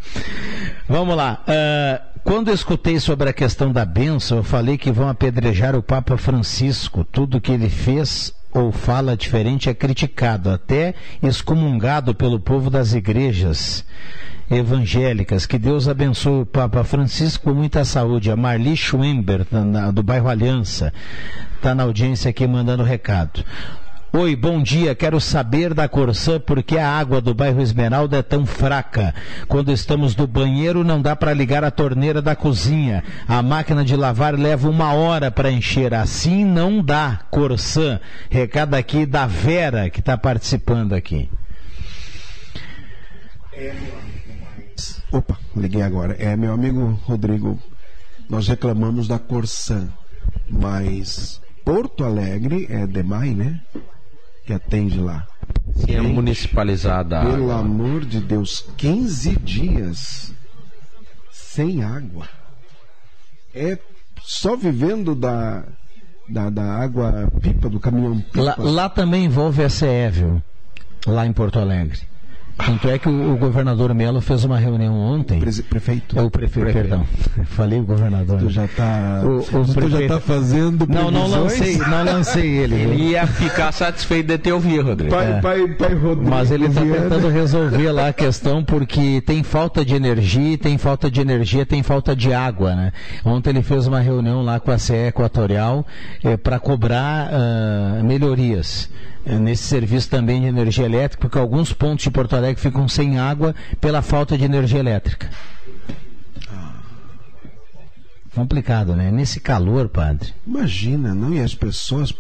Vamos 0.88 1.16
lá. 1.16 1.44
ah, 1.48 2.02
quando 2.24 2.52
escutei 2.52 3.00
sobre 3.00 3.30
a 3.30 3.34
questão 3.34 3.72
da 3.72 3.86
bênção, 3.86 4.40
eu 4.40 4.44
falei 4.44 4.78
que 4.78 4.92
vão 4.92 5.08
apedrejar 5.08 5.76
o 5.76 5.84
Papa 5.84 6.18
Francisco. 6.18 7.06
Tudo 7.06 7.40
que 7.40 7.52
ele 7.54 7.70
fez 7.70 8.34
ou 8.58 8.72
fala 8.72 9.16
diferente 9.16 9.70
é 9.70 9.74
criticado, 9.74 10.50
até 10.50 10.96
excomungado 11.22 12.16
pelo 12.16 12.40
povo 12.40 12.70
das 12.70 12.94
igrejas 12.94 13.86
evangélicas. 14.50 15.46
Que 15.46 15.60
Deus 15.60 15.88
abençoe 15.88 16.42
o 16.42 16.46
Papa 16.46 16.84
Francisco 16.84 17.46
com 17.46 17.54
muita 17.54 17.86
saúde. 17.86 18.32
A 18.32 18.36
Marli 18.36 18.76
Schwember, 18.76 19.46
do 19.94 20.02
bairro 20.02 20.28
Aliança, 20.28 20.92
está 21.56 21.76
na 21.76 21.84
audiência 21.84 22.30
aqui 22.30 22.48
mandando 22.48 22.84
recado. 22.84 23.44
Oi, 24.14 24.38
bom 24.38 24.64
dia. 24.64 24.96
Quero 24.96 25.20
saber 25.20 25.74
da 25.74 25.88
Corsã 25.88 26.40
por 26.40 26.64
que 26.64 26.78
a 26.78 26.90
água 26.90 27.20
do 27.20 27.34
bairro 27.34 27.62
Esmeralda 27.62 28.18
é 28.18 28.24
tão 28.24 28.46
fraca. 28.46 29.14
Quando 29.50 29.70
estamos 29.70 30.16
no 30.16 30.26
banheiro, 30.26 30.84
não 30.84 31.02
dá 31.02 31.14
para 31.14 31.34
ligar 31.34 31.64
a 31.64 31.70
torneira 31.70 32.22
da 32.22 32.36
cozinha. 32.36 33.04
A 33.28 33.44
máquina 33.44 33.84
de 33.84 33.98
lavar 33.98 34.34
leva 34.36 34.70
uma 34.70 34.94
hora 34.94 35.30
para 35.30 35.52
encher. 35.52 35.94
Assim 35.94 36.46
não 36.46 36.82
dá. 36.82 37.20
Corsã. 37.30 38.00
Recado 38.30 38.76
aqui 38.76 39.06
da 39.06 39.28
Vera, 39.28 39.90
que 39.90 40.00
está 40.00 40.18
participando 40.18 40.94
aqui. 40.94 41.30
Opa, 45.12 45.38
liguei 45.56 45.82
agora. 45.82 46.16
É, 46.18 46.36
meu 46.38 46.54
amigo 46.54 47.00
Rodrigo, 47.04 47.60
nós 48.30 48.48
reclamamos 48.48 49.08
da 49.08 49.20
Corsã, 49.20 49.90
mas 50.50 51.42
Porto 51.66 52.06
Alegre 52.06 52.68
é 52.70 52.88
Demai, 52.88 53.32
né? 53.32 53.60
Que 54.48 54.54
atende 54.54 55.00
lá. 55.00 55.28
Sim, 55.76 55.96
é 55.96 56.02
municipalizada 56.02 57.20
a 57.20 57.26
Pelo 57.26 57.52
água. 57.52 57.60
amor 57.60 58.06
de 58.06 58.20
Deus, 58.22 58.66
15 58.78 59.36
dias 59.38 60.34
sem 61.32 61.84
água. 61.84 62.28
É 63.54 63.78
só 64.24 64.56
vivendo 64.56 65.14
da, 65.14 65.64
da, 66.30 66.50
da 66.50 66.64
água 66.64 67.30
pipa, 67.42 67.70
do 67.70 67.80
caminhão 67.80 68.20
pipa. 68.22 68.42
Lá, 68.42 68.56
lá 68.58 68.90
também 68.90 69.26
envolve 69.26 69.64
a 69.64 69.70
CE, 69.70 70.10
viu? 70.12 70.42
Lá 71.06 71.26
em 71.28 71.34
Porto 71.34 71.60
Alegre. 71.60 72.00
Tanto 72.58 72.90
é 72.90 72.98
que 72.98 73.08
o, 73.08 73.34
o 73.34 73.38
governador 73.38 73.94
Melo 73.94 74.20
fez 74.20 74.44
uma 74.44 74.58
reunião 74.58 74.94
ontem. 74.96 75.40
prefeito. 75.70 76.18
É 76.18 76.22
o 76.22 76.30
prefeito, 76.30 76.74
perdão. 76.74 77.06
Falei 77.46 77.80
o 77.80 77.84
governador. 77.84 78.40
Tu 78.40 78.50
já 78.50 78.68
tá. 78.68 79.22
O, 79.24 79.38
o 79.38 79.42
tu 79.44 79.68
já 79.68 79.74
prefeito- 79.74 80.14
tá 80.14 80.20
fazendo 80.20 80.88
Não, 80.88 81.12
não 81.12 81.30
previsões? 81.30 81.44
lancei, 81.44 81.78
não 81.78 82.04
lancei 82.04 82.48
ele. 82.58 82.76
Ele 82.76 83.04
ia 83.12 83.28
ficar 83.28 83.72
satisfeito 83.72 84.28
de 84.28 84.38
ter 84.40 84.52
ouvido, 84.54 84.84
Rodrigo. 84.84 85.14
Pai, 85.14 85.32
É. 85.34 85.40
pai, 85.42 85.68
pai 85.68 85.94
Rodrigo. 85.94 86.30
Mas 86.30 86.52
ele 86.52 86.66
está 86.66 86.82
tentando 86.82 87.30
resolver 87.30 87.92
lá 87.92 88.08
a 88.08 88.14
questão 88.14 88.64
porque 88.64 89.22
tem 89.22 89.44
falta 89.44 89.86
de 89.86 89.94
energia, 89.96 90.54
e 90.54 90.58
tem 90.58 90.78
falta 90.78 91.12
de 91.12 91.22
energia, 91.22 91.66
tem 91.66 91.84
falta 91.84 92.16
de 92.16 92.34
água, 92.34 92.76
né? 92.76 92.92
Ontem 93.24 93.52
ele 93.52 93.62
fez 93.62 93.86
uma 93.88 94.00
reunião 94.00 94.42
lá 94.42 94.60
com 94.60 94.72
a 94.72 94.78
CE 94.78 94.94
Equatorial 95.08 95.86
para 96.44 96.60
cobrar 96.60 97.30
ah, 97.32 98.02
melhorias 98.04 98.90
eh, 99.00 99.08
nesse 99.36 99.64
serviço 99.64 100.10
também 100.10 100.42
de 100.42 100.48
energia 100.48 100.86
elétrica, 100.86 101.22
porque 101.22 101.38
alguns 101.38 101.74
pontos 101.74 102.04
de 102.04 102.12
Porto 102.12 102.36
Alegre 102.36 102.62
ficam 102.62 102.88
sem 102.88 103.20
água 103.20 103.54
pela 103.82 104.02
falta 104.02 104.38
de 104.38 104.46
energia 104.46 104.80
elétrica. 104.80 105.30
Complicado, 108.34 108.96
né? 108.96 109.12
Nesse 109.12 109.40
calor, 109.40 109.90
padre. 109.90 110.32
Imagina, 110.46 111.16
não? 111.16 111.34
E 111.34 111.40
as 111.42 111.56
pessoas 111.56 112.14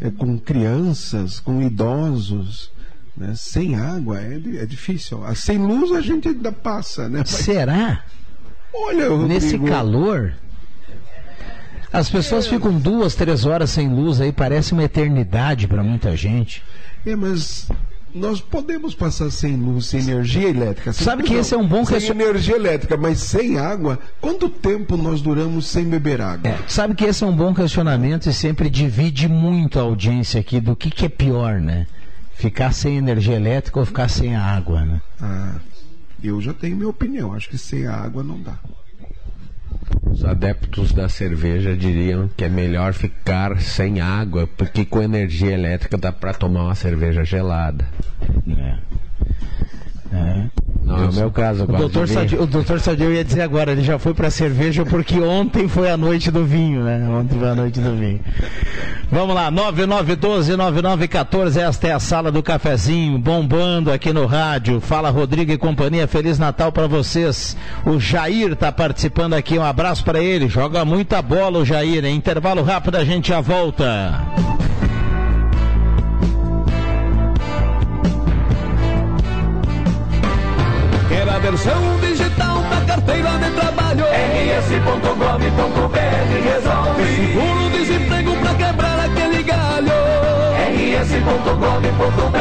é, 0.00 0.10
com 0.10 0.36
crianças, 0.38 1.38
com 1.38 1.62
idosos, 1.62 2.70
né? 3.16 3.32
sem 3.36 3.76
água, 3.76 4.20
é, 4.20 4.34
é 4.34 4.66
difícil. 4.66 5.24
Ah, 5.24 5.34
Sem 5.34 5.58
luz 5.58 5.92
a 5.92 6.00
gente 6.00 6.28
ainda 6.28 6.50
passa, 6.50 7.08
né? 7.08 7.20
Mas- 7.20 7.30
Será? 7.30 8.04
Olha, 8.74 9.08
Rodrigo, 9.08 9.28
Nesse 9.28 9.58
calor? 9.60 10.34
As 11.96 12.10
pessoas 12.10 12.46
ficam 12.46 12.78
duas, 12.78 13.14
três 13.14 13.44
horas 13.46 13.70
sem 13.70 13.88
luz 13.88 14.20
aí, 14.20 14.32
parece 14.32 14.72
uma 14.72 14.84
eternidade 14.84 15.66
para 15.66 15.82
muita 15.82 16.16
gente. 16.16 16.62
É, 17.04 17.16
mas 17.16 17.68
nós 18.14 18.40
podemos 18.40 18.94
passar 18.94 19.30
sem 19.30 19.56
luz, 19.56 19.86
sem 19.86 20.00
energia 20.00 20.48
elétrica. 20.48 20.92
sem 20.92 21.04
Sabe 21.04 21.22
que 21.22 21.28
tudo, 21.30 21.40
esse 21.40 21.54
é 21.54 21.56
um 21.56 21.66
bom 21.66 21.84
sem 21.84 21.96
question- 21.98 22.14
energia 22.20 22.56
elétrica, 22.56 22.96
mas 22.96 23.18
sem 23.20 23.58
água. 23.58 23.98
Quanto 24.20 24.48
tempo 24.48 24.96
nós 24.96 25.20
duramos 25.20 25.66
sem 25.66 25.84
beber 25.84 26.20
água? 26.20 26.58
Sabe 26.66 26.94
que 26.94 27.04
esse 27.04 27.22
é 27.24 27.26
um 27.26 27.34
bom 27.36 27.54
questionamento 27.54 28.28
e 28.28 28.32
sempre 28.32 28.68
divide 28.70 29.28
muito 29.28 29.78
a 29.78 29.82
audiência 29.82 30.40
aqui 30.40 30.60
do 30.60 30.74
que, 30.76 30.90
que 30.90 31.06
é 31.06 31.08
pior, 31.08 31.60
né? 31.60 31.86
Ficar 32.34 32.72
sem 32.72 32.96
energia 32.98 33.34
elétrica 33.36 33.78
ou 33.80 33.86
ficar 33.86 34.08
sem 34.08 34.34
a 34.36 34.42
água, 34.42 34.84
né? 34.84 35.00
Ah, 35.20 35.54
eu 36.22 36.40
já 36.40 36.52
tenho 36.52 36.76
minha 36.76 36.88
opinião. 36.88 37.32
Acho 37.32 37.48
que 37.48 37.56
sem 37.58 37.86
a 37.86 37.94
água 37.94 38.22
não 38.22 38.40
dá. 38.40 38.58
Os 40.16 40.24
adeptos 40.24 40.92
da 40.92 41.10
cerveja 41.10 41.76
diriam 41.76 42.26
que 42.34 42.42
é 42.42 42.48
melhor 42.48 42.94
ficar 42.94 43.60
sem 43.60 44.00
água, 44.00 44.46
porque 44.56 44.82
com 44.82 45.02
energia 45.02 45.52
elétrica 45.52 45.98
dá 45.98 46.10
para 46.10 46.32
tomar 46.32 46.64
uma 46.64 46.74
cerveja 46.74 47.22
gelada. 47.22 47.86
É. 50.10 50.48
Não 50.86 50.96
é 50.96 51.08
o 51.08 51.12
meu 51.12 51.30
caso, 51.32 51.64
eu 51.64 51.74
O 51.74 51.78
doutor. 51.78 52.06
Sadio, 52.06 52.42
o 52.42 52.46
doutor 52.46 52.78
Sadio 52.78 53.12
ia 53.12 53.24
dizer 53.24 53.42
agora, 53.42 53.72
ele 53.72 53.82
já 53.82 53.98
foi 53.98 54.14
para 54.14 54.30
cerveja 54.30 54.84
porque 54.84 55.20
ontem 55.20 55.66
foi 55.66 55.90
a 55.90 55.96
noite 55.96 56.30
do 56.30 56.44
vinho, 56.44 56.84
né? 56.84 57.04
Ontem 57.08 57.36
foi 57.36 57.48
a 57.48 57.56
noite 57.56 57.80
do 57.80 57.96
vinho. 57.96 58.20
Vamos 59.10 59.34
lá, 59.34 59.50
9912-9914, 59.50 61.56
esta 61.56 61.88
é 61.88 61.92
a 61.92 61.98
sala 61.98 62.30
do 62.30 62.40
cafezinho, 62.40 63.18
bombando 63.18 63.90
aqui 63.90 64.12
no 64.12 64.26
rádio. 64.26 64.80
Fala 64.80 65.10
Rodrigo 65.10 65.50
e 65.50 65.58
companhia, 65.58 66.06
Feliz 66.06 66.38
Natal 66.38 66.70
para 66.70 66.86
vocês. 66.86 67.56
O 67.84 67.98
Jair 67.98 68.54
tá 68.54 68.70
participando 68.70 69.34
aqui, 69.34 69.58
um 69.58 69.64
abraço 69.64 70.04
para 70.04 70.22
ele. 70.22 70.48
Joga 70.48 70.84
muita 70.84 71.20
bola 71.20 71.58
o 71.58 71.64
Jair, 71.64 72.04
em 72.04 72.14
intervalo 72.14 72.62
rápido 72.62 72.94
a 72.94 73.04
gente 73.04 73.30
já 73.30 73.40
volta. 73.40 74.24
Versão 81.50 81.80
digital 82.00 82.60
da 82.62 82.80
carteira 82.80 83.30
de 83.38 83.50
trabalho? 83.52 84.04
rs.gov.br 84.04 85.96
resolve. 86.42 87.04
Seguro-desemprego 87.14 88.36
pra 88.38 88.54
quebrar 88.54 88.98
aquele 88.98 89.42
galho. 89.44 89.92
rs.gov.br 91.02 92.36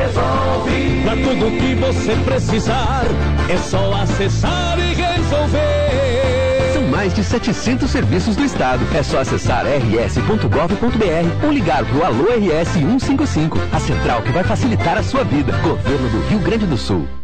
resolve. 0.00 1.02
Pra 1.02 1.16
tudo 1.16 1.50
que 1.58 1.74
você 1.74 2.14
precisar, 2.24 3.06
é 3.48 3.56
só 3.56 3.92
acessar 3.94 4.78
e 4.78 4.94
resolver. 4.94 6.72
São 6.74 6.82
mais 6.82 7.04
mais 7.04 7.12
de 7.12 7.24
700 7.24 7.90
serviços 7.90 8.36
do 8.36 8.44
Estado. 8.44 8.86
É 8.94 9.02
só 9.02 9.18
acessar 9.18 9.64
rs.gov.br 9.66 11.44
ou 11.44 11.50
ligar 11.50 11.84
para 11.84 11.96
o 11.96 12.04
Alô 12.04 12.26
RS 12.26 12.74
155, 12.74 13.58
a 13.72 13.80
central 13.80 14.22
que 14.22 14.30
vai 14.30 14.44
facilitar 14.44 14.96
a 14.96 15.02
sua 15.02 15.24
vida. 15.24 15.52
Governo 15.58 16.08
do 16.08 16.28
Rio 16.28 16.38
Grande 16.38 16.66
do 16.66 16.76
Sul. 16.76 17.23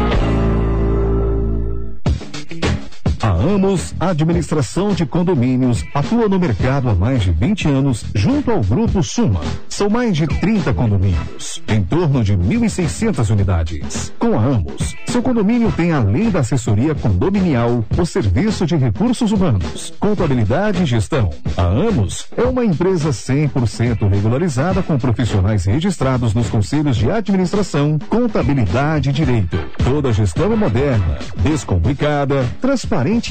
A 3.41 3.43
Amos 3.43 3.95
Administração 3.99 4.93
de 4.93 5.03
Condomínios 5.03 5.83
atua 5.95 6.29
no 6.29 6.37
mercado 6.37 6.87
há 6.89 6.93
mais 6.93 7.23
de 7.23 7.31
20 7.31 7.69
anos 7.69 8.05
junto 8.13 8.51
ao 8.51 8.61
Grupo 8.61 9.01
Suma. 9.01 9.41
São 9.67 9.89
mais 9.89 10.15
de 10.15 10.27
30 10.27 10.71
condomínios, 10.75 11.59
em 11.67 11.81
torno 11.81 12.23
de 12.23 12.37
1.600 12.37 13.31
unidades. 13.31 14.13
Com 14.19 14.37
a 14.37 14.43
Amos, 14.43 14.95
seu 15.07 15.23
condomínio 15.23 15.71
tem 15.71 15.91
além 15.91 16.29
da 16.29 16.41
assessoria 16.41 16.93
condominial, 16.93 17.83
o 17.97 18.05
serviço 18.05 18.63
de 18.67 18.75
recursos 18.75 19.31
humanos, 19.31 19.91
contabilidade 19.99 20.83
e 20.83 20.85
gestão. 20.85 21.31
A 21.57 21.63
Amos 21.63 22.27
é 22.37 22.43
uma 22.43 22.63
empresa 22.63 23.09
100% 23.09 24.07
regularizada 24.07 24.83
com 24.83 24.99
profissionais 24.99 25.65
registrados 25.65 26.35
nos 26.35 26.47
conselhos 26.47 26.95
de 26.95 27.09
administração, 27.09 27.97
contabilidade 28.07 29.09
e 29.09 29.13
direito. 29.13 29.57
Toda 29.83 30.13
gestão 30.13 30.53
é 30.53 30.55
moderna, 30.55 31.17
descomplicada, 31.37 32.47
transparente 32.61 33.30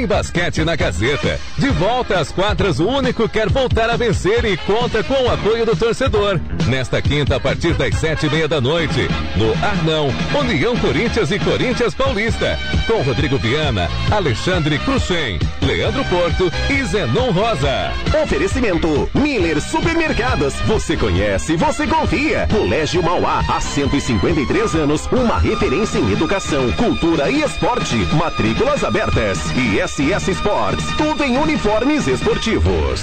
Tem 0.00 0.06
basquete 0.06 0.64
na 0.64 0.76
Gazeta. 0.76 1.38
De 1.58 1.68
volta 1.68 2.18
às 2.18 2.32
quadras, 2.32 2.80
o 2.80 2.88
único 2.88 3.28
quer 3.28 3.50
voltar 3.50 3.90
a 3.90 3.98
vencer 3.98 4.46
e 4.46 4.56
conta 4.56 5.04
com 5.04 5.24
o 5.24 5.30
apoio 5.30 5.66
do 5.66 5.76
torcedor. 5.76 6.40
Nesta 6.66 7.02
quinta, 7.02 7.36
a 7.36 7.40
partir 7.40 7.74
das 7.74 7.94
sete 7.96 8.24
e 8.24 8.30
meia 8.30 8.48
da 8.48 8.62
noite, 8.62 9.08
no 9.36 9.52
Arnão, 9.62 10.08
União 10.38 10.74
Corinthians 10.78 11.30
e 11.30 11.38
Corinthians 11.38 11.94
Paulista. 11.94 12.58
Com 12.86 13.02
Rodrigo 13.02 13.36
Viana, 13.36 13.90
Alexandre 14.10 14.78
Cruxem, 14.78 15.38
Leandro 15.60 16.02
Porto 16.06 16.50
e 16.70 16.82
Zenon 16.82 17.30
Rosa. 17.30 17.92
Oferecimento 18.22 19.10
Miller 19.12 19.60
Supermercados. 19.60 20.54
Você 20.66 20.96
conhece, 20.96 21.58
você 21.58 21.86
confia. 21.86 22.48
Colégio 22.50 23.02
Mauá, 23.02 23.44
há 23.46 23.60
153 23.60 24.76
anos, 24.76 25.06
uma 25.12 25.38
referência 25.38 25.98
em 25.98 26.10
educação, 26.10 26.72
cultura 26.72 27.30
e 27.30 27.42
esporte. 27.42 27.96
Matrículas 28.14 28.82
abertas. 28.82 29.38
E 29.54 29.78
SS 29.90 30.30
Sports, 30.30 30.84
tudo 30.96 31.24
em 31.24 31.36
uniformes 31.36 32.06
esportivos. 32.06 33.02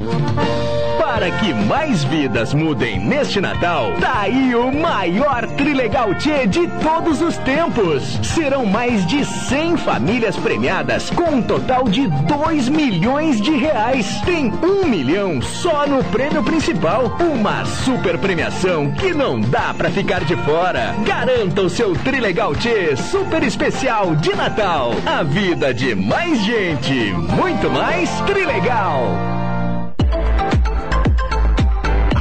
Para 1.21 1.29
que 1.29 1.53
mais 1.53 2.03
vidas 2.05 2.53
mudem 2.53 2.99
neste 2.99 3.41
Natal, 3.41 3.93
tá 3.99 4.21
aí 4.21 4.55
o 4.55 4.71
maior 4.71 5.45
Trilegal 5.45 6.15
Tchê 6.15 6.47
de 6.47 6.67
todos 6.81 7.21
os 7.21 7.37
tempos. 7.37 8.17
Serão 8.23 8.65
mais 8.65 9.05
de 9.05 9.25
100 9.25 9.77
famílias 9.77 10.35
premiadas 10.37 11.09
com 11.09 11.35
um 11.35 11.41
total 11.41 11.83
de 11.83 12.07
2 12.07 12.69
milhões 12.69 13.41
de 13.41 13.51
reais. 13.51 14.21
Tem 14.21 14.51
um 14.63 14.85
milhão 14.85 15.41
só 15.41 15.85
no 15.85 16.03
prêmio 16.05 16.41
principal. 16.43 17.17
Uma 17.19 17.65
super 17.65 18.17
premiação 18.17 18.91
que 18.91 19.13
não 19.13 19.39
dá 19.39 19.73
pra 19.75 19.91
ficar 19.91 20.23
de 20.23 20.35
fora. 20.37 20.95
Garanta 21.05 21.61
o 21.61 21.69
seu 21.69 21.93
Trilegal 21.93 22.55
Tchê 22.55 22.95
super 22.95 23.43
especial 23.43 24.15
de 24.15 24.33
Natal. 24.33 24.93
A 25.05 25.23
vida 25.23 25.73
de 25.73 25.93
mais 25.93 26.39
gente. 26.39 27.13
Muito 27.13 27.69
mais 27.69 28.09
Trilegal. 28.21 29.40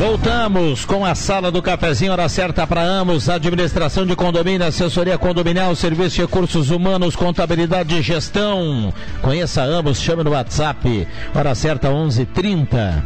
Voltamos 0.00 0.86
com 0.86 1.04
a 1.04 1.14
sala 1.14 1.52
do 1.52 1.60
cafezinho, 1.60 2.12
hora 2.12 2.26
certa 2.26 2.66
para 2.66 2.80
Amos, 2.80 3.28
administração 3.28 4.06
de 4.06 4.16
condomínio, 4.16 4.66
assessoria 4.66 5.18
condominial, 5.18 5.76
serviço 5.76 6.16
de 6.16 6.22
recursos 6.22 6.70
humanos, 6.70 7.14
contabilidade 7.14 7.94
e 7.94 8.00
gestão. 8.00 8.94
Conheça 9.20 9.60
Amos, 9.60 10.00
chame 10.00 10.24
no 10.24 10.30
WhatsApp, 10.30 11.06
hora 11.34 11.54
certa 11.54 11.90
11:30. 11.90 13.04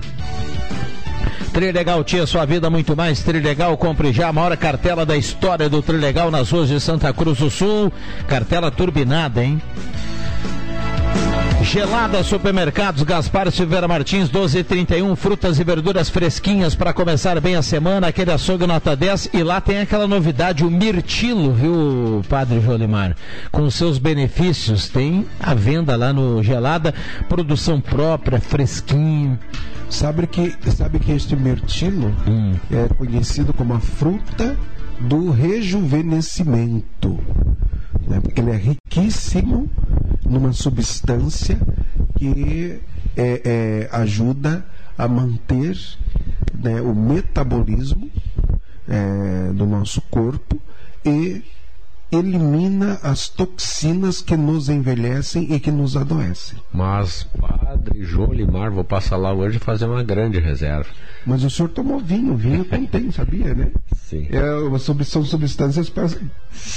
Trilegal 1.52 2.04
tinha 2.04 2.28
sua 2.28 2.44
vida 2.44 2.70
muito 2.70 2.96
mais. 2.96 3.24
Trilegal, 3.24 3.76
compre 3.76 4.12
já 4.12 4.28
a 4.28 4.32
maior 4.32 4.56
cartela 4.56 5.04
da 5.04 5.16
história 5.16 5.68
do 5.68 5.82
Trilegal 5.82 6.30
nas 6.30 6.52
ruas 6.52 6.68
de 6.68 6.78
Santa 6.78 7.12
Cruz 7.12 7.38
do 7.38 7.50
Sul. 7.50 7.92
Cartela 8.28 8.70
turbinada, 8.70 9.42
hein? 9.42 9.60
Gelada 11.64 12.22
Supermercados, 12.22 13.02
Gaspar 13.02 13.50
Silveira 13.50 13.88
Martins, 13.88 14.30
1231, 14.30 15.16
frutas 15.16 15.58
e 15.58 15.64
verduras 15.64 16.10
fresquinhas 16.10 16.74
para 16.74 16.92
começar 16.92 17.40
bem 17.40 17.56
a 17.56 17.62
semana, 17.62 18.08
aquele 18.08 18.30
açougue 18.30 18.66
nota 18.66 18.94
10. 18.94 19.30
E 19.32 19.42
lá 19.42 19.62
tem 19.62 19.78
aquela 19.80 20.06
novidade, 20.06 20.62
o 20.62 20.70
Mirtilo, 20.70 21.52
viu, 21.54 22.22
Padre 22.28 22.60
Jolimar? 22.60 23.16
Com 23.50 23.68
seus 23.70 23.98
benefícios, 23.98 24.88
tem 24.90 25.26
a 25.40 25.54
venda 25.54 25.96
lá 25.96 26.12
no 26.12 26.42
Gelada, 26.42 26.94
produção 27.28 27.80
própria, 27.80 28.38
fresquinho. 28.38 29.38
Sabe 29.88 30.26
que, 30.26 30.54
sabe 30.70 30.98
que 30.98 31.12
este 31.12 31.34
mirtilo 31.34 32.14
Hum. 32.28 32.56
é 32.70 32.88
conhecido 32.94 33.54
como 33.54 33.72
a 33.74 33.80
fruta 33.80 34.56
do 35.00 35.30
rejuvenescimento. 35.30 37.18
Né? 38.06 38.20
Porque 38.20 38.40
ele 38.40 38.50
é 38.50 38.56
riquíssimo 38.56 39.70
numa 40.28 40.52
substância 40.52 41.58
que 42.16 42.80
é, 43.16 43.42
é, 43.44 43.88
ajuda 43.92 44.64
a 44.96 45.06
manter 45.08 45.78
né, 46.54 46.80
o 46.80 46.94
metabolismo 46.94 48.10
é, 48.88 49.52
do 49.52 49.66
nosso 49.66 50.00
corpo 50.02 50.60
e 51.04 51.42
elimina 52.14 52.98
as 53.02 53.28
toxinas 53.28 54.20
que 54.22 54.36
nos 54.36 54.68
envelhecem 54.68 55.52
e 55.52 55.60
que 55.60 55.70
nos 55.70 55.96
adoecem. 55.96 56.58
Mas, 56.72 57.26
Padre 57.40 58.02
Jolimar, 58.04 58.70
vou 58.70 58.84
passar 58.84 59.16
lá 59.16 59.32
hoje 59.32 59.56
e 59.56 59.60
fazer 59.60 59.86
uma 59.86 60.02
grande 60.02 60.38
reserva. 60.38 60.88
Mas 61.26 61.42
o 61.42 61.50
senhor 61.50 61.68
tomou 61.70 61.98
vinho, 61.98 62.36
vinho 62.36 62.64
contém, 62.64 63.10
sabia, 63.10 63.54
né? 63.54 63.68
Sim. 63.96 64.28
É, 64.30 64.78
são 65.04 65.24
substâncias 65.24 65.88
pró- 65.88 66.08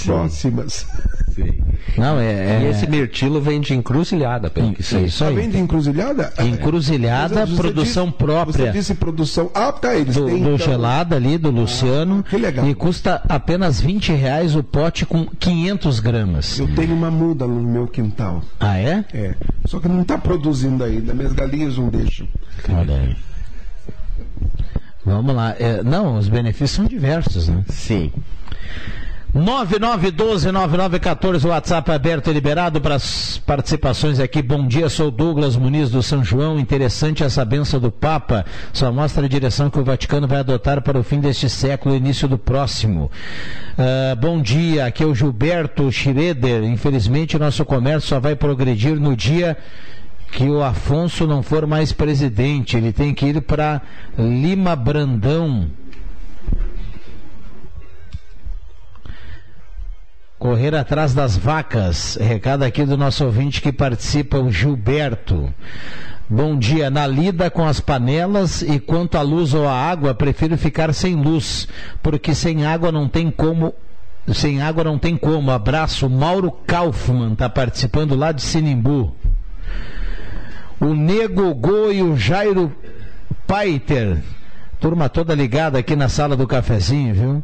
próximas. 0.06 0.88
Sim. 1.34 1.54
Não, 1.98 2.20
é. 2.20 2.64
E 2.64 2.68
esse 2.70 2.88
mirtilo 2.88 3.42
vem 3.42 3.60
de 3.60 3.74
encruzilhada, 3.74 4.50
pelo 4.50 4.74
que 4.74 4.82
sei. 4.84 5.06
Isso 5.06 5.24
aí. 5.24 5.36
Vem 5.36 5.50
de 5.50 5.58
encruzilhada? 5.58 6.34
Encruzilhada, 6.40 7.46
você 7.46 7.56
produção 7.56 8.06
disse- 8.08 8.18
própria. 8.18 8.66
Você 8.66 8.72
disse 8.72 8.96
produção. 8.96 9.52
Ah, 9.54 9.72
tá, 9.72 9.96
eles 9.96 10.16
do, 10.16 10.26
têm. 10.26 10.42
do 10.42 10.54
então- 10.54 10.58
gelada 10.58 11.16
ali, 11.16 11.38
do 11.38 11.52
Luciano. 11.52 12.24
que 12.24 12.38
legal. 12.38 12.68
E 12.68 12.74
custa 12.74 13.22
apenas 13.28 13.80
20 13.82 14.12
reais 14.14 14.56
o 14.56 14.64
pote 14.64 15.06
com 15.06 15.27
500 15.40 16.00
gramas. 16.00 16.60
Eu 16.60 16.74
tenho 16.76 16.94
uma 16.94 17.12
muda 17.12 17.46
no 17.48 17.62
meu 17.62 17.88
quintal. 17.88 18.44
Ah, 18.60 18.78
é? 18.78 19.06
É. 19.14 19.36
Só 19.66 19.80
que 19.80 19.88
não 19.88 20.02
está 20.02 20.18
produzindo 20.18 20.84
ainda. 20.84 21.14
Minhas 21.14 21.34
galinhas 21.34 21.78
não 21.78 21.90
deixam. 21.90 22.28
Olha 22.70 22.96
aí. 22.96 23.16
Vamos 25.06 25.36
lá. 25.36 25.56
É, 25.58 25.82
não, 25.84 26.18
os 26.18 26.28
benefícios 26.28 26.72
são 26.72 26.86
diversos, 26.86 27.48
né? 27.48 27.64
Sim. 27.70 28.12
9912-9914, 29.38 31.46
o 31.46 31.50
WhatsApp 31.50 31.92
aberto 31.92 32.32
e 32.32 32.34
liberado 32.34 32.82
para 32.82 32.96
as 32.96 33.38
participações 33.38 34.20
aqui. 34.20 34.42
Bom 34.42 34.68
dia, 34.68 34.90
sou 34.90 35.12
Douglas 35.12 35.56
Muniz 35.56 35.92
do 35.92 36.02
São 36.02 36.24
João. 36.24 36.60
Interessante 36.60 37.24
essa 37.24 37.46
benção 37.46 37.80
do 37.80 37.92
Papa. 37.92 38.44
Só 38.74 38.92
mostra 38.92 39.26
a 39.26 39.30
direção 39.30 39.70
que 39.70 39.80
o 39.80 39.84
Vaticano 39.84 40.28
vai 40.28 40.40
adotar 40.40 40.82
para 40.82 41.00
o 41.00 41.04
fim 41.04 41.20
deste 41.20 41.48
século 41.50 41.94
e 41.94 42.00
início 42.00 42.28
do 42.28 42.40
próximo. 42.40 43.12
Ah, 43.78 44.16
bom 44.16 44.42
dia, 44.42 44.88
aqui 44.88 45.04
é 45.04 45.06
o 45.06 45.14
Gilberto 45.14 45.92
Schroeder. 45.92 46.64
Infelizmente, 46.64 47.38
nosso 47.38 47.64
comércio 47.64 48.10
só 48.10 48.20
vai 48.20 48.36
progredir 48.36 49.00
no 49.00 49.16
dia 49.16 49.56
que 50.32 50.50
o 50.50 50.64
Afonso 50.64 51.28
não 51.28 51.44
for 51.44 51.68
mais 51.68 51.92
presidente. 51.92 52.76
Ele 52.76 52.92
tem 52.92 53.14
que 53.14 53.28
ir 53.28 53.40
para 53.42 53.84
Lima 54.18 54.76
Brandão. 54.76 55.68
Correr 60.40 60.76
atrás 60.76 61.16
das 61.16 61.36
vacas. 61.36 62.16
Recado 62.22 62.62
aqui 62.62 62.86
do 62.86 62.96
nosso 62.96 63.26
ouvinte 63.26 63.60
que 63.60 63.72
participa, 63.72 64.38
o 64.38 64.52
Gilberto. 64.52 65.52
Bom 66.30 66.56
dia. 66.56 66.92
Na 66.92 67.08
lida 67.08 67.50
com 67.50 67.66
as 67.66 67.80
panelas 67.80 68.62
e 68.62 68.80
quanto 68.80 69.18
à 69.18 69.24
luz 69.24 69.56
ou 69.56 69.68
à 69.68 69.74
água, 69.74 70.14
prefiro 70.14 70.56
ficar 70.56 70.94
sem 70.94 71.16
luz, 71.16 71.68
porque 72.04 72.36
sem 72.36 72.68
água 72.68 72.92
não 72.92 73.10
tem 73.10 73.32
como. 73.32 73.74
Sem 74.32 74.62
água 74.62 74.84
não 74.84 75.00
tem 75.00 75.18
como. 75.18 75.50
Abraço. 75.50 76.08
Mauro 76.08 76.52
Kaufmann 76.52 77.34
está 77.34 77.50
participando 77.50 78.16
lá 78.16 78.32
de 78.32 78.44
Sinimbu. 78.44 79.16
O 80.80 80.94
Nego 80.94 81.52
Go 81.56 81.92
e 81.92 82.04
o 82.04 82.16
Jairo 82.16 82.72
Paiter. 83.48 84.22
Turma 84.80 85.10
toda 85.10 85.34
ligada 85.34 85.80
aqui 85.80 85.96
na 85.96 86.08
sala 86.08 86.38
do 86.38 86.46
cafezinho, 86.46 87.14
viu? 87.16 87.44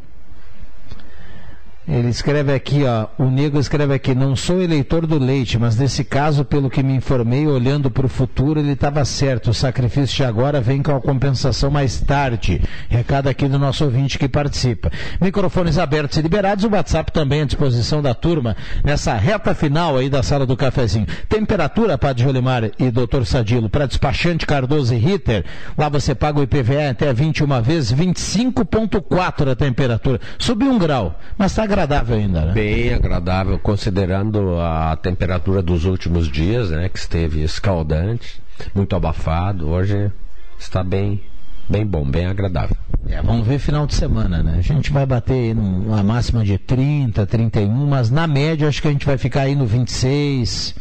Ele 1.86 2.08
escreve 2.08 2.50
aqui, 2.50 2.82
ó, 2.84 3.08
o 3.22 3.30
Nego 3.30 3.58
escreve 3.58 3.92
aqui, 3.92 4.14
não 4.14 4.34
sou 4.34 4.62
eleitor 4.62 5.06
do 5.06 5.18
leite, 5.18 5.58
mas 5.58 5.76
nesse 5.76 6.02
caso, 6.02 6.42
pelo 6.42 6.70
que 6.70 6.82
me 6.82 6.94
informei, 6.94 7.46
olhando 7.46 7.90
para 7.90 8.06
o 8.06 8.08
futuro, 8.08 8.58
ele 8.58 8.72
estava 8.72 9.04
certo. 9.04 9.50
O 9.50 9.54
sacrifício 9.54 10.16
de 10.16 10.24
agora 10.24 10.62
vem 10.62 10.82
com 10.82 10.96
a 10.96 11.00
compensação 11.00 11.70
mais 11.70 12.00
tarde. 12.00 12.62
Recado 12.88 13.28
aqui 13.28 13.46
do 13.46 13.58
nosso 13.58 13.84
ouvinte 13.84 14.18
que 14.18 14.26
participa. 14.26 14.90
Microfones 15.20 15.76
abertos 15.76 16.16
e 16.16 16.22
liberados, 16.22 16.64
o 16.64 16.70
WhatsApp 16.70 17.12
também 17.12 17.42
à 17.42 17.44
disposição 17.44 18.00
da 18.00 18.14
turma 18.14 18.56
nessa 18.82 19.12
reta 19.14 19.54
final 19.54 19.98
aí 19.98 20.08
da 20.08 20.22
sala 20.22 20.46
do 20.46 20.56
cafezinho. 20.56 21.06
Temperatura, 21.28 21.98
Padre 21.98 22.24
Jolimar 22.24 22.70
e 22.78 22.90
Dr. 22.90 23.24
Sadilo, 23.26 23.68
para 23.68 23.86
despachante 23.86 24.46
Cardoso 24.46 24.94
e 24.94 24.96
Ritter, 24.96 25.44
lá 25.76 25.90
você 25.90 26.14
paga 26.14 26.40
o 26.40 26.42
IPVA 26.42 26.88
até 26.90 27.12
21 27.12 27.60
vezes, 27.60 27.92
25,4 27.92 29.50
a 29.50 29.54
temperatura. 29.54 30.18
Subiu 30.38 30.70
um 30.70 30.78
grau, 30.78 31.20
mas 31.36 31.52
está 31.52 31.73
agradável 31.74 32.16
ainda, 32.16 32.44
né? 32.46 32.52
Bem 32.52 32.94
agradável, 32.94 33.58
considerando 33.58 34.60
a 34.60 34.96
temperatura 34.96 35.60
dos 35.60 35.84
últimos 35.84 36.28
dias, 36.28 36.70
né? 36.70 36.88
Que 36.88 36.98
esteve 36.98 37.42
escaldante, 37.42 38.40
muito 38.74 38.94
abafado. 38.94 39.68
Hoje 39.68 40.10
está 40.58 40.84
bem, 40.84 41.20
bem 41.68 41.84
bom, 41.84 42.08
bem 42.08 42.26
agradável. 42.26 42.76
É, 43.08 43.20
vamos 43.20 43.46
ver 43.46 43.58
final 43.58 43.86
de 43.86 43.94
semana, 43.94 44.42
né? 44.42 44.54
A 44.58 44.62
gente 44.62 44.90
vai 44.90 45.04
bater 45.04 45.34
aí 45.34 45.54
numa 45.54 46.02
máxima 46.02 46.44
de 46.44 46.56
30, 46.56 47.26
31, 47.26 47.68
mas 47.86 48.10
na 48.10 48.26
média 48.26 48.68
acho 48.68 48.80
que 48.80 48.88
a 48.88 48.92
gente 48.92 49.04
vai 49.04 49.18
ficar 49.18 49.42
aí 49.42 49.54
no 49.54 49.66
26. 49.66 50.74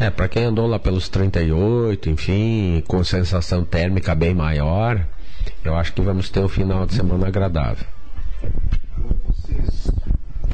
É, 0.00 0.10
para 0.10 0.26
quem 0.26 0.44
andou 0.44 0.66
lá 0.66 0.78
pelos 0.78 1.08
38, 1.08 2.10
enfim, 2.10 2.82
com 2.88 3.04
sensação 3.04 3.62
térmica 3.62 4.12
bem 4.14 4.34
maior, 4.34 5.00
eu 5.64 5.76
acho 5.76 5.92
que 5.92 6.00
vamos 6.00 6.28
ter 6.30 6.40
um 6.40 6.48
final 6.48 6.84
de 6.86 6.94
semana 6.94 7.28
agradável. 7.28 7.86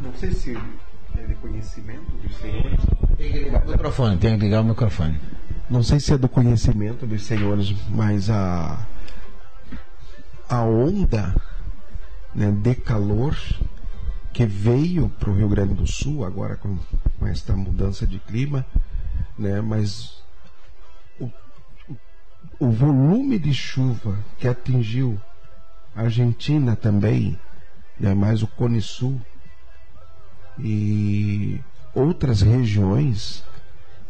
Não 0.02 0.14
sei 0.14 0.32
se 0.32 0.56
é 1.18 1.26
de 1.26 1.34
conhecimento 1.36 2.10
dos 2.16 2.36
senhores. 2.36 2.80
Tem 3.16 3.32
que 3.32 3.38
ligar 3.38 3.64
o 3.66 3.70
microfone, 3.70 4.16
tem 4.18 4.38
que 4.38 4.44
ligar 4.44 4.60
o 4.60 4.64
microfone. 4.64 5.20
Não 5.68 5.82
sei 5.82 6.00
se 6.00 6.12
é 6.12 6.18
do 6.18 6.28
conhecimento 6.28 7.06
dos 7.06 7.22
senhores, 7.24 7.74
mas 7.90 8.28
a, 8.30 8.86
a 10.48 10.62
onda 10.62 11.34
né, 12.34 12.50
de 12.50 12.74
calor 12.74 13.36
que 14.32 14.46
veio 14.46 15.08
para 15.08 15.30
o 15.30 15.34
Rio 15.34 15.48
Grande 15.48 15.74
do 15.74 15.86
Sul, 15.86 16.24
agora 16.24 16.56
com, 16.56 16.76
com 17.18 17.26
esta 17.26 17.54
mudança 17.56 18.06
de 18.06 18.18
clima, 18.18 18.64
né, 19.38 19.60
mas 19.60 20.22
o, 21.20 21.24
o- 21.88 21.98
o 22.58 22.70
volume 22.70 23.38
de 23.38 23.52
chuva 23.54 24.18
que 24.38 24.46
atingiu 24.48 25.20
a 25.94 26.02
Argentina 26.02 26.74
também, 26.76 27.38
né, 28.00 28.14
mais 28.14 28.42
o 28.42 28.46
Cone 28.46 28.80
Sul 28.80 29.20
e 30.58 31.60
outras 31.94 32.40
regiões, 32.40 33.44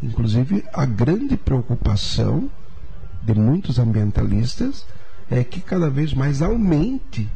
inclusive 0.03 0.65
a 0.73 0.87
grande 0.87 1.37
preocupação 1.37 2.51
de 3.23 3.35
muitos 3.35 3.79
ambientalistas 3.79 4.87
é 5.31 5.45
que 5.45 5.61
cada 5.61 5.91
vez 5.91 6.15
mais 6.15 6.41
aumente 6.41 7.29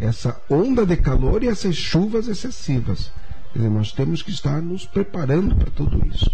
essa 0.00 0.38
onda 0.50 0.84
de 0.84 0.96
calor 0.96 1.42
e 1.42 1.48
essas 1.48 1.74
chuvas 1.74 2.28
excessivas. 2.28 3.10
Quer 3.52 3.60
dizer, 3.60 3.70
nós 3.70 3.92
temos 3.92 4.22
que 4.22 4.30
estar 4.30 4.60
nos 4.60 4.84
preparando 4.84 5.56
para 5.56 5.70
tudo 5.70 6.06
isso. 6.06 6.30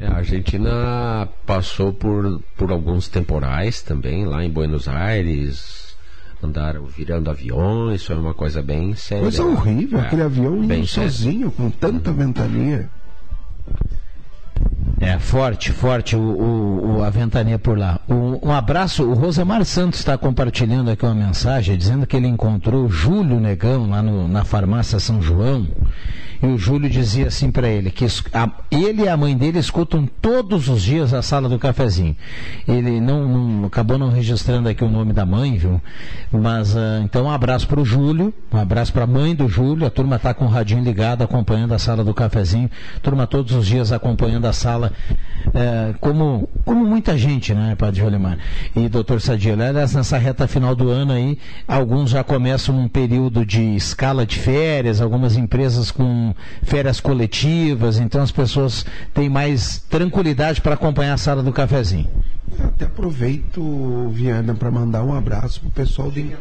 É, 0.00 0.06
a 0.06 0.16
Argentina 0.16 1.28
passou 1.46 1.92
por, 1.92 2.42
por 2.56 2.70
alguns 2.70 3.08
temporais 3.08 3.82
também, 3.82 4.26
lá 4.26 4.44
em 4.44 4.50
Buenos 4.50 4.88
Aires, 4.88 5.87
andaram 6.42 6.84
virando 6.86 7.30
aviões, 7.30 8.04
foi 8.04 8.16
uma 8.16 8.34
coisa 8.34 8.62
bem 8.62 8.94
séria. 8.94 9.22
Coisa 9.22 9.44
horrível, 9.44 9.98
É, 9.98 10.02
aquele 10.02 10.22
avião 10.22 10.64
bem 10.66 10.78
indo 10.80 10.86
sério. 10.86 11.10
sozinho, 11.10 11.50
com 11.50 11.68
tanta 11.70 12.12
ventania. 12.12 12.88
É, 15.00 15.16
forte, 15.18 15.70
forte 15.72 16.16
o, 16.16 16.20
o- 16.20 16.96
o- 16.98 17.04
a 17.04 17.10
ventania 17.10 17.58
por 17.58 17.78
lá. 17.78 18.00
Um, 18.08 18.48
um 18.48 18.52
abraço, 18.52 19.04
o 19.04 19.14
Rosemar 19.14 19.64
Santos 19.64 20.00
está 20.00 20.18
compartilhando 20.18 20.90
aqui 20.90 21.04
uma 21.04 21.14
mensagem 21.14 21.76
dizendo 21.78 22.04
que 22.06 22.16
ele 22.16 22.26
encontrou 22.26 22.84
o 22.86 22.90
Júlio 22.90 23.38
Negão 23.38 23.88
lá 23.88 24.02
no, 24.02 24.26
na 24.26 24.44
farmácia 24.44 24.98
São 24.98 25.22
João 25.22 25.68
e 26.42 26.46
o 26.46 26.58
Júlio 26.58 26.88
dizia 26.88 27.26
assim 27.26 27.50
para 27.50 27.68
ele 27.68 27.90
que 27.90 28.06
a, 28.32 28.50
ele 28.70 29.02
e 29.02 29.08
a 29.08 29.16
mãe 29.16 29.36
dele 29.36 29.58
escutam 29.58 30.08
todos 30.20 30.68
os 30.68 30.82
dias 30.82 31.12
a 31.12 31.22
sala 31.22 31.48
do 31.48 31.58
cafezinho. 31.58 32.16
Ele 32.66 33.00
não, 33.00 33.26
não 33.26 33.66
acabou 33.66 33.98
não 33.98 34.10
registrando 34.10 34.68
aqui 34.68 34.84
o 34.84 34.88
nome 34.88 35.12
da 35.12 35.26
mãe, 35.26 35.56
viu? 35.56 35.80
Mas 36.30 36.74
uh, 36.74 37.02
então 37.02 37.24
um 37.24 37.30
abraço 37.30 37.66
para 37.66 37.80
o 37.80 37.84
Júlio, 37.84 38.32
um 38.52 38.58
abraço 38.58 38.92
para 38.92 39.04
a 39.04 39.06
mãe 39.06 39.34
do 39.34 39.48
Júlio. 39.48 39.86
A 39.86 39.90
turma 39.90 40.16
está 40.16 40.32
com 40.32 40.44
o 40.44 40.48
radinho 40.48 40.82
ligado, 40.82 41.22
acompanhando 41.22 41.74
a 41.74 41.78
sala 41.78 42.04
do 42.04 42.14
cafezinho. 42.14 42.70
turma 43.02 43.26
todos 43.26 43.54
os 43.54 43.66
dias 43.66 43.90
acompanhando 43.90 44.46
a 44.46 44.52
sala, 44.52 44.92
uh, 45.46 45.98
como 46.00 46.48
como 46.64 46.84
muita 46.84 47.16
gente, 47.16 47.54
né, 47.54 47.74
Padre 47.74 48.00
Jolimar 48.00 48.38
e 48.76 48.88
Doutor 48.88 49.20
Sadia. 49.20 49.54
Aliás, 49.54 49.94
nessa 49.94 50.18
reta 50.18 50.46
final 50.46 50.74
do 50.74 50.90
ano 50.90 51.12
aí, 51.12 51.38
alguns 51.66 52.10
já 52.10 52.22
começam 52.22 52.78
um 52.78 52.88
período 52.88 53.44
de 53.44 53.74
escala 53.74 54.24
de 54.24 54.38
férias, 54.38 55.00
algumas 55.00 55.36
empresas 55.36 55.90
com 55.90 56.27
férias 56.62 57.00
coletivas, 57.00 57.98
então 57.98 58.22
as 58.22 58.32
pessoas 58.32 58.84
têm 59.14 59.28
mais 59.28 59.78
tranquilidade 59.88 60.60
para 60.60 60.74
acompanhar 60.74 61.14
a 61.14 61.18
sala 61.18 61.42
do 61.42 61.52
cafezinho. 61.52 62.08
Até 62.64 62.86
aproveito, 62.86 64.08
Viana, 64.10 64.54
para 64.54 64.70
mandar 64.70 65.04
um 65.04 65.14
abraço 65.14 65.60
pro 65.60 65.70
pessoal 65.70 66.10
de. 66.10 66.34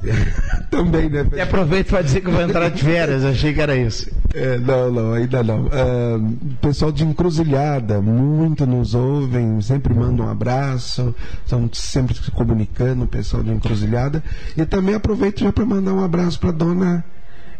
Também, 0.70 1.10
né? 1.10 1.26
Aproveito 1.42 1.88
para 1.88 2.02
dizer 2.02 2.20
que 2.20 2.30
vou 2.30 2.40
entrar 2.40 2.70
de 2.70 2.82
férias, 2.82 3.24
achei 3.24 3.52
que 3.52 3.60
era 3.60 3.76
isso. 3.76 4.10
É, 4.34 4.58
não, 4.58 4.90
não, 4.90 5.12
ainda 5.12 5.42
não. 5.42 5.66
Uh, 5.66 6.36
pessoal 6.60 6.92
de 6.92 7.04
encruzilhada, 7.04 8.00
muito 8.00 8.66
nos 8.66 8.94
ouvem, 8.94 9.60
sempre 9.60 9.92
mandam 9.92 10.26
um 10.26 10.30
abraço, 10.30 11.14
estão 11.44 11.68
sempre 11.72 12.14
se 12.14 12.30
comunicando, 12.30 13.04
o 13.04 13.08
pessoal 13.08 13.42
de 13.42 13.50
encruzilhada. 13.50 14.22
E 14.56 14.64
também 14.64 14.94
aproveito 14.94 15.40
já 15.40 15.52
para 15.52 15.66
mandar 15.66 15.92
um 15.92 16.04
abraço 16.04 16.38
para 16.38 16.52
dona 16.52 17.04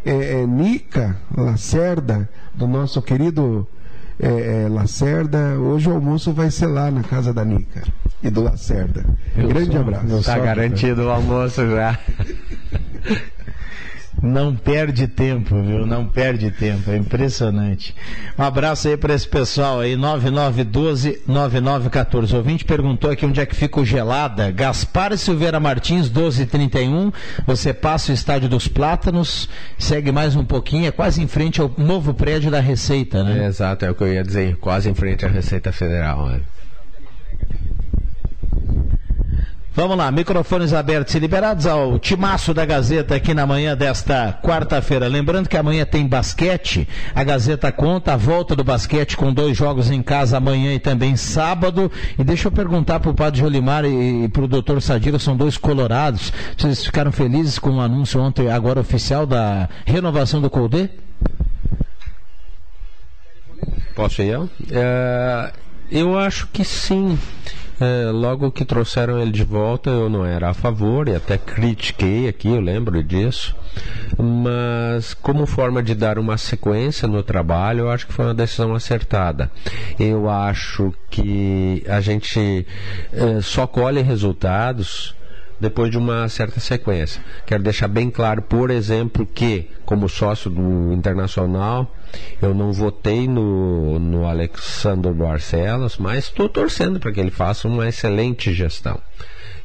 é, 0.07 0.41
é, 0.41 0.45
Nica 0.45 1.17
Lacerda, 1.35 2.29
do 2.53 2.65
nosso 2.65 3.01
querido 3.01 3.67
é, 4.19 4.63
é, 4.63 4.69
Lacerda. 4.69 5.59
Hoje 5.59 5.89
o 5.89 5.93
almoço 5.93 6.31
vai 6.31 6.49
ser 6.49 6.67
lá 6.67 6.89
na 6.89 7.03
casa 7.03 7.33
da 7.33 7.43
Nica 7.43 7.83
e 8.23 8.29
do 8.29 8.41
Lacerda. 8.41 9.05
Grande 9.35 9.71
sou, 9.71 9.81
abraço. 9.81 10.17
Está 10.17 10.39
garantido 10.39 11.03
o 11.03 11.09
almoço 11.09 11.67
já. 11.67 11.99
Não 14.21 14.55
perde 14.55 15.07
tempo, 15.07 15.61
viu? 15.61 15.85
Não 15.85 16.05
perde 16.05 16.49
tempo. 16.49 16.89
É 16.89 16.97
impressionante. 16.97 17.93
Um 18.37 18.43
abraço 18.43 18.87
aí 18.87 18.97
para 18.97 19.13
esse 19.13 19.27
pessoal 19.27 19.79
aí, 19.79 19.95
9912-9914. 19.95 22.33
O 22.33 22.37
ouvinte 22.37 22.65
perguntou 22.65 23.11
aqui 23.11 23.25
onde 23.25 23.39
é 23.39 23.45
que 23.45 23.55
fica 23.55 23.79
o 23.79 23.85
Gelada. 23.85 24.51
Gaspar 24.51 25.15
Silveira 25.17 25.59
Martins, 25.59 26.09
1231. 26.09 27.11
Você 27.45 27.73
passa 27.73 28.11
o 28.11 28.15
Estádio 28.15 28.49
dos 28.49 28.67
Plátanos, 28.67 29.47
segue 29.77 30.11
mais 30.11 30.35
um 30.35 30.43
pouquinho, 30.43 30.87
é 30.87 30.91
quase 30.91 31.21
em 31.21 31.27
frente 31.27 31.61
ao 31.61 31.71
novo 31.77 32.13
prédio 32.13 32.49
da 32.49 32.59
Receita, 32.59 33.23
né? 33.23 33.43
É, 33.43 33.47
exato, 33.47 33.85
é 33.85 33.91
o 33.91 33.95
que 33.95 34.03
eu 34.03 34.13
ia 34.13 34.23
dizer. 34.23 34.57
Quase 34.57 34.89
em 34.89 34.95
frente 34.95 35.25
à 35.25 35.29
Receita 35.29 35.71
Federal. 35.71 36.27
Né? 36.27 36.41
Vamos 39.77 39.95
lá, 39.95 40.11
microfones 40.11 40.73
abertos 40.73 41.13
e 41.13 41.19
liberados 41.19 41.67
ao 41.67 41.99
timaço 41.99 42.51
da 42.51 42.65
Gazeta 42.65 43.13
aqui 43.13 43.35
na 43.35 43.45
manhã 43.45 43.77
desta 43.77 44.33
quarta-feira. 44.41 45.07
Lembrando 45.07 45.47
que 45.47 45.55
amanhã 45.55 45.85
tem 45.85 46.07
basquete, 46.07 46.89
a 47.13 47.23
Gazeta 47.23 47.71
conta 47.71 48.13
a 48.13 48.17
volta 48.17 48.55
do 48.55 48.63
basquete 48.63 49.15
com 49.15 49.31
dois 49.31 49.55
jogos 49.55 49.91
em 49.91 50.01
casa 50.01 50.37
amanhã 50.37 50.73
e 50.73 50.79
também 50.79 51.15
sábado. 51.15 51.91
E 52.17 52.23
deixa 52.23 52.47
eu 52.47 52.51
perguntar 52.51 52.99
para 52.99 53.11
o 53.11 53.13
Padre 53.13 53.39
Jolimar 53.39 53.85
e, 53.85 54.23
e 54.23 54.29
para 54.29 54.45
o 54.45 54.47
doutor 54.47 54.81
Sadira, 54.81 55.19
são 55.19 55.37
dois 55.37 55.59
colorados. 55.59 56.33
Vocês 56.57 56.83
ficaram 56.83 57.11
felizes 57.11 57.59
com 57.59 57.69
o 57.69 57.79
anúncio 57.79 58.19
ontem, 58.19 58.49
agora 58.49 58.79
oficial, 58.79 59.27
da 59.27 59.69
renovação 59.85 60.41
do 60.41 60.49
Colde? 60.49 60.89
Posso 63.95 64.23
ir 64.23 64.29
eu? 64.29 64.49
É, 64.71 65.51
eu 65.91 66.17
acho 66.17 66.47
que 66.47 66.65
sim. 66.65 67.15
É, 67.79 68.09
logo 68.11 68.51
que 68.51 68.65
trouxeram 68.65 69.19
ele 69.19 69.31
de 69.31 69.43
volta, 69.43 69.89
eu 69.89 70.09
não 70.09 70.25
era 70.25 70.49
a 70.49 70.53
favor 70.53 71.07
e 71.07 71.15
até 71.15 71.37
critiquei 71.37 72.27
aqui, 72.27 72.47
eu 72.47 72.59
lembro 72.59 73.03
disso. 73.03 73.55
Mas, 74.17 75.13
como 75.13 75.45
forma 75.45 75.83
de 75.83 75.93
dar 75.93 76.17
uma 76.17 76.37
sequência 76.37 77.07
no 77.07 77.21
trabalho, 77.21 77.81
eu 77.81 77.91
acho 77.91 78.07
que 78.07 78.13
foi 78.13 78.25
uma 78.25 78.33
decisão 78.33 78.73
acertada. 78.73 79.51
Eu 79.99 80.29
acho 80.29 80.93
que 81.09 81.83
a 81.87 82.01
gente 82.01 82.65
é, 83.13 83.41
só 83.41 83.67
colhe 83.67 84.01
resultados 84.01 85.16
depois 85.59 85.91
de 85.91 85.97
uma 85.97 86.27
certa 86.29 86.59
sequência. 86.59 87.21
Quero 87.45 87.63
deixar 87.63 87.87
bem 87.87 88.09
claro, 88.09 88.41
por 88.41 88.69
exemplo, 88.69 89.25
que, 89.25 89.69
como 89.85 90.07
sócio 90.07 90.49
do 90.49 90.93
Internacional, 90.93 91.91
eu 92.41 92.53
não 92.53 92.71
votei 92.71 93.27
no, 93.27 93.99
no 93.99 94.25
Alexandre 94.25 95.11
Barcelos, 95.11 95.97
mas 95.97 96.25
estou 96.25 96.47
torcendo 96.47 96.99
para 96.99 97.11
que 97.11 97.19
ele 97.19 97.31
faça 97.31 97.67
uma 97.67 97.87
excelente 97.87 98.53
gestão. 98.53 98.99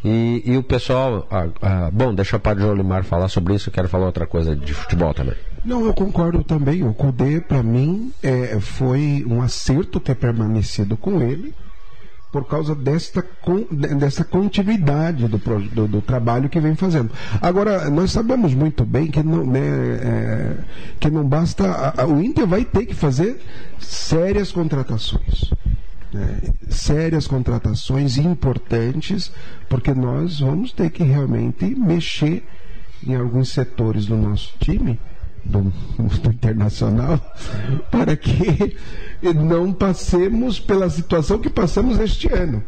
E, 0.05 0.43
e 0.45 0.57
o 0.57 0.63
pessoal. 0.63 1.29
Ah, 1.31 1.47
ah, 1.63 1.91
bom, 1.93 2.13
deixa 2.13 2.37
o 2.37 2.41
Padre 2.41 2.65
Jolimar 2.65 3.05
falar 3.05 3.29
sobre 3.29 3.55
isso, 3.55 3.69
eu 3.69 3.73
quero 3.73 3.89
falar 3.89 4.07
outra 4.07 4.27
coisa 4.27 4.57
de 4.57 4.75
futebol 4.75 5.15
também. 5.15 5.37
Não, 5.65 5.85
eu 5.85 5.95
concordo 5.95 6.43
também. 6.43 6.83
O 6.83 6.93
Cudê, 6.93 7.41
para 7.41 7.63
mim, 7.63 8.13
é, 8.21 8.59
foi 8.59 9.25
um 9.29 9.41
acerto 9.41 10.01
ter 10.01 10.17
permanecido 10.17 10.97
com 10.97 11.21
ele 11.23 11.55
por 12.33 12.47
causa 12.47 12.75
desta, 12.75 13.23
dessa 13.99 14.25
continuidade 14.25 15.29
do, 15.29 15.37
do, 15.37 15.87
do, 15.87 16.01
trabalho 16.01 16.49
que 16.49 16.59
vem 16.59 16.75
fazendo. 16.75 17.11
Agora, 17.43 17.91
nós 17.91 18.11
sabemos 18.11 18.55
muito 18.55 18.87
bem 18.87 19.09
que 19.09 19.23
não, 19.23 19.45
né, 19.45 19.61
é, 19.61 20.57
que 20.99 21.11
não 21.11 21.29
basta. 21.29 21.71
A, 21.71 22.03
a, 22.03 22.07
o 22.07 22.23
Inter 22.23 22.47
vai 22.47 22.65
ter 22.65 22.87
que 22.87 22.95
fazer 22.95 23.39
sérias 23.79 24.51
contratações. 24.51 25.53
Né, 26.11 26.39
sérias 26.71 27.27
contratações 27.27 28.17
importantes, 28.17 29.31
porque 29.69 29.93
nós 29.93 30.41
vamos 30.41 30.73
ter 30.73 30.91
que 30.91 31.03
realmente 31.03 31.75
mexer 31.75 32.43
em 33.07 33.15
alguns 33.15 33.51
setores 33.51 34.07
do 34.07 34.17
nosso 34.17 34.55
time 34.59 34.99
do, 35.45 35.73
do 35.99 36.31
internacional 36.31 37.19
para 37.91 38.17
que 38.17 38.77
não 39.35 39.73
passemos 39.73 40.59
pela 40.59 40.89
situação 40.89 41.39
que 41.39 41.51
passamos 41.51 41.99
este 41.99 42.33
ano, 42.33 42.63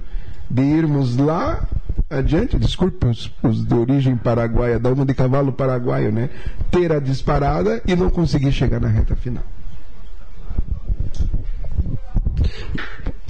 de 0.51 0.63
irmos 0.63 1.17
lá 1.17 1.67
adiante, 2.11 2.59
desculpe 2.59 3.07
os, 3.07 3.31
os 3.43 3.65
de 3.65 3.75
origem 3.75 4.17
paraguaia, 4.17 4.79
da 4.79 4.91
uma 4.93 5.05
de 5.05 5.15
cavalo 5.15 5.53
paraguaio, 5.53 6.13
né? 6.13 6.31
Ter 6.71 6.93
a 6.93 7.01
disparada 7.01 7.83
e 7.87 7.95
não 7.97 8.11
conseguir 8.11 8.53
chegar 8.53 8.81
na 8.81 8.89
reta 8.89 9.17
final. 9.17 9.45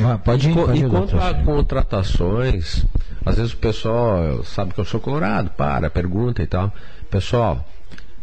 Ah, 0.05 0.19
pode 0.19 0.51
ir, 0.51 0.55
pode 0.55 0.81
ir, 0.81 0.87
e 0.87 0.91
quanto 0.91 1.17
a 1.17 1.35
contratações, 1.35 2.85
às 3.25 3.37
vezes 3.37 3.53
o 3.53 3.57
pessoal 3.57 4.43
sabe 4.45 4.75
que 4.75 4.81
eu 4.81 4.85
sou 4.85 5.01
colorado, 5.01 5.51
para, 5.51 5.89
pergunta 5.89 6.43
e 6.43 6.47
tal. 6.47 6.73
Pessoal, 7.11 7.65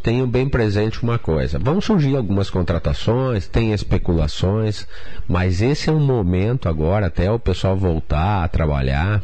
tenham 0.01 0.27
bem 0.27 0.47
presente 0.47 1.01
uma 1.03 1.17
coisa: 1.17 1.59
vão 1.59 1.79
surgir 1.79 2.15
algumas 2.15 2.49
contratações, 2.49 3.47
tem 3.47 3.73
especulações, 3.73 4.87
mas 5.27 5.61
esse 5.61 5.89
é 5.89 5.93
um 5.93 5.99
momento 5.99 6.67
agora, 6.67 7.07
até 7.07 7.31
o 7.31 7.39
pessoal 7.39 7.77
voltar 7.77 8.43
a 8.43 8.47
trabalhar, 8.47 9.21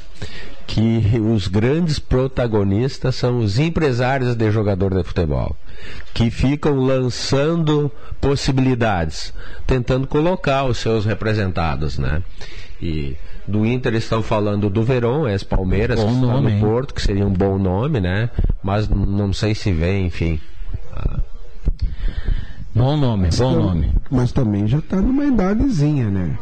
que 0.66 1.20
os 1.20 1.48
grandes 1.48 1.98
protagonistas 1.98 3.16
são 3.16 3.40
os 3.40 3.58
empresários 3.58 4.36
de 4.36 4.52
jogador 4.52 4.94
de 4.94 5.04
futebol, 5.04 5.56
que 6.14 6.30
ficam 6.30 6.76
lançando 6.76 7.92
possibilidades, 8.20 9.34
tentando 9.66 10.08
colocar 10.08 10.66
os 10.66 10.78
seus 10.78 11.06
representados, 11.06 11.98
né? 11.98 12.22
E 12.82 13.16
do 13.48 13.66
Inter 13.66 13.96
estão 13.96 14.22
falando 14.22 14.70
do 14.70 14.84
Verón, 14.84 15.28
ex-Palmeiras, 15.28 16.00
que 16.04 16.12
está 16.12 16.42
no 16.42 16.60
Porto, 16.60 16.94
que 16.94 17.02
seria 17.02 17.26
um 17.26 17.34
bom 17.34 17.58
nome, 17.58 18.02
né? 18.02 18.30
Mas 18.62 18.90
não 18.90 19.32
sei 19.32 19.56
se 19.56 19.72
vem, 19.72 20.08
enfim. 20.08 20.40
Bom 22.78 22.96
nome, 22.96 23.30
bom 23.38 23.52
nome. 23.52 23.92
Mas 24.10 24.32
também 24.32 24.68
já 24.68 24.78
está 24.78 24.98
numa 24.98 25.26
idadezinha, 25.26 26.10
né? 26.10 26.38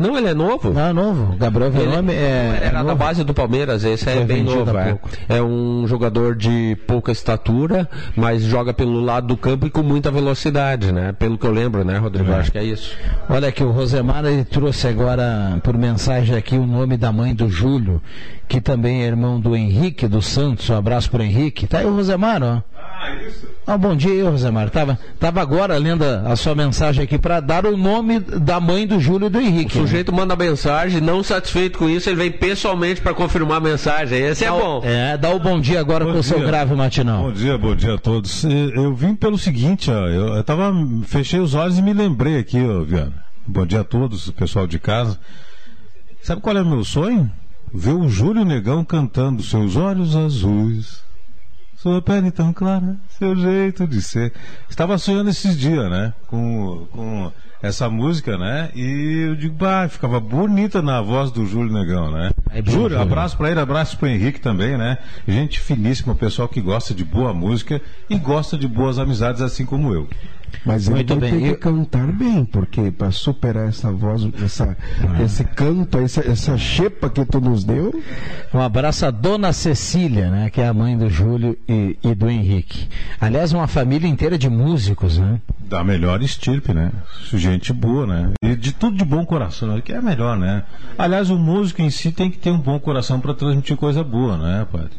Não, 0.00 0.16
ele 0.16 0.28
é 0.28 0.34
novo. 0.34 0.72
Não, 0.72 0.86
é 0.86 0.92
novo. 0.94 1.36
Gabriel 1.36 1.70
Verome 1.70 2.14
é. 2.14 2.58
Era 2.62 2.80
é 2.80 2.84
da 2.84 2.94
base 2.94 3.22
do 3.22 3.34
Palmeiras, 3.34 3.84
esse 3.84 4.08
é 4.08 4.24
bem 4.24 4.42
novo. 4.42 4.74
É. 4.78 4.98
é 5.28 5.42
um 5.42 5.86
jogador 5.86 6.34
de 6.34 6.74
pouca 6.86 7.12
estatura, 7.12 7.86
mas 8.16 8.42
joga 8.42 8.72
pelo 8.72 8.98
lado 9.00 9.26
do 9.26 9.36
campo 9.36 9.66
e 9.66 9.70
com 9.70 9.82
muita 9.82 10.10
velocidade, 10.10 10.90
né? 10.90 11.12
Pelo 11.12 11.36
que 11.36 11.46
eu 11.46 11.52
lembro, 11.52 11.84
né, 11.84 11.98
Rodrigo? 11.98 12.30
É. 12.32 12.36
Acho 12.36 12.50
que 12.50 12.56
é 12.56 12.64
isso. 12.64 12.96
Olha 13.28 13.48
aqui, 13.48 13.62
o 13.62 13.70
Rosemar 13.70 14.24
ele 14.24 14.42
trouxe 14.42 14.88
agora 14.88 15.60
por 15.62 15.76
mensagem 15.76 16.34
aqui 16.34 16.56
o 16.56 16.66
nome 16.66 16.96
da 16.96 17.12
mãe 17.12 17.34
do 17.34 17.50
Júlio, 17.50 18.00
que 18.48 18.58
também 18.58 19.02
é 19.02 19.06
irmão 19.06 19.38
do 19.38 19.54
Henrique 19.54 20.08
dos 20.08 20.26
Santos. 20.28 20.70
Um 20.70 20.76
abraço 20.76 21.10
para 21.10 21.24
Henrique. 21.24 21.66
Tá 21.66 21.80
aí 21.80 21.84
o 21.84 21.94
Rosemar, 21.94 22.42
ó. 22.42 22.62
Ah, 23.66 23.78
bom 23.78 23.94
dia, 23.94 24.28
Rosemar. 24.28 24.68
Tava, 24.70 24.98
tava 25.18 25.40
agora 25.40 25.76
lendo 25.76 26.02
a, 26.02 26.34
sua 26.34 26.54
mensagem 26.54 27.04
aqui 27.04 27.18
para 27.18 27.38
dar 27.40 27.64
o 27.66 27.76
nome 27.76 28.18
da 28.18 28.58
mãe 28.58 28.86
do 28.86 28.98
Júlio 28.98 29.26
e 29.26 29.30
do 29.30 29.40
Henrique. 29.40 29.78
O 29.78 29.82
sujeito 29.82 30.12
manda 30.12 30.34
mensagem, 30.34 31.00
não 31.00 31.22
satisfeito 31.22 31.78
com 31.78 31.88
isso, 31.88 32.08
ele 32.08 32.16
vem 32.16 32.32
pessoalmente 32.32 33.00
para 33.00 33.14
confirmar 33.14 33.58
a 33.58 33.60
mensagem. 33.60 34.18
Esse 34.18 34.44
é 34.44 34.48
Dá 34.48 34.54
o- 34.54 34.60
bom. 34.60 34.82
É, 34.84 35.16
dá 35.16 35.30
o 35.30 35.38
bom 35.38 35.60
dia 35.60 35.78
agora 35.80 36.04
com 36.04 36.18
o 36.18 36.22
seu 36.22 36.40
grave 36.40 36.74
matinal. 36.74 37.22
Bom 37.24 37.32
dia, 37.32 37.56
bom 37.56 37.74
dia 37.74 37.94
a 37.94 37.98
todos. 37.98 38.44
Eu 38.44 38.94
vim 38.94 39.14
pelo 39.14 39.38
seguinte, 39.38 39.90
ó, 39.90 40.06
eu, 40.08 40.34
eu 40.34 40.42
tava, 40.44 40.72
fechei 41.04 41.38
os 41.38 41.54
olhos 41.54 41.78
e 41.78 41.82
me 41.82 41.92
lembrei 41.92 42.38
aqui, 42.38 42.58
ó, 42.60 42.82
Viana. 42.82 43.14
Bom 43.46 43.64
dia 43.66 43.80
a 43.80 43.84
todos, 43.84 44.28
o 44.28 44.32
pessoal 44.32 44.66
de 44.66 44.78
casa. 44.78 45.18
Sabe 46.22 46.40
qual 46.40 46.56
é 46.56 46.62
o 46.62 46.66
meu 46.66 46.84
sonho? 46.84 47.30
Ver 47.72 47.92
o 47.92 48.08
Júlio 48.08 48.44
Negão 48.44 48.84
cantando 48.84 49.42
Seus 49.42 49.76
Olhos 49.76 50.16
Azuis, 50.16 51.02
Sua 51.82 52.02
pele 52.02 52.30
tão 52.30 52.52
clara, 52.52 52.94
seu 53.08 53.34
jeito 53.34 53.86
de 53.86 54.02
ser. 54.02 54.34
Estava 54.68 54.98
sonhando 54.98 55.30
esses 55.30 55.56
dias, 55.58 55.90
né? 55.90 56.12
Com, 56.26 56.86
com 56.92 57.32
essa 57.62 57.88
música, 57.88 58.36
né? 58.36 58.70
E 58.74 59.28
eu 59.28 59.34
digo, 59.34 59.54
bah, 59.54 59.88
ficava 59.88 60.20
bonita 60.20 60.82
na 60.82 61.00
voz 61.00 61.30
do 61.30 61.46
Júlio 61.46 61.72
Negão, 61.72 62.10
né? 62.10 62.32
Júlio, 62.66 63.00
abraço 63.00 63.34
pra 63.34 63.50
ele, 63.50 63.60
abraço 63.60 63.96
pro 63.96 64.08
Henrique 64.08 64.40
também, 64.40 64.76
né? 64.76 64.98
Gente 65.26 65.58
finíssima, 65.58 66.14
pessoal 66.14 66.48
que 66.48 66.60
gosta 66.60 66.92
de 66.92 67.02
boa 67.02 67.32
música 67.32 67.80
e 68.10 68.18
gosta 68.18 68.58
de 68.58 68.68
boas 68.68 68.98
amizades, 68.98 69.40
assim 69.40 69.64
como 69.64 69.94
eu. 69.94 70.06
Mas 70.64 70.86
ele 70.86 70.96
Muito 70.96 71.16
vai 71.18 71.30
bem. 71.30 71.40
ter 71.40 71.46
Eu- 71.48 71.54
que 71.54 71.60
cantar 71.60 72.06
bem, 72.12 72.44
porque 72.44 72.90
para 72.90 73.10
superar 73.10 73.68
essa 73.68 73.90
voz, 73.92 74.26
essa, 74.42 74.76
esse 75.24 75.44
canto, 75.44 75.98
essa, 75.98 76.20
essa 76.28 76.56
xepa 76.58 77.08
que 77.08 77.24
tu 77.24 77.40
nos 77.40 77.64
deu. 77.64 77.92
Um 78.52 78.60
abraço 78.60 79.06
à 79.06 79.10
dona 79.10 79.52
Cecília, 79.52 80.30
né, 80.30 80.50
que 80.50 80.60
é 80.60 80.66
a 80.68 80.74
mãe 80.74 80.96
do 80.96 81.08
Júlio 81.08 81.56
e, 81.68 81.96
e 82.02 82.14
do 82.14 82.28
Henrique. 82.28 82.88
Aliás, 83.20 83.52
uma 83.52 83.66
família 83.66 84.08
inteira 84.08 84.36
de 84.36 84.48
músicos, 84.48 85.18
né? 85.18 85.40
Da 85.60 85.82
melhor 85.84 86.20
estirpe, 86.22 86.74
né? 86.74 86.90
Gente 87.32 87.72
boa, 87.72 88.06
né? 88.06 88.30
E 88.42 88.56
de 88.56 88.72
tudo 88.72 88.96
de 88.96 89.04
bom 89.04 89.24
coração, 89.24 89.80
que 89.80 89.92
é 89.92 90.00
melhor, 90.00 90.36
né? 90.36 90.64
Aliás, 90.98 91.30
o 91.30 91.38
músico 91.38 91.80
em 91.80 91.90
si 91.90 92.10
tem 92.12 92.30
que 92.30 92.38
ter 92.38 92.50
um 92.50 92.58
bom 92.58 92.78
coração 92.78 93.20
para 93.20 93.32
transmitir 93.34 93.76
coisa 93.76 94.02
boa, 94.04 94.36
né, 94.36 94.66
padre? 94.70 94.90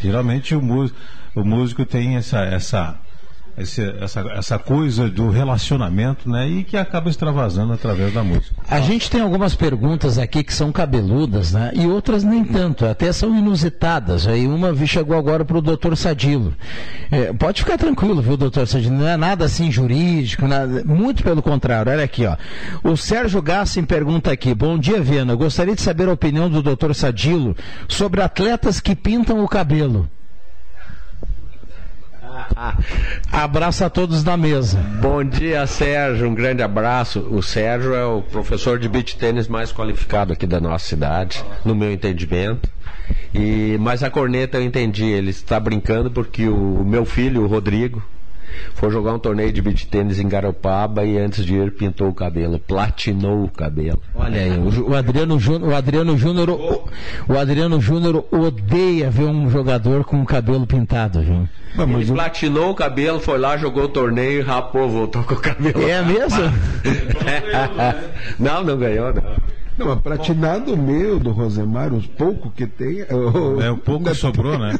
Geralmente 0.00 0.54
o 0.54 0.62
músico, 0.62 0.98
o 1.34 1.44
músico 1.44 1.84
tem 1.84 2.16
essa, 2.16 2.40
essa, 2.40 2.96
esse- 3.60 3.94
essa, 4.00 4.20
essa 4.32 4.58
coisa 4.58 5.08
do 5.08 5.30
relacionamento, 5.30 6.28
né? 6.30 6.48
E 6.48 6.64
que 6.64 6.76
acaba 6.76 7.08
extravasando 7.10 7.72
através 7.72 8.12
da 8.12 8.22
música. 8.22 8.54
A 8.68 8.80
gente 8.80 9.10
tem 9.10 9.20
algumas 9.20 9.54
perguntas 9.54 10.18
aqui 10.18 10.42
que 10.42 10.52
são 10.52 10.70
cabeludas, 10.72 11.52
né? 11.52 11.72
E 11.74 11.86
outras 11.86 12.22
nem 12.24 12.44
tanto, 12.44 12.84
até 12.86 13.12
são 13.12 13.36
inusitadas. 13.36 14.26
Aí 14.26 14.46
uma 14.46 14.74
chegou 14.86 15.16
agora 15.16 15.44
para 15.44 15.58
o 15.58 15.62
doutor 15.62 15.96
Sadilo. 15.96 16.54
É, 17.10 17.32
pode 17.32 17.62
ficar 17.62 17.76
tranquilo, 17.76 18.22
viu, 18.22 18.36
doutor 18.36 18.66
Sadilo? 18.66 18.96
Não 18.96 19.08
é 19.08 19.16
nada 19.16 19.44
assim 19.44 19.70
jurídico, 19.70 20.46
nada, 20.46 20.82
muito 20.84 21.22
pelo 21.22 21.42
contrário. 21.42 21.92
Olha 21.92 22.04
aqui, 22.04 22.24
ó. 22.26 22.36
O 22.82 22.96
Sérgio 22.96 23.42
Gassin 23.42 23.84
pergunta 23.84 24.30
aqui: 24.32 24.54
Bom 24.54 24.78
dia, 24.78 25.00
Viana. 25.00 25.34
Gostaria 25.34 25.74
de 25.74 25.82
saber 25.82 26.08
a 26.08 26.12
opinião 26.12 26.48
do 26.48 26.62
doutor 26.62 26.94
Sadilo 26.94 27.56
sobre 27.88 28.22
atletas 28.22 28.80
que 28.80 28.94
pintam 28.94 29.42
o 29.44 29.48
cabelo. 29.48 30.08
Abraço 33.30 33.84
a 33.84 33.90
todos 33.90 34.24
na 34.24 34.36
mesa. 34.36 34.78
Bom 35.00 35.22
dia, 35.24 35.66
Sérgio. 35.66 36.28
Um 36.28 36.34
grande 36.34 36.62
abraço. 36.62 37.20
O 37.30 37.42
Sérgio 37.42 37.94
é 37.94 38.04
o 38.04 38.22
professor 38.22 38.78
de 38.78 38.88
beach 38.88 39.16
tênis 39.16 39.48
mais 39.48 39.72
qualificado 39.72 40.32
aqui 40.32 40.46
da 40.46 40.60
nossa 40.60 40.86
cidade, 40.86 41.44
no 41.64 41.74
meu 41.74 41.92
entendimento. 41.92 42.68
E, 43.34 43.76
mas 43.80 44.02
a 44.02 44.10
corneta 44.10 44.58
eu 44.58 44.62
entendi, 44.62 45.04
ele 45.04 45.30
está 45.30 45.58
brincando 45.58 46.10
porque 46.10 46.48
o, 46.48 46.84
meu 46.84 47.04
filho, 47.04 47.42
o 47.42 47.46
Rodrigo, 47.46 48.02
foi 48.74 48.90
jogar 48.90 49.14
um 49.14 49.18
torneio 49.18 49.52
de 49.52 49.60
beach 49.62 49.86
tênis 49.86 50.18
em 50.18 50.28
Garopaba 50.28 51.04
e 51.04 51.18
antes 51.18 51.44
de 51.44 51.54
ir 51.54 51.72
pintou 51.72 52.08
o 52.08 52.14
cabelo, 52.14 52.58
platinou 52.58 53.44
o 53.44 53.48
cabelo. 53.48 54.00
Olha 54.14 54.40
aí, 54.40 54.58
o, 54.58 54.94
Adriano 54.94 55.38
Júnior, 55.38 55.70
o 55.70 55.74
Adriano 55.74 56.16
Júnior, 56.16 56.50
o, 56.50 56.88
o 57.28 57.38
Adriano 57.38 57.80
Júnior 57.80 58.24
odeia 58.30 59.10
ver 59.10 59.24
um 59.24 59.50
jogador 59.50 60.04
com 60.04 60.20
o 60.20 60.26
cabelo 60.26 60.66
pintado, 60.66 61.22
viu? 61.22 61.48
Ele 61.76 62.12
platinou 62.12 62.70
o 62.70 62.74
cabelo, 62.74 63.20
foi 63.20 63.38
lá, 63.38 63.56
jogou 63.56 63.84
o 63.84 63.88
torneio 63.88 64.40
e 64.40 64.42
rapou, 64.42 64.88
voltou 64.88 65.22
com 65.22 65.34
o 65.34 65.40
cabelo. 65.40 65.82
É 65.82 66.02
mesmo? 66.02 66.38
não, 68.38 68.64
não 68.64 68.76
ganhou, 68.76 69.12
não. 69.14 69.22
Não, 69.78 69.86
mas 69.86 70.00
pratinado 70.00 70.76
meu 70.76 71.20
do 71.20 71.30
Rosemar, 71.30 71.94
os 71.94 72.06
poucos 72.06 72.52
que 72.52 72.66
tem. 72.66 73.02
É, 73.02 73.70
o 73.70 73.76
pouco 73.76 74.06
que 74.06 74.14
sobrou, 74.14 74.58
né? 74.58 74.76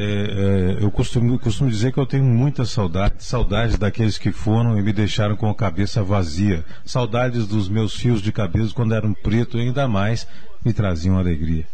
É, 0.00 0.76
é, 0.80 0.84
eu 0.84 0.90
costumo, 0.92 1.36
costumo 1.40 1.68
dizer 1.68 1.92
que 1.92 1.98
eu 1.98 2.06
tenho 2.06 2.22
muita 2.22 2.64
saudade, 2.64 3.14
saudades 3.18 3.76
daqueles 3.76 4.16
que 4.16 4.30
foram 4.30 4.78
e 4.78 4.82
me 4.82 4.92
deixaram 4.92 5.34
com 5.34 5.50
a 5.50 5.54
cabeça 5.54 6.02
vazia. 6.04 6.64
Saudades 6.84 7.48
dos 7.48 7.68
meus 7.68 7.94
fios 7.94 8.22
de 8.22 8.30
cabelo 8.30 8.72
quando 8.72 8.94
eram 8.94 9.12
preto 9.12 9.58
ainda 9.58 9.88
mais 9.88 10.26
me 10.64 10.72
traziam 10.72 11.18
alegria. 11.18 11.64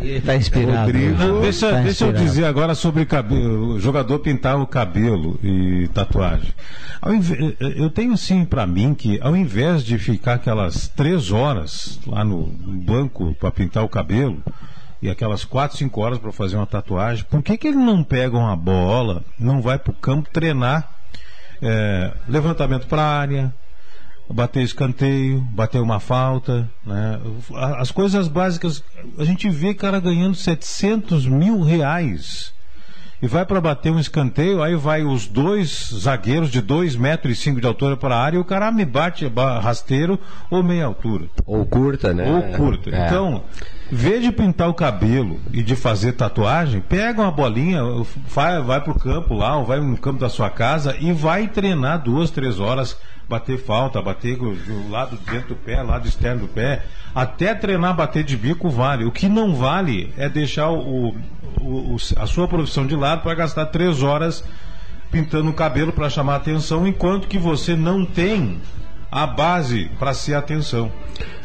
Ele 0.00 0.16
está 0.16 0.34
inspirado. 0.34 0.90
Não, 0.92 1.42
deixa 1.42 1.70
Tá 1.70 1.80
deixa 1.82 2.04
eu 2.04 2.08
inspirado. 2.08 2.18
dizer 2.24 2.44
agora 2.46 2.74
sobre 2.74 3.04
cabelo, 3.04 3.74
o 3.74 3.80
jogador 3.80 4.18
pintar 4.20 4.58
o 4.58 4.66
cabelo 4.66 5.38
e 5.44 5.88
tatuagem. 5.92 6.52
Inve- 7.06 7.56
eu 7.60 7.90
tenho 7.90 8.16
sim 8.16 8.44
para 8.44 8.66
mim 8.66 8.94
que 8.94 9.20
ao 9.22 9.36
invés 9.36 9.84
de 9.84 9.98
ficar 9.98 10.34
aquelas 10.34 10.88
três 10.88 11.30
horas 11.30 12.00
lá 12.06 12.24
no 12.24 12.46
banco 12.46 13.34
para 13.38 13.50
pintar 13.50 13.84
o 13.84 13.88
cabelo 13.90 14.42
e 15.02 15.08
aquelas 15.08 15.44
quatro, 15.44 15.76
cinco 15.76 16.00
horas 16.00 16.18
para 16.18 16.32
fazer 16.32 16.56
uma 16.56 16.66
tatuagem, 16.66 17.24
por 17.30 17.42
que, 17.42 17.56
que 17.56 17.68
ele 17.68 17.78
não 17.78 18.04
pega 18.04 18.36
uma 18.36 18.56
bola, 18.56 19.24
não 19.38 19.62
vai 19.62 19.78
para 19.78 19.92
o 19.92 19.96
campo 19.96 20.28
treinar 20.30 20.90
é, 21.62 22.12
levantamento 22.28 22.86
para 22.86 23.02
área, 23.02 23.54
bater 24.28 24.62
escanteio, 24.62 25.40
bater 25.52 25.80
uma 25.80 26.00
falta, 26.00 26.68
né? 26.84 27.20
As 27.78 27.90
coisas 27.90 28.28
básicas, 28.28 28.82
a 29.18 29.24
gente 29.24 29.48
vê 29.50 29.74
cara 29.74 29.98
ganhando 30.00 30.34
700 30.34 31.26
mil 31.26 31.62
reais 31.62 32.52
e 33.22 33.26
vai 33.26 33.44
para 33.44 33.60
bater 33.60 33.92
um 33.92 33.98
escanteio, 33.98 34.62
aí 34.62 34.74
vai 34.74 35.02
os 35.04 35.26
dois 35.26 35.90
zagueiros 35.94 36.50
de 36.50 36.60
2 36.60 36.96
metros 36.96 37.38
e 37.38 37.40
cinco 37.40 37.60
de 37.60 37.66
altura 37.66 37.96
para 37.96 38.14
a 38.16 38.22
área 38.22 38.36
e 38.36 38.40
o 38.40 38.44
cara 38.44 38.70
me 38.72 38.84
bate 38.84 39.28
ba- 39.28 39.58
rasteiro 39.60 40.18
ou 40.50 40.62
meia 40.62 40.86
altura. 40.86 41.26
Ou 41.46 41.66
curta, 41.66 42.14
né? 42.14 42.30
Ou 42.30 42.42
curta. 42.56 42.90
É. 42.90 43.06
Então, 43.06 43.42
vê 43.90 44.20
de 44.20 44.32
pintar 44.32 44.68
o 44.68 44.74
cabelo 44.74 45.38
e 45.52 45.62
de 45.62 45.76
fazer 45.76 46.12
tatuagem, 46.12 46.80
pega 46.80 47.20
uma 47.20 47.30
bolinha, 47.30 47.82
vai, 48.28 48.62
vai 48.62 48.80
pro 48.80 48.94
campo 48.98 49.34
lá, 49.34 49.56
ou 49.56 49.64
vai 49.64 49.80
no 49.80 49.96
campo 49.98 50.18
da 50.20 50.28
sua 50.28 50.48
casa 50.48 50.96
e 50.98 51.12
vai 51.12 51.46
treinar 51.48 52.02
duas, 52.02 52.30
três 52.30 52.58
horas, 52.58 52.96
bater 53.30 53.58
falta, 53.58 54.02
bater 54.02 54.36
do 54.36 54.54
do 54.56 54.90
lado 54.90 55.16
de 55.16 55.24
dentro 55.30 55.50
do 55.50 55.54
pé, 55.56 55.80
lado 55.82 56.06
externo 56.08 56.42
do 56.42 56.48
pé, 56.48 56.82
até 57.14 57.54
treinar 57.54 57.94
bater 57.94 58.24
de 58.24 58.36
bico 58.36 58.68
vale. 58.68 59.04
O 59.04 59.12
que 59.12 59.28
não 59.28 59.54
vale 59.54 60.12
é 60.18 60.28
deixar 60.28 60.68
o, 60.70 61.14
o- 61.60 61.94
o- 61.94 61.96
a 62.16 62.26
sua 62.26 62.48
profissão 62.48 62.84
de 62.86 62.96
lado 62.96 63.22
para 63.22 63.32
gastar 63.34 63.66
três 63.66 64.02
horas 64.02 64.42
pintando 65.12 65.48
o 65.48 65.52
cabelo 65.52 65.92
para 65.92 66.10
chamar 66.10 66.36
atenção, 66.36 66.86
enquanto 66.86 67.28
que 67.28 67.38
você 67.38 67.76
não 67.76 68.04
tem 68.04 68.60
a 69.10 69.26
base 69.26 69.90
para 69.98 70.12
ser 70.12 70.34
atenção. 70.34 70.90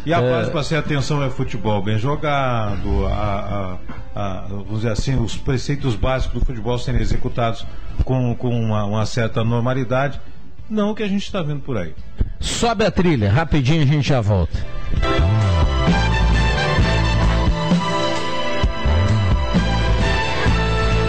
E 0.06 0.14
a 0.14 0.20
É. 0.20 0.30
base 0.32 0.52
para 0.52 0.64
ser 0.64 0.76
atenção 0.78 1.24
é 1.24 1.30
futebol 1.30 1.82
bem 1.84 1.98
jogado, 2.00 3.06
a- 3.08 3.78
a- 4.16 4.20
a- 4.20 4.46
vamos 4.50 4.78
dizer 4.82 4.90
assim, 4.92 5.16
os 5.20 5.36
preceitos 5.36 5.96
básicos 5.96 6.40
do 6.40 6.46
futebol 6.46 6.78
serem 6.78 7.02
executados 7.02 7.66
com, 8.04 8.36
com 8.36 8.50
uma, 8.50 8.84
uma 8.86 9.06
certa 9.06 9.44
normalidade. 9.44 10.20
Não 10.70 10.92
o 10.92 10.96
que 10.96 11.04
a 11.04 11.08
gente 11.08 11.24
está 11.24 11.42
vendo 11.42 11.62
por 11.62 11.78
aí. 11.78 11.94
Sobe 12.40 12.86
a 12.86 12.92
trilha, 12.92 13.32
rapidinho 13.32 13.84
a 13.84 13.86
gente 13.86 14.08
já 14.08 14.22
volta. 14.22 14.58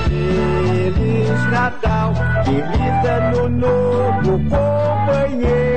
Feliz 0.09 1.51
Natal, 1.51 2.15
feliz 2.45 3.09
ano 3.09 3.49
novo, 3.49 4.39
companheiro. 4.51 5.76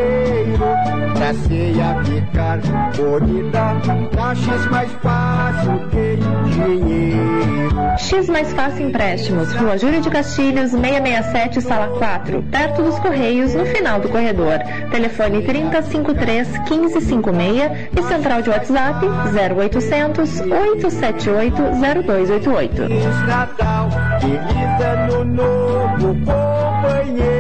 Pra 1.19 1.33
ceia 1.33 2.01
ficar 2.05 2.59
bonita, 2.95 3.73
na 4.15 4.33
X 4.33 4.65
mais 4.71 4.89
fácil 5.03 5.89
tem 5.91 6.17
dinheiro. 6.77 7.59
X 7.97 8.29
Mais 8.29 8.53
Fácil 8.53 8.87
Empréstimos, 8.87 9.51
Rua 9.53 9.77
Júlio 9.77 9.99
de 9.99 10.09
Castilhos, 10.09 10.71
667, 10.71 11.61
Sala 11.61 11.89
4, 11.99 12.41
perto 12.43 12.83
dos 12.83 12.97
Correios, 12.99 13.53
no 13.53 13.65
final 13.65 13.99
do 13.99 14.07
corredor. 14.07 14.59
Telefone 14.91 15.41
3053 15.41 16.47
1556 16.69 17.89
e 17.97 18.03
central 18.03 18.41
de 18.41 18.49
WhatsApp 18.49 19.05
0800 19.05 20.39
878 20.39 21.61
0288. 22.05 22.75
Feliz 22.75 23.27
Natal, 23.27 23.89
feliz 24.21 24.81
ano 24.81 25.25
novo, 25.25 26.15
companheiro. 26.25 27.38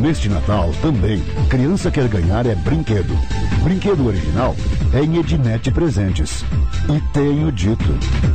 Neste 0.00 0.28
Natal 0.28 0.70
também. 0.80 1.20
Criança 1.48 1.90
quer 1.90 2.06
ganhar 2.06 2.46
é 2.46 2.54
brinquedo. 2.54 3.18
Brinquedo 3.64 4.06
original 4.06 4.54
é 4.92 5.02
em 5.02 5.18
Ednet 5.18 5.72
Presentes. 5.72 6.44
E 6.88 7.00
tenho 7.12 7.50
dito. 7.50 8.27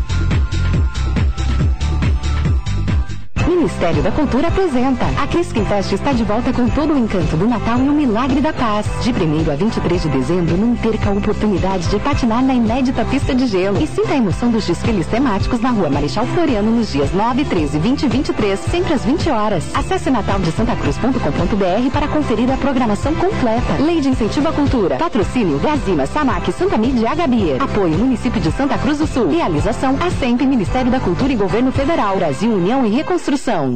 Ministério 3.63 4.03
da 4.03 4.11
Cultura 4.11 4.49
apresenta. 4.49 5.05
A 5.17 5.25
Crisquim 5.25 5.63
Fest 5.63 5.93
está 5.93 6.11
de 6.11 6.25
volta 6.25 6.51
com 6.51 6.67
todo 6.67 6.93
o 6.93 6.97
encanto 6.97 7.37
do 7.37 7.47
Natal 7.47 7.79
e 7.79 7.87
o 7.87 7.93
milagre 7.93 8.41
da 8.41 8.51
paz. 8.51 8.85
De 9.01 9.09
1 9.09 9.49
a 9.49 9.55
23 9.55 10.01
de 10.01 10.09
dezembro, 10.09 10.57
não 10.57 10.75
perca 10.75 11.09
a 11.09 11.13
oportunidade 11.13 11.87
de 11.87 11.97
patinar 11.97 12.43
na 12.43 12.53
inédita 12.53 13.05
pista 13.05 13.33
de 13.33 13.47
gelo 13.47 13.81
e 13.81 13.87
sinta 13.87 14.15
a 14.15 14.17
emoção 14.17 14.51
dos 14.51 14.67
desfiles 14.67 15.07
temáticos 15.07 15.61
na 15.61 15.69
rua 15.69 15.89
Marechal 15.89 16.25
Floriano 16.25 16.71
nos 16.71 16.91
dias 16.91 17.13
9, 17.13 17.45
13, 17.45 17.79
20 17.79 18.03
e 18.03 18.07
23, 18.09 18.59
sempre 18.59 18.93
às 18.95 19.05
20 19.05 19.29
horas. 19.29 19.63
Acesse 19.73 20.09
nataldesantacruz.com.br 20.09 21.89
para 21.93 22.09
conferir 22.09 22.51
a 22.51 22.57
programação 22.57 23.15
completa. 23.15 23.77
Lei 23.79 24.01
de 24.01 24.09
Incentivo 24.09 24.49
à 24.49 24.51
Cultura. 24.51 24.97
Patrocínio 24.97 25.57
Gazima, 25.59 26.05
Samac, 26.05 26.51
Santa 26.51 26.77
Mídia 26.77 27.05
e 27.05 27.07
Agabier. 27.07 27.63
Apoio 27.63 27.97
Município 27.97 28.41
de 28.41 28.51
Santa 28.51 28.77
Cruz 28.77 28.97
do 28.97 29.07
Sul. 29.07 29.29
Realização 29.29 29.95
ASEMP, 30.05 30.45
Ministério 30.45 30.91
da 30.91 30.99
Cultura 30.99 31.31
e 31.31 31.35
Governo 31.37 31.71
Federal. 31.71 32.17
Brasil 32.17 32.51
União 32.51 32.85
e 32.85 32.89
Reconstrução. 32.89 33.52
A 33.53 33.69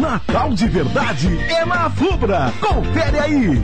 Natal 0.00 0.50
de 0.50 0.68
verdade 0.68 1.36
é 1.50 1.64
na 1.64 1.90
Fubra. 1.90 2.52
Confere 2.60 3.18
aí. 3.18 3.60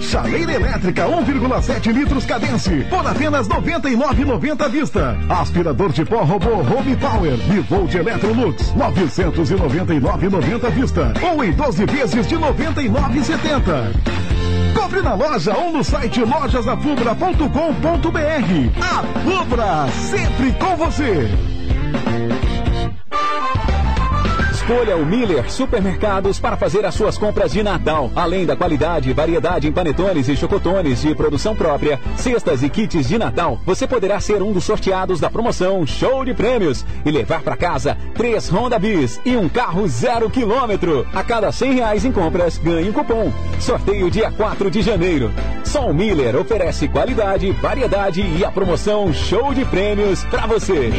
Chaleira 0.00 0.52
elétrica 0.52 1.08
1,7 1.08 1.92
litros 1.92 2.24
cadence 2.24 2.86
por 2.88 3.04
apenas 3.04 3.48
99,90 3.48 4.64
à 4.64 4.68
vista. 4.68 5.18
Aspirador 5.28 5.92
de 5.92 6.04
pó 6.04 6.22
robô 6.22 6.60
Home 6.60 6.94
Power 6.94 7.36
Bivolt 7.48 7.92
Electrolux 7.92 8.72
999,90 8.74 10.64
à 10.64 10.70
vista 10.70 11.12
ou 11.28 11.42
em 11.42 11.50
12 11.50 11.84
vezes 11.86 12.28
de 12.28 12.36
99,70. 12.36 13.92
Compre 14.72 15.02
na 15.02 15.14
loja 15.14 15.52
ou 15.52 15.72
no 15.72 15.82
site 15.82 16.20
lojasafubra.com.br. 16.20 18.80
A 18.80 19.02
Fubra, 19.24 19.88
sempre 19.90 20.52
com 20.52 20.76
você. 20.76 21.28
Escolha 24.66 24.96
o 24.96 25.06
Miller 25.06 25.48
Supermercados 25.48 26.40
para 26.40 26.56
fazer 26.56 26.84
as 26.84 26.92
suas 26.92 27.16
compras 27.16 27.52
de 27.52 27.62
Natal. 27.62 28.10
Além 28.16 28.44
da 28.44 28.56
qualidade 28.56 29.08
e 29.08 29.12
variedade 29.12 29.68
em 29.68 29.72
panetones 29.72 30.26
e 30.28 30.34
chocotones 30.34 31.02
de 31.02 31.14
produção 31.14 31.54
própria, 31.54 32.00
cestas 32.16 32.64
e 32.64 32.68
kits 32.68 33.06
de 33.06 33.16
Natal, 33.16 33.60
você 33.64 33.86
poderá 33.86 34.18
ser 34.18 34.42
um 34.42 34.52
dos 34.52 34.64
sorteados 34.64 35.20
da 35.20 35.30
promoção 35.30 35.86
Show 35.86 36.24
de 36.24 36.34
Prêmios 36.34 36.84
e 37.04 37.12
levar 37.12 37.42
para 37.42 37.56
casa 37.56 37.96
três 38.16 38.48
Honda 38.48 38.76
Bis 38.76 39.20
e 39.24 39.36
um 39.36 39.48
carro 39.48 39.86
zero 39.86 40.28
quilômetro. 40.28 41.06
A 41.14 41.22
cada 41.22 41.52
cem 41.52 41.74
reais 41.74 42.04
em 42.04 42.10
compras, 42.10 42.58
ganhe 42.58 42.90
um 42.90 42.92
cupom. 42.92 43.32
Sorteio 43.60 44.10
dia 44.10 44.32
4 44.32 44.68
de 44.68 44.82
janeiro. 44.82 45.30
Só 45.62 45.88
o 45.88 45.94
Miller 45.94 46.34
oferece 46.34 46.88
qualidade, 46.88 47.52
variedade 47.52 48.20
e 48.20 48.44
a 48.44 48.50
promoção 48.50 49.12
Show 49.14 49.54
de 49.54 49.64
Prêmios 49.64 50.24
para 50.24 50.44
você. 50.44 50.90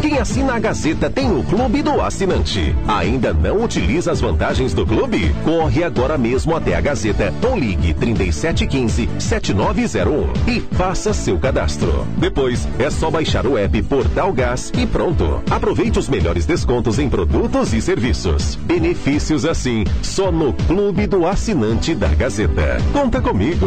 Quem 0.00 0.18
assina 0.18 0.54
a 0.54 0.60
Gazeta 0.60 1.10
tem 1.10 1.36
o 1.36 1.42
Clube 1.42 1.82
do 1.82 2.00
Assinante. 2.00 2.72
Ainda 2.86 3.32
não 3.32 3.64
utiliza 3.64 4.12
as 4.12 4.20
vantagens 4.20 4.72
do 4.72 4.86
clube? 4.86 5.34
Corre 5.44 5.82
agora 5.82 6.16
mesmo 6.16 6.54
até 6.54 6.76
a 6.76 6.80
Gazeta 6.80 7.34
ou 7.42 7.58
ligue 7.58 7.92
3715-7901 7.94 10.28
e 10.46 10.60
faça 10.76 11.12
seu 11.12 11.36
cadastro. 11.38 12.06
Depois 12.16 12.68
é 12.78 12.88
só 12.90 13.10
baixar 13.10 13.44
o 13.46 13.58
app 13.58 13.82
Portal 13.82 14.32
Gás 14.32 14.70
e 14.78 14.86
pronto. 14.86 15.42
Aproveite 15.50 15.98
os 15.98 16.08
melhores 16.08 16.46
descontos 16.46 17.00
em 17.00 17.08
produtos 17.08 17.74
e 17.74 17.80
serviços. 17.80 18.54
Benefícios 18.54 19.44
assim, 19.44 19.82
só 20.00 20.30
no 20.30 20.52
Clube 20.52 21.08
do 21.08 21.26
Assinante 21.26 21.92
da 21.94 22.08
Gazeta. 22.08 22.76
Conta 22.92 23.20
comigo. 23.20 23.66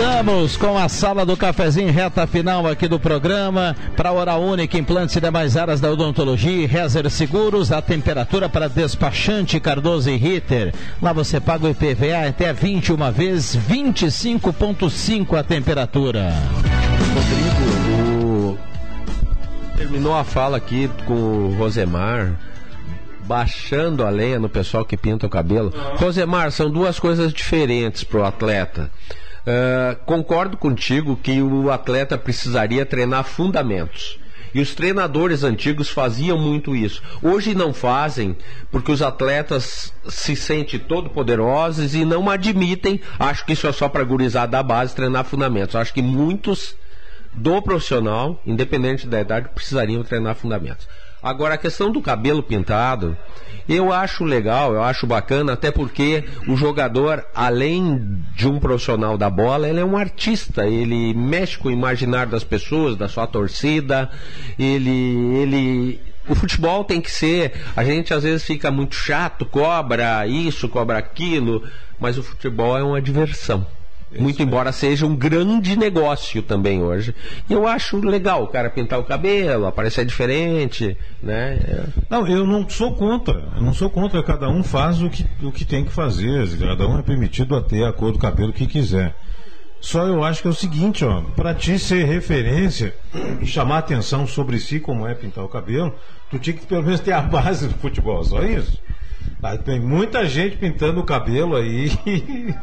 Voltamos 0.00 0.56
com 0.56 0.78
a 0.78 0.88
sala 0.88 1.26
do 1.26 1.36
cafezinho, 1.36 1.92
reta 1.92 2.26
final 2.26 2.66
aqui 2.66 2.88
do 2.88 2.98
programa. 2.98 3.76
Para 3.94 4.10
Hora 4.10 4.36
Única, 4.36 4.78
implantes 4.78 5.14
e 5.14 5.20
demais 5.20 5.58
áreas 5.58 5.78
da 5.78 5.90
odontologia, 5.90 6.66
Rezer 6.66 7.10
Seguros, 7.10 7.70
a 7.70 7.82
temperatura 7.82 8.48
para 8.48 8.66
despachante 8.66 9.60
Cardoso 9.60 10.08
e 10.08 10.16
Ritter. 10.16 10.72
Lá 11.02 11.12
você 11.12 11.38
paga 11.38 11.66
o 11.66 11.68
IPVA 11.68 12.28
até 12.30 12.50
21 12.50 13.12
vezes, 13.12 13.54
25,5 13.54 15.38
a 15.38 15.42
temperatura. 15.42 16.32
Rodrigo, 17.14 18.24
o... 18.24 18.58
terminou 19.76 20.16
a 20.16 20.24
fala 20.24 20.56
aqui 20.56 20.90
com 21.04 21.12
o 21.12 21.54
Rosemar 21.58 22.38
baixando 23.26 24.02
a 24.02 24.08
lenha 24.08 24.38
no 24.38 24.48
pessoal 24.48 24.82
que 24.82 24.96
pinta 24.96 25.26
o 25.26 25.30
cabelo. 25.30 25.74
Rosemar, 25.98 26.50
são 26.50 26.70
duas 26.70 26.98
coisas 26.98 27.34
diferentes 27.34 28.02
para 28.02 28.20
o 28.20 28.24
atleta. 28.24 28.90
Uh, 29.40 29.96
concordo 30.04 30.56
contigo 30.56 31.16
que 31.16 31.40
o 31.42 31.70
atleta 31.70 32.18
precisaria 32.18 32.84
treinar 32.84 33.24
fundamentos. 33.24 34.18
E 34.54 34.60
os 34.60 34.74
treinadores 34.74 35.44
antigos 35.44 35.88
faziam 35.88 36.36
muito 36.36 36.74
isso. 36.74 37.02
Hoje 37.22 37.54
não 37.54 37.72
fazem, 37.72 38.36
porque 38.70 38.90
os 38.90 39.00
atletas 39.00 39.92
se 40.08 40.34
sentem 40.34 40.78
todo 40.78 41.10
poderosos 41.10 41.94
e 41.94 42.04
não 42.04 42.28
admitem. 42.28 43.00
Acho 43.18 43.44
que 43.46 43.52
isso 43.52 43.66
é 43.66 43.72
só 43.72 43.88
para 43.88 44.04
gurizar 44.04 44.48
da 44.48 44.62
base 44.62 44.94
treinar 44.94 45.24
fundamentos. 45.24 45.76
Acho 45.76 45.94
que 45.94 46.02
muitos 46.02 46.74
do 47.32 47.62
profissional, 47.62 48.40
independente 48.44 49.06
da 49.06 49.20
idade, 49.20 49.50
precisariam 49.54 50.02
treinar 50.02 50.34
fundamentos. 50.34 50.86
Agora, 51.22 51.54
a 51.54 51.58
questão 51.58 51.92
do 51.92 52.00
cabelo 52.00 52.42
pintado, 52.42 53.16
eu 53.68 53.92
acho 53.92 54.24
legal, 54.24 54.72
eu 54.72 54.82
acho 54.82 55.06
bacana, 55.06 55.52
até 55.52 55.70
porque 55.70 56.24
o 56.48 56.56
jogador, 56.56 57.24
além 57.34 58.24
de 58.34 58.48
um 58.48 58.58
profissional 58.58 59.18
da 59.18 59.28
bola, 59.28 59.68
ele 59.68 59.80
é 59.80 59.84
um 59.84 59.96
artista, 59.96 60.66
ele 60.66 61.12
mexe 61.14 61.58
com 61.58 61.68
o 61.68 61.72
imaginário 61.72 62.32
das 62.32 62.42
pessoas, 62.42 62.96
da 62.96 63.06
sua 63.06 63.26
torcida, 63.26 64.10
ele, 64.58 64.90
ele 65.36 66.00
o 66.28 66.34
futebol 66.34 66.84
tem 66.84 67.00
que 67.00 67.10
ser. 67.10 67.52
A 67.76 67.84
gente 67.84 68.14
às 68.14 68.22
vezes 68.22 68.44
fica 68.44 68.70
muito 68.70 68.94
chato, 68.94 69.44
cobra 69.44 70.26
isso, 70.26 70.68
cobra 70.68 70.98
aquilo, 70.98 71.62
mas 71.98 72.16
o 72.16 72.22
futebol 72.22 72.78
é 72.78 72.82
uma 72.82 73.00
diversão. 73.00 73.66
Muito 74.18 74.42
embora 74.42 74.72
seja 74.72 75.06
um 75.06 75.14
grande 75.14 75.76
negócio 75.76 76.42
também 76.42 76.82
hoje. 76.82 77.14
E 77.48 77.52
eu 77.52 77.66
acho 77.66 77.98
legal 77.98 78.42
o 78.42 78.48
cara 78.48 78.68
pintar 78.68 78.98
o 78.98 79.04
cabelo, 79.04 79.66
aparecer 79.66 80.04
diferente, 80.04 80.96
né? 81.22 81.58
É. 81.62 81.84
Não, 82.10 82.26
eu 82.26 82.44
não 82.44 82.68
sou 82.68 82.94
contra. 82.94 83.48
Eu 83.56 83.62
não 83.62 83.72
sou 83.72 83.88
contra. 83.88 84.22
Cada 84.22 84.48
um 84.48 84.64
faz 84.64 85.00
o 85.00 85.08
que, 85.08 85.24
o 85.42 85.52
que 85.52 85.64
tem 85.64 85.84
que 85.84 85.92
fazer. 85.92 86.48
Cada 86.58 86.88
um 86.88 86.98
é 86.98 87.02
permitido 87.02 87.54
a 87.54 87.62
ter 87.62 87.84
a 87.84 87.92
cor 87.92 88.10
do 88.10 88.18
cabelo 88.18 88.52
que 88.52 88.66
quiser. 88.66 89.14
Só 89.80 90.06
eu 90.06 90.22
acho 90.22 90.42
que 90.42 90.48
é 90.48 90.50
o 90.50 90.54
seguinte, 90.54 91.04
ó, 91.04 91.22
para 91.34 91.54
ti 91.54 91.78
ser 91.78 92.04
referência 92.04 92.94
e 93.40 93.46
chamar 93.46 93.78
atenção 93.78 94.26
sobre 94.26 94.58
si 94.58 94.78
como 94.78 95.06
é 95.06 95.14
pintar 95.14 95.42
o 95.42 95.48
cabelo, 95.48 95.94
tu 96.30 96.38
tinha 96.38 96.54
que 96.54 96.66
pelo 96.66 96.82
menos 96.82 97.00
ter 97.00 97.12
a 97.12 97.22
base 97.22 97.66
do 97.66 97.74
futebol, 97.74 98.22
só 98.22 98.42
isso. 98.42 98.78
Tem 99.64 99.80
muita 99.80 100.26
gente 100.26 100.58
pintando 100.58 101.00
o 101.00 101.04
cabelo 101.04 101.56
aí 101.56 101.90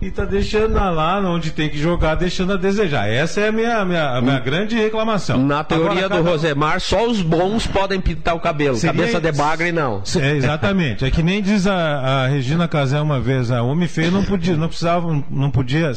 e 0.00 0.10
tá 0.10 0.24
deixando 0.24 0.72
lá 0.72 1.20
onde 1.20 1.50
tem 1.50 1.68
que 1.68 1.78
jogar, 1.78 2.14
deixando 2.14 2.54
a 2.54 2.56
desejar. 2.56 3.06
Essa 3.06 3.42
é 3.42 3.48
a 3.48 3.52
minha, 3.52 3.84
minha, 3.84 4.10
a 4.16 4.22
minha 4.22 4.38
grande 4.38 4.74
reclamação. 4.76 5.36
Na 5.44 5.62
teoria 5.62 6.06
Agora, 6.06 6.22
do 6.22 6.28
Rosemar, 6.28 6.80
só 6.80 7.06
os 7.06 7.20
bons 7.20 7.66
podem 7.66 8.00
pintar 8.00 8.34
o 8.34 8.40
cabelo. 8.40 8.76
Seria... 8.76 8.94
Cabeça 8.94 9.20
de 9.20 9.30
bagre, 9.30 9.72
não. 9.72 10.02
É, 10.18 10.36
exatamente. 10.36 11.04
É 11.04 11.10
que 11.10 11.22
nem 11.22 11.42
diz 11.42 11.66
a, 11.66 11.74
a 11.74 12.26
Regina 12.28 12.66
Casé 12.66 12.98
uma 12.98 13.20
vez, 13.20 13.50
a 13.50 13.62
homem 13.62 13.86
feio 13.86 14.10
não 14.10 14.24
podia, 14.24 14.56
não 14.56 14.68
precisava, 14.68 15.22
não 15.30 15.50
podia. 15.50 15.92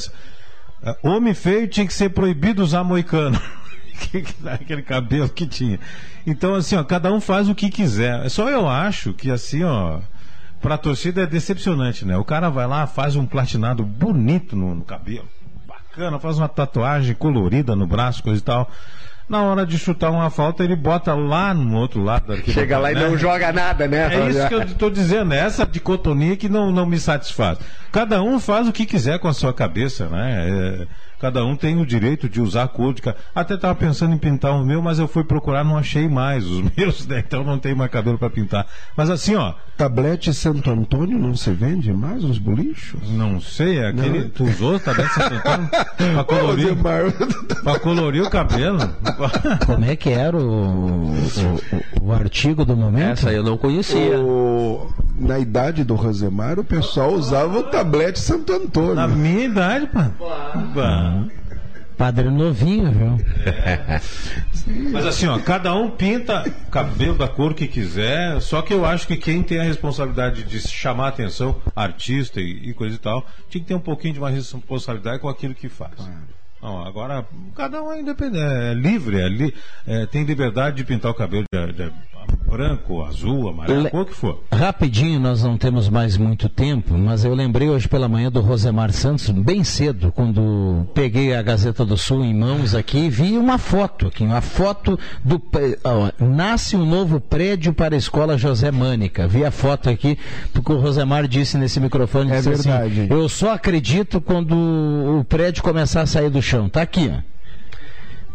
Homem 1.02 1.34
feio 1.34 1.68
tinha 1.68 1.88
que 1.88 1.94
ser 1.94 2.10
proibido 2.10 2.62
usar 2.62 2.84
moicano. 2.84 3.40
aquele 4.46 4.82
cabelo 4.82 5.30
que 5.30 5.46
tinha. 5.46 5.80
Então, 6.26 6.56
assim, 6.56 6.76
ó, 6.76 6.84
cada 6.84 7.12
um 7.12 7.20
faz 7.20 7.50
o 7.50 7.56
que 7.56 7.70
quiser. 7.70 8.30
Só 8.30 8.50
eu 8.50 8.68
acho 8.68 9.14
que, 9.14 9.30
assim, 9.32 9.64
ó, 9.64 10.00
pra 10.62 10.78
torcida 10.78 11.24
é 11.24 11.28
decepcionante, 11.28 12.06
né? 12.06 12.18
O 12.18 12.24
cara 12.24 12.50
vai 12.50 12.68
lá, 12.68 12.86
faz 12.88 13.16
um 13.16 13.26
platinado 13.26 13.84
bonito 13.84 14.56
no, 14.56 14.76
no 14.76 14.84
cabelo, 14.84 15.28
bacana, 15.68 16.20
faz 16.20 16.38
uma 16.38 16.50
tatuagem 16.50 17.16
colorida 17.16 17.76
no 17.76 17.88
braço, 17.88 18.24
coisa 18.24 18.40
e 18.40 18.44
tal. 18.44 18.70
Na 19.30 19.44
hora 19.44 19.64
de 19.64 19.78
chutar 19.78 20.10
uma 20.10 20.32
falta, 20.32 20.64
ele 20.64 20.76
bota 20.76 21.14
lá 21.14 21.54
no 21.54 21.78
outro 21.78 22.02
lado 22.02 22.36
Chega 22.52 22.80
lá 22.80 22.92
e 22.92 22.96
né? 22.96 23.08
não 23.08 23.16
joga 23.16 23.54
nada, 23.54 23.88
né? 23.88 24.12
É 24.12 24.28
isso 24.28 24.48
que 24.48 24.56
eu 24.56 24.64
estou 24.64 24.90
dizendo, 24.90 25.36
é 25.36 25.38
essa 25.38 25.68
dicotomia 25.68 26.36
que 26.36 26.50
não, 26.50 26.72
não 26.72 26.88
me 26.88 27.00
satisfaz. 27.00 27.60
Cada 27.92 28.24
um 28.24 28.40
faz 28.40 28.68
o 28.68 28.74
que 28.74 28.88
quiser 28.88 29.20
com 29.20 29.28
a 29.28 29.34
sua 29.34 29.54
cabeça, 29.54 30.10
né? 30.10 30.50
É, 30.50 30.88
cada 31.20 31.44
um 31.46 31.56
tem 31.56 31.80
o 31.80 31.86
direito 31.86 32.28
de 32.30 32.42
usar 32.42 32.64
a 32.64 32.68
cor 32.68 32.94
de 32.94 33.02
Até 33.36 33.56
estava 33.56 33.76
pensando 33.76 34.14
em 34.14 34.18
pintar 34.18 34.54
o 34.54 34.64
meu, 34.66 34.82
mas 34.82 35.00
eu 35.00 35.08
fui 35.08 35.24
procurar, 35.24 35.64
não 35.64 35.78
achei 35.78 36.08
mais 36.08 36.46
os 36.46 36.64
meus, 36.76 37.06
né? 37.08 37.24
Então 37.26 37.44
não 37.44 37.60
tem 37.60 37.74
mais 37.76 37.92
cabelo 37.92 38.18
para 38.18 38.30
pintar. 38.30 38.66
Mas 38.96 39.10
assim, 39.10 39.36
ó. 39.36 39.54
Tablete 39.78 40.34
Santo 40.34 40.70
Antônio 40.70 41.18
não 41.18 41.34
se 41.38 41.52
vende 41.52 41.94
mais 41.94 42.22
nos 42.22 42.38
bolichos? 42.38 43.00
Não 43.12 43.40
sei, 43.40 43.78
é 43.80 43.88
aquele. 43.88 44.24
Não. 44.24 44.30
Tu 44.30 44.44
usou 44.44 44.76
o 44.76 44.80
tablete 44.80 45.14
Santo 45.14 45.36
Antônio? 45.36 45.70
Pra 45.70 46.24
colorir, 46.26 46.76
pra 47.64 47.80
colorir 47.80 48.24
o 48.24 48.30
cabelo? 48.30 48.78
Como 49.66 49.86
é 49.86 49.96
que 49.96 50.10
era 50.10 50.36
o, 50.36 50.42
o, 50.42 51.14
o- 52.02 52.08
o 52.08 52.12
artigo 52.14 52.66
do 52.66 52.76
momento? 52.76 53.12
Essa 53.12 53.32
eu 53.32 53.42
não 53.42 53.58
conhecia. 53.58 54.20
O- 54.20 54.90
na 55.18 55.38
idade 55.40 55.84
do 55.86 55.96
Rosemar, 55.96 56.60
o 56.60 56.64
pessoal 56.64 57.12
usava 57.14 57.60
o 57.60 57.64
tablete 57.64 58.20
Santo 58.20 58.52
Antônio. 58.54 58.96
Na 58.96 59.08
minha 59.08 59.46
idade, 59.46 59.88
pá. 59.88 60.12
Pá. 60.74 61.09
Padre 61.98 62.30
novinho, 62.30 62.92
viu? 62.92 63.18
Mas 64.92 65.06
assim, 65.06 65.28
ó, 65.28 65.38
cada 65.40 65.74
um 65.76 65.90
pinta 65.92 66.44
o 66.48 66.72
cabelo 66.72 67.18
da 67.18 67.28
cor 67.28 67.54
que 67.54 67.68
quiser, 67.68 68.40
só 68.42 68.62
que 68.62 68.74
eu 68.74 68.86
acho 68.86 69.06
que 69.06 69.18
quem 69.18 69.44
tem 69.44 69.60
a 69.60 69.64
responsabilidade 69.64 70.44
de 70.44 70.60
chamar 70.62 71.10
atenção, 71.10 71.62
artista 71.76 72.40
e, 72.40 72.70
e 72.70 72.74
coisa 72.74 72.96
e 72.96 73.00
tal, 73.00 73.26
tinha 73.50 73.62
que 73.62 73.68
ter 73.68 73.74
um 73.76 73.80
pouquinho 73.82 74.14
de 74.14 74.20
mais 74.20 74.34
responsabilidade 74.36 75.20
com 75.20 75.28
aquilo 75.28 75.54
que 75.54 75.68
faz. 75.68 75.92
Não, 76.62 76.86
agora, 76.86 77.26
cada 77.56 77.82
um 77.82 77.92
é 77.92 78.00
independente, 78.02 78.44
é 78.44 78.74
livre, 78.74 79.20
é 79.20 79.28
li- 79.30 79.54
é, 79.88 80.06
tem 80.06 80.24
liberdade 80.24 80.78
de 80.78 80.84
pintar 80.84 81.12
o 81.12 81.14
cabelo 81.16 81.44
de, 81.52 81.74
de 81.74 81.92
branco, 82.50 83.04
azul, 83.04 83.50
amarelo, 83.50 83.84
Le- 83.84 83.90
cor 83.90 84.06
que 84.06 84.14
for. 84.16 84.44
Rapidinho, 84.52 85.20
nós 85.20 85.44
não 85.44 85.58
temos 85.58 85.88
mais 85.90 86.18
muito 86.18 86.50
tempo, 86.50 86.98
mas 86.98 87.24
eu 87.24 87.34
lembrei 87.34 87.70
hoje 87.70 87.88
pela 87.88 88.08
manhã 88.08 88.32
do 88.32 88.42
Rosemar 88.42 88.92
Santos, 88.92 89.30
bem 89.30 89.64
cedo, 89.64 90.12
quando 90.12 90.86
peguei 90.94 91.36
a 91.36 91.42
Gazeta 91.42 91.86
do 91.86 91.96
Sul 91.98 92.24
em 92.24 92.34
mãos 92.34 92.74
aqui 92.76 92.98
e 93.06 93.10
vi 93.10 93.38
uma 93.38 93.58
foto 93.58 94.08
aqui, 94.08 94.24
uma 94.24 94.42
foto 94.42 94.98
do. 95.24 95.42
ó, 95.84 96.12
nasce 96.24 96.76
um 96.76 96.86
novo 96.86 97.20
prédio 97.20 97.74
para 97.74 97.96
a 97.96 97.98
escola 97.98 98.38
José 98.38 98.72
Mânica. 98.72 99.28
Vi 99.28 99.46
a 99.46 99.52
foto 99.52 99.90
aqui, 99.90 100.18
porque 100.54 100.72
o 100.74 100.80
Rosemar 100.80 101.28
disse 101.28 101.58
nesse 101.58 101.80
microfone, 101.80 102.32
É 102.32 102.38
disse 102.38 102.50
assim, 102.50 102.70
verdade. 102.70 103.08
eu 103.10 103.30
só 103.30 103.54
acredito 103.54 104.20
quando 104.20 104.54
o 105.20 105.24
prédio 105.24 105.62
começar 105.64 106.02
a 106.02 106.06
sair 106.06 106.30
do 106.30 106.42
chão. 106.42 106.68
Tá 106.68 106.82
aqui, 106.82 107.12
ó. 107.14 107.29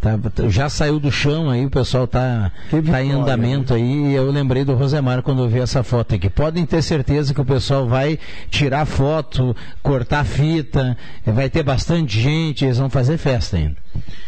Tá- 0.05 0.48
já 0.51 0.68
saiu 0.68 1.01
do 1.01 1.10
chão 1.10 1.48
aí, 1.48 1.64
o 1.64 1.70
pessoal 1.70 2.06
tá, 2.06 2.52
tá 2.90 3.02
em 3.02 3.12
andamento 3.12 3.72
aí. 3.72 4.10
E 4.10 4.14
eu 4.14 4.31
lembrei 4.31 4.62
do 4.62 4.74
Rosemar 4.74 5.22
quando 5.22 5.43
eu 5.43 5.48
vi 5.48 5.60
essa 5.60 5.82
foto 5.82 6.14
aqui. 6.14 6.28
Podem 6.28 6.66
ter 6.66 6.82
certeza 6.82 7.32
que 7.32 7.40
o 7.40 7.44
pessoal 7.44 7.89
vai 7.89 8.18
tirar 8.51 8.85
foto, 8.85 9.56
cortar 9.82 10.24
fita, 10.24 10.97
vai 11.24 11.48
ter 11.48 11.62
bastante 11.62 12.20
gente, 12.20 12.64
eles 12.66 12.76
vão 12.76 12.90
fazer 12.90 13.16
festa 13.16 13.56
ainda. 13.56 13.76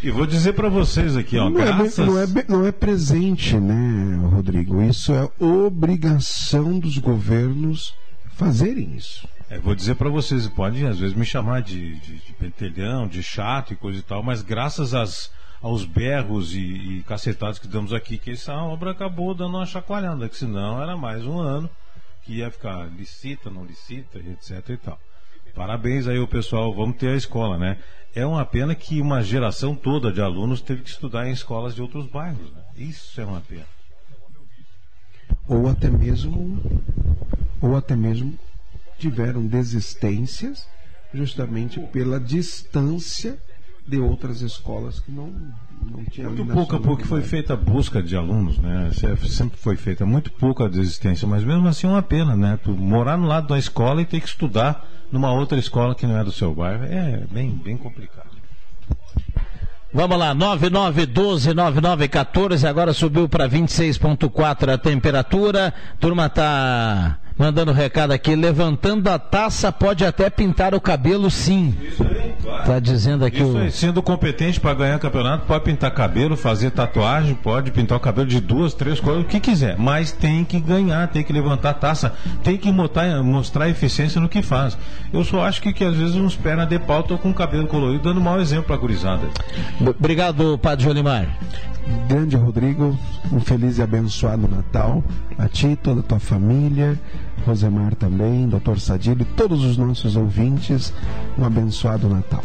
E 0.03 0.11
vou 0.11 0.25
dizer 0.27 0.55
pra 0.55 0.69
vocês 0.71 1.17
aqui, 1.17 1.37
ó, 1.37 1.51
Não, 1.51 1.61
é, 1.61 1.65
graças... 1.67 1.97
bem- 1.99 2.07
não, 2.07 2.19
é, 2.19 2.27
bem- 2.27 2.45
não 2.49 2.67
é 2.67 2.73
presente, 2.73 3.57
né, 3.57 4.19
Rodrigo? 4.31 4.81
Isso 4.83 5.13
é 5.13 5.29
obrigação 5.45 6.79
dos 6.79 6.97
governos 6.99 7.95
fazerem 8.35 8.95
isso. 8.97 9.29
É, 9.51 9.59
vou 9.59 9.75
dizer 9.75 9.95
para 9.95 10.09
vocês, 10.09 10.49
pode 10.49 10.85
às 10.87 10.99
vezes 10.99 11.15
me 11.15 11.25
chamar 11.25 11.63
de, 11.63 11.95
de, 12.01 12.15
de 12.17 12.33
pentelhão, 12.39 13.07
de 13.07 13.23
chato 13.23 13.73
e 13.73 13.77
coisa 13.77 13.99
e 13.99 14.03
tal, 14.03 14.23
mas 14.23 14.43
graças 14.43 14.93
às, 14.95 15.31
aos 15.63 15.85
berros 15.85 16.55
e, 16.55 16.61
e 16.61 17.03
cacetados 17.05 17.59
que 17.59 17.69
damos 17.69 17.93
aqui, 17.93 18.19
que 18.19 18.33
essa 18.33 18.55
obra 18.55 18.91
acabou 18.91 19.35
dando 19.35 19.57
uma 19.57 19.67
chacoalhada, 19.67 20.29
que 20.29 20.37
senão 20.37 20.81
era 20.81 20.97
mais 20.97 21.25
um 21.25 21.39
ano 21.39 21.69
que 22.23 22.35
ia 22.39 22.51
ficar 22.51 22.91
licita, 22.91 23.49
não 23.51 23.65
licita, 23.65 24.19
etc 24.19 24.69
e 24.71 24.77
tal. 24.77 24.99
Parabéns 25.55 26.07
aí 26.07 26.19
o 26.19 26.29
pessoal, 26.29 26.75
vamos 26.75 26.97
ter 26.97 27.09
a 27.09 27.17
escola, 27.17 27.57
né? 27.57 27.79
É 28.15 28.27
uma 28.27 28.45
pena 28.45 28.75
que 28.75 29.01
uma 29.01 29.23
geração 29.23 29.75
toda 29.75 30.13
de 30.13 30.21
alunos 30.21 30.61
teve 30.61 30.83
que 30.83 30.91
estudar 30.91 31.29
em 31.29 31.33
escolas 31.33 31.75
de 31.75 31.83
outros 31.83 32.07
bairros, 32.07 32.53
né? 32.53 32.63
Isso 32.77 33.21
é 33.21 33.25
uma 33.25 33.41
pena. 33.41 33.67
Ou 35.49 35.69
até 35.69 35.89
mesmo, 35.89 36.61
ou 37.63 37.77
até 37.77 37.95
mesmo 37.95 38.39
tiveram 38.99 39.47
desistências 39.47 40.69
justamente 41.15 41.81
pela 41.81 42.19
distância 42.19 43.39
de 43.87 43.99
outras 44.01 44.41
escolas 44.41 44.99
que 45.01 45.13
não, 45.13 45.33
não 45.91 46.05
tinham 46.07 46.33
Muito 46.33 46.53
pouca, 46.53 46.79
porque 46.81 47.05
foi 47.05 47.23
feita 47.23 47.53
a 47.55 47.57
busca 47.57 48.03
de 48.03 48.17
alunos, 48.17 48.59
né? 48.59 48.91
Se- 48.93 49.17
Sempre 49.29 49.57
foi 49.59 49.77
feita 49.77 50.05
muito 50.05 50.31
pouca 50.33 50.69
desistência, 50.69 51.27
mas 51.29 51.45
mesmo 51.45 51.67
assim 51.69 51.87
é 51.87 51.91
uma 51.91 52.03
pena, 52.03 52.35
né? 52.37 52.59
Tu 52.63 52.73
morar 52.73 53.17
no 53.17 53.27
lado 53.27 53.47
da 53.49 53.59
escola 53.59 54.03
e 54.03 54.05
ter 54.05 54.21
que 54.21 54.27
estudar 54.27 54.85
numa 55.13 55.33
outra 55.33 55.57
escola 55.59 55.95
que 55.95 56.07
não 56.07 56.19
é 56.19 56.25
do 56.25 56.33
seu 56.33 56.53
bairro 56.55 56.85
é 56.85 57.25
bem, 57.31 57.51
bem 57.51 57.77
complicado. 57.77 58.27
Vamos 59.95 60.19
lá, 60.19 60.35
9912-9914, 60.35 62.69
agora 62.69 62.93
subiu 62.93 63.29
para 63.29 63.49
26,4 63.49 64.73
a 64.75 64.79
temperatura. 64.79 65.73
Turma 66.01 66.29
tá 66.29 67.19
mandando 67.39 67.73
recado 67.73 68.13
aqui, 68.13 68.35
levantando 68.35 69.09
a 69.09 69.19
taça 69.19 69.71
pode 69.71 70.05
até 70.05 70.31
pintar 70.31 70.75
o 70.75 70.81
cabelo 70.81 71.31
sim. 71.31 71.75
Tá 72.65 72.79
dizendo 72.79 73.25
aqui 73.25 73.43
Isso 73.43 73.53
o. 73.53 73.59
aí, 73.59 73.71
sendo 73.71 74.03
competente 74.03 74.59
para 74.59 74.75
ganhar 74.75 74.99
campeonato, 74.99 75.47
pode 75.47 75.65
pintar 75.65 75.91
cabelo, 75.91 76.37
fazer 76.37 76.71
tatuagem, 76.71 77.35
pode 77.35 77.71
pintar 77.71 77.99
o 77.99 78.01
cabelo 78.01 78.27
de 78.27 78.41
duas, 78.41 78.73
três 78.75 79.01
cores, 79.01 79.23
o 79.23 79.25
que 79.25 79.41
quiser. 79.41 79.77
Mas 79.79 80.13
tem 80.13 80.45
que 80.45 80.59
ganhar, 80.59 81.09
tem 81.09 81.23
que 81.23 81.33
levantar 81.33 81.71
a 81.71 81.75
taça, 81.75 82.15
tem 82.43 82.57
que 82.57 82.71
mostrar, 82.73 83.23
mostrar 83.23 83.69
eficiência 83.69 84.21
no 84.21 84.29
que 84.29 84.43
faz. 84.43 84.77
Eu 85.13 85.25
só 85.25 85.45
acho 85.45 85.61
que, 85.61 85.73
que 85.73 85.85
às 85.85 85.97
vezes 85.97 86.17
uns 86.17 86.37
pernas 86.37 86.69
de 86.69 86.79
pau 86.79 87.01
estão 87.01 87.19
com 87.19 87.31
o 87.31 87.35
cabelo 87.35 87.67
colorido, 87.67 88.05
dando 88.05 88.21
mau 88.21 88.41
exemplo 88.41 88.65
para 88.65 88.77
a 88.77 88.79
gurizada. 88.79 89.29
Obrigado, 89.81 90.59
Padre 90.59 90.85
Jolimar. 90.85 91.39
Grande 92.09 92.37
Rodrigo, 92.37 92.99
um 93.33 93.41
feliz 93.41 93.79
e 93.79 93.83
abençoado 93.83 94.49
Natal 94.49 95.05
a 95.39 95.49
ti, 95.49 95.79
toda 95.81 96.01
a 96.01 96.03
tua 96.03 96.19
família, 96.19 96.99
Rosemar 97.45 97.95
também, 97.95 98.49
Dr. 98.49 98.79
Sadilho, 98.79 99.25
todos 99.37 99.65
os 99.65 99.77
nossos 99.77 100.17
ouvintes, 100.17 100.93
um 101.39 101.45
abençoado 101.45 102.09
Natal. 102.09 102.43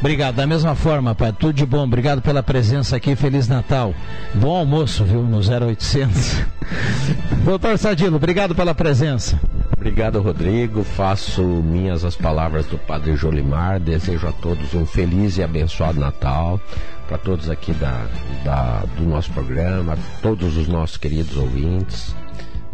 Obrigado, 0.00 0.34
da 0.36 0.46
mesma 0.46 0.74
forma, 0.74 1.14
pai. 1.14 1.32
Tudo 1.32 1.54
de 1.54 1.64
bom. 1.64 1.82
Obrigado 1.84 2.20
pela 2.20 2.42
presença 2.42 2.96
aqui. 2.96 3.16
Feliz 3.16 3.48
Natal. 3.48 3.94
Bom 4.34 4.54
almoço, 4.54 5.02
viu, 5.04 5.22
no 5.22 5.38
0800. 5.38 6.42
Doutor 7.44 7.78
Sadilo, 7.78 8.16
obrigado 8.16 8.54
pela 8.54 8.74
presença. 8.74 9.40
Obrigado, 9.74 10.20
Rodrigo. 10.20 10.84
Faço 10.84 11.42
minhas 11.42 12.04
as 12.04 12.16
palavras 12.16 12.66
do 12.66 12.76
Padre 12.76 13.16
Jolimar. 13.16 13.80
Desejo 13.80 14.26
a 14.28 14.32
todos 14.32 14.74
um 14.74 14.84
feliz 14.84 15.38
e 15.38 15.42
abençoado 15.42 15.98
Natal. 15.98 16.60
Para 17.08 17.16
todos 17.18 17.48
aqui 17.48 17.72
da, 17.72 18.06
da- 18.44 18.84
do 18.98 19.04
nosso 19.04 19.30
programa, 19.32 19.96
todos 20.20 20.56
os 20.58 20.68
nossos 20.68 20.96
queridos 20.98 21.36
ouvintes. 21.36 22.14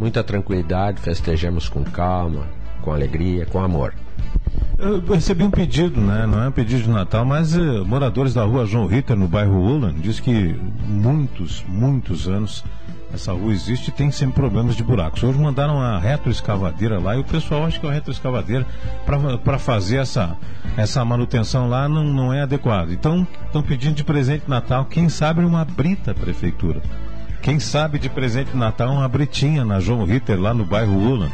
Muita 0.01 0.23
tranquilidade, 0.23 0.99
festejemos 0.99 1.69
com 1.69 1.83
calma, 1.83 2.47
com 2.81 2.91
alegria, 2.91 3.45
com 3.45 3.59
amor. 3.59 3.93
Eu 4.79 4.99
recebi 5.13 5.43
um 5.43 5.51
pedido, 5.51 6.01
né? 6.01 6.25
Não 6.25 6.41
é 6.41 6.47
um 6.47 6.51
pedido 6.51 6.81
de 6.81 6.89
Natal, 6.89 7.23
mas 7.23 7.55
eh, 7.55 7.61
moradores 7.85 8.33
da 8.33 8.43
rua 8.43 8.65
João 8.65 8.87
Ritter, 8.87 9.15
no 9.15 9.27
bairro 9.27 9.61
Ulan, 9.61 9.93
diz 9.93 10.19
que 10.19 10.59
muitos, 10.87 11.63
muitos 11.67 12.27
anos 12.27 12.65
essa 13.13 13.31
rua 13.31 13.51
existe 13.51 13.89
e 13.89 13.91
tem 13.91 14.09
sempre 14.09 14.33
problemas 14.33 14.75
de 14.75 14.83
buracos. 14.83 15.21
Hoje 15.21 15.37
mandaram 15.37 15.79
a 15.79 15.99
retroescavadeira 15.99 16.99
lá 16.99 17.15
e 17.15 17.19
o 17.19 17.23
pessoal 17.23 17.65
acha 17.65 17.79
que 17.79 17.85
a 17.85 17.91
retroescavadeira 17.91 18.65
para 19.45 19.59
fazer 19.59 19.97
essa, 19.97 20.35
essa 20.75 21.05
manutenção 21.05 21.69
lá 21.69 21.87
não, 21.87 22.03
não 22.03 22.33
é 22.33 22.41
adequado. 22.41 22.91
Então, 22.91 23.27
estão 23.45 23.61
pedindo 23.61 23.93
de 23.93 24.03
presente 24.03 24.45
de 24.45 24.49
Natal, 24.49 24.85
quem 24.85 25.09
sabe 25.09 25.45
uma 25.45 25.63
brita 25.63 26.11
prefeitura. 26.15 26.81
Quem 27.41 27.59
sabe 27.59 27.97
de 27.97 28.07
presente 28.07 28.51
de 28.51 28.57
Natal 28.57 28.91
uma 28.91 29.07
britinha 29.07 29.65
na 29.65 29.79
João 29.79 30.05
Ritter, 30.05 30.39
lá 30.39 30.53
no 30.53 30.63
bairro 30.63 30.93
Ulan. 30.93 31.29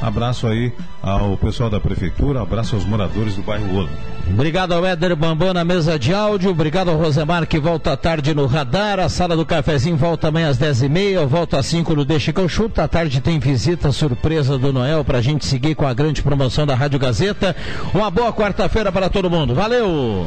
Abraço 0.00 0.48
aí 0.48 0.72
ao 1.00 1.36
pessoal 1.36 1.70
da 1.70 1.78
prefeitura, 1.78 2.42
abraço 2.42 2.74
aos 2.74 2.84
moradores 2.84 3.36
do 3.36 3.42
bairro 3.42 3.72
Ulan. 3.72 3.90
Obrigado 4.28 4.72
ao 4.72 4.84
Éder 4.84 5.14
Bambam 5.14 5.52
na 5.52 5.64
mesa 5.64 5.98
de 5.98 6.12
áudio. 6.12 6.50
Obrigado 6.50 6.90
ao 6.90 6.96
Rosemar 6.96 7.46
que 7.46 7.60
volta 7.60 7.92
à 7.92 7.96
tarde 7.96 8.34
no 8.34 8.46
radar. 8.46 8.98
A 8.98 9.08
sala 9.08 9.36
do 9.36 9.46
cafezinho 9.46 9.96
volta 9.96 10.28
amanhã 10.28 10.48
às 10.48 10.58
10h30. 10.58 11.12
Eu 11.12 11.28
volto 11.28 11.56
às 11.56 11.66
5 11.66 11.94
no 11.94 12.04
Deixa 12.04 12.32
que 12.32 12.40
eu 12.40 12.48
chuto. 12.48 12.80
À 12.80 12.88
tarde 12.88 13.20
tem 13.20 13.38
visita 13.38 13.92
surpresa 13.92 14.58
do 14.58 14.72
Noel 14.72 15.04
para 15.04 15.18
a 15.18 15.22
gente 15.22 15.46
seguir 15.46 15.74
com 15.74 15.86
a 15.86 15.94
grande 15.94 16.22
promoção 16.22 16.66
da 16.66 16.74
Rádio 16.74 16.98
Gazeta. 16.98 17.54
Uma 17.94 18.10
boa 18.10 18.32
quarta-feira 18.32 18.90
para 18.90 19.08
todo 19.08 19.30
mundo. 19.30 19.54
Valeu! 19.54 20.26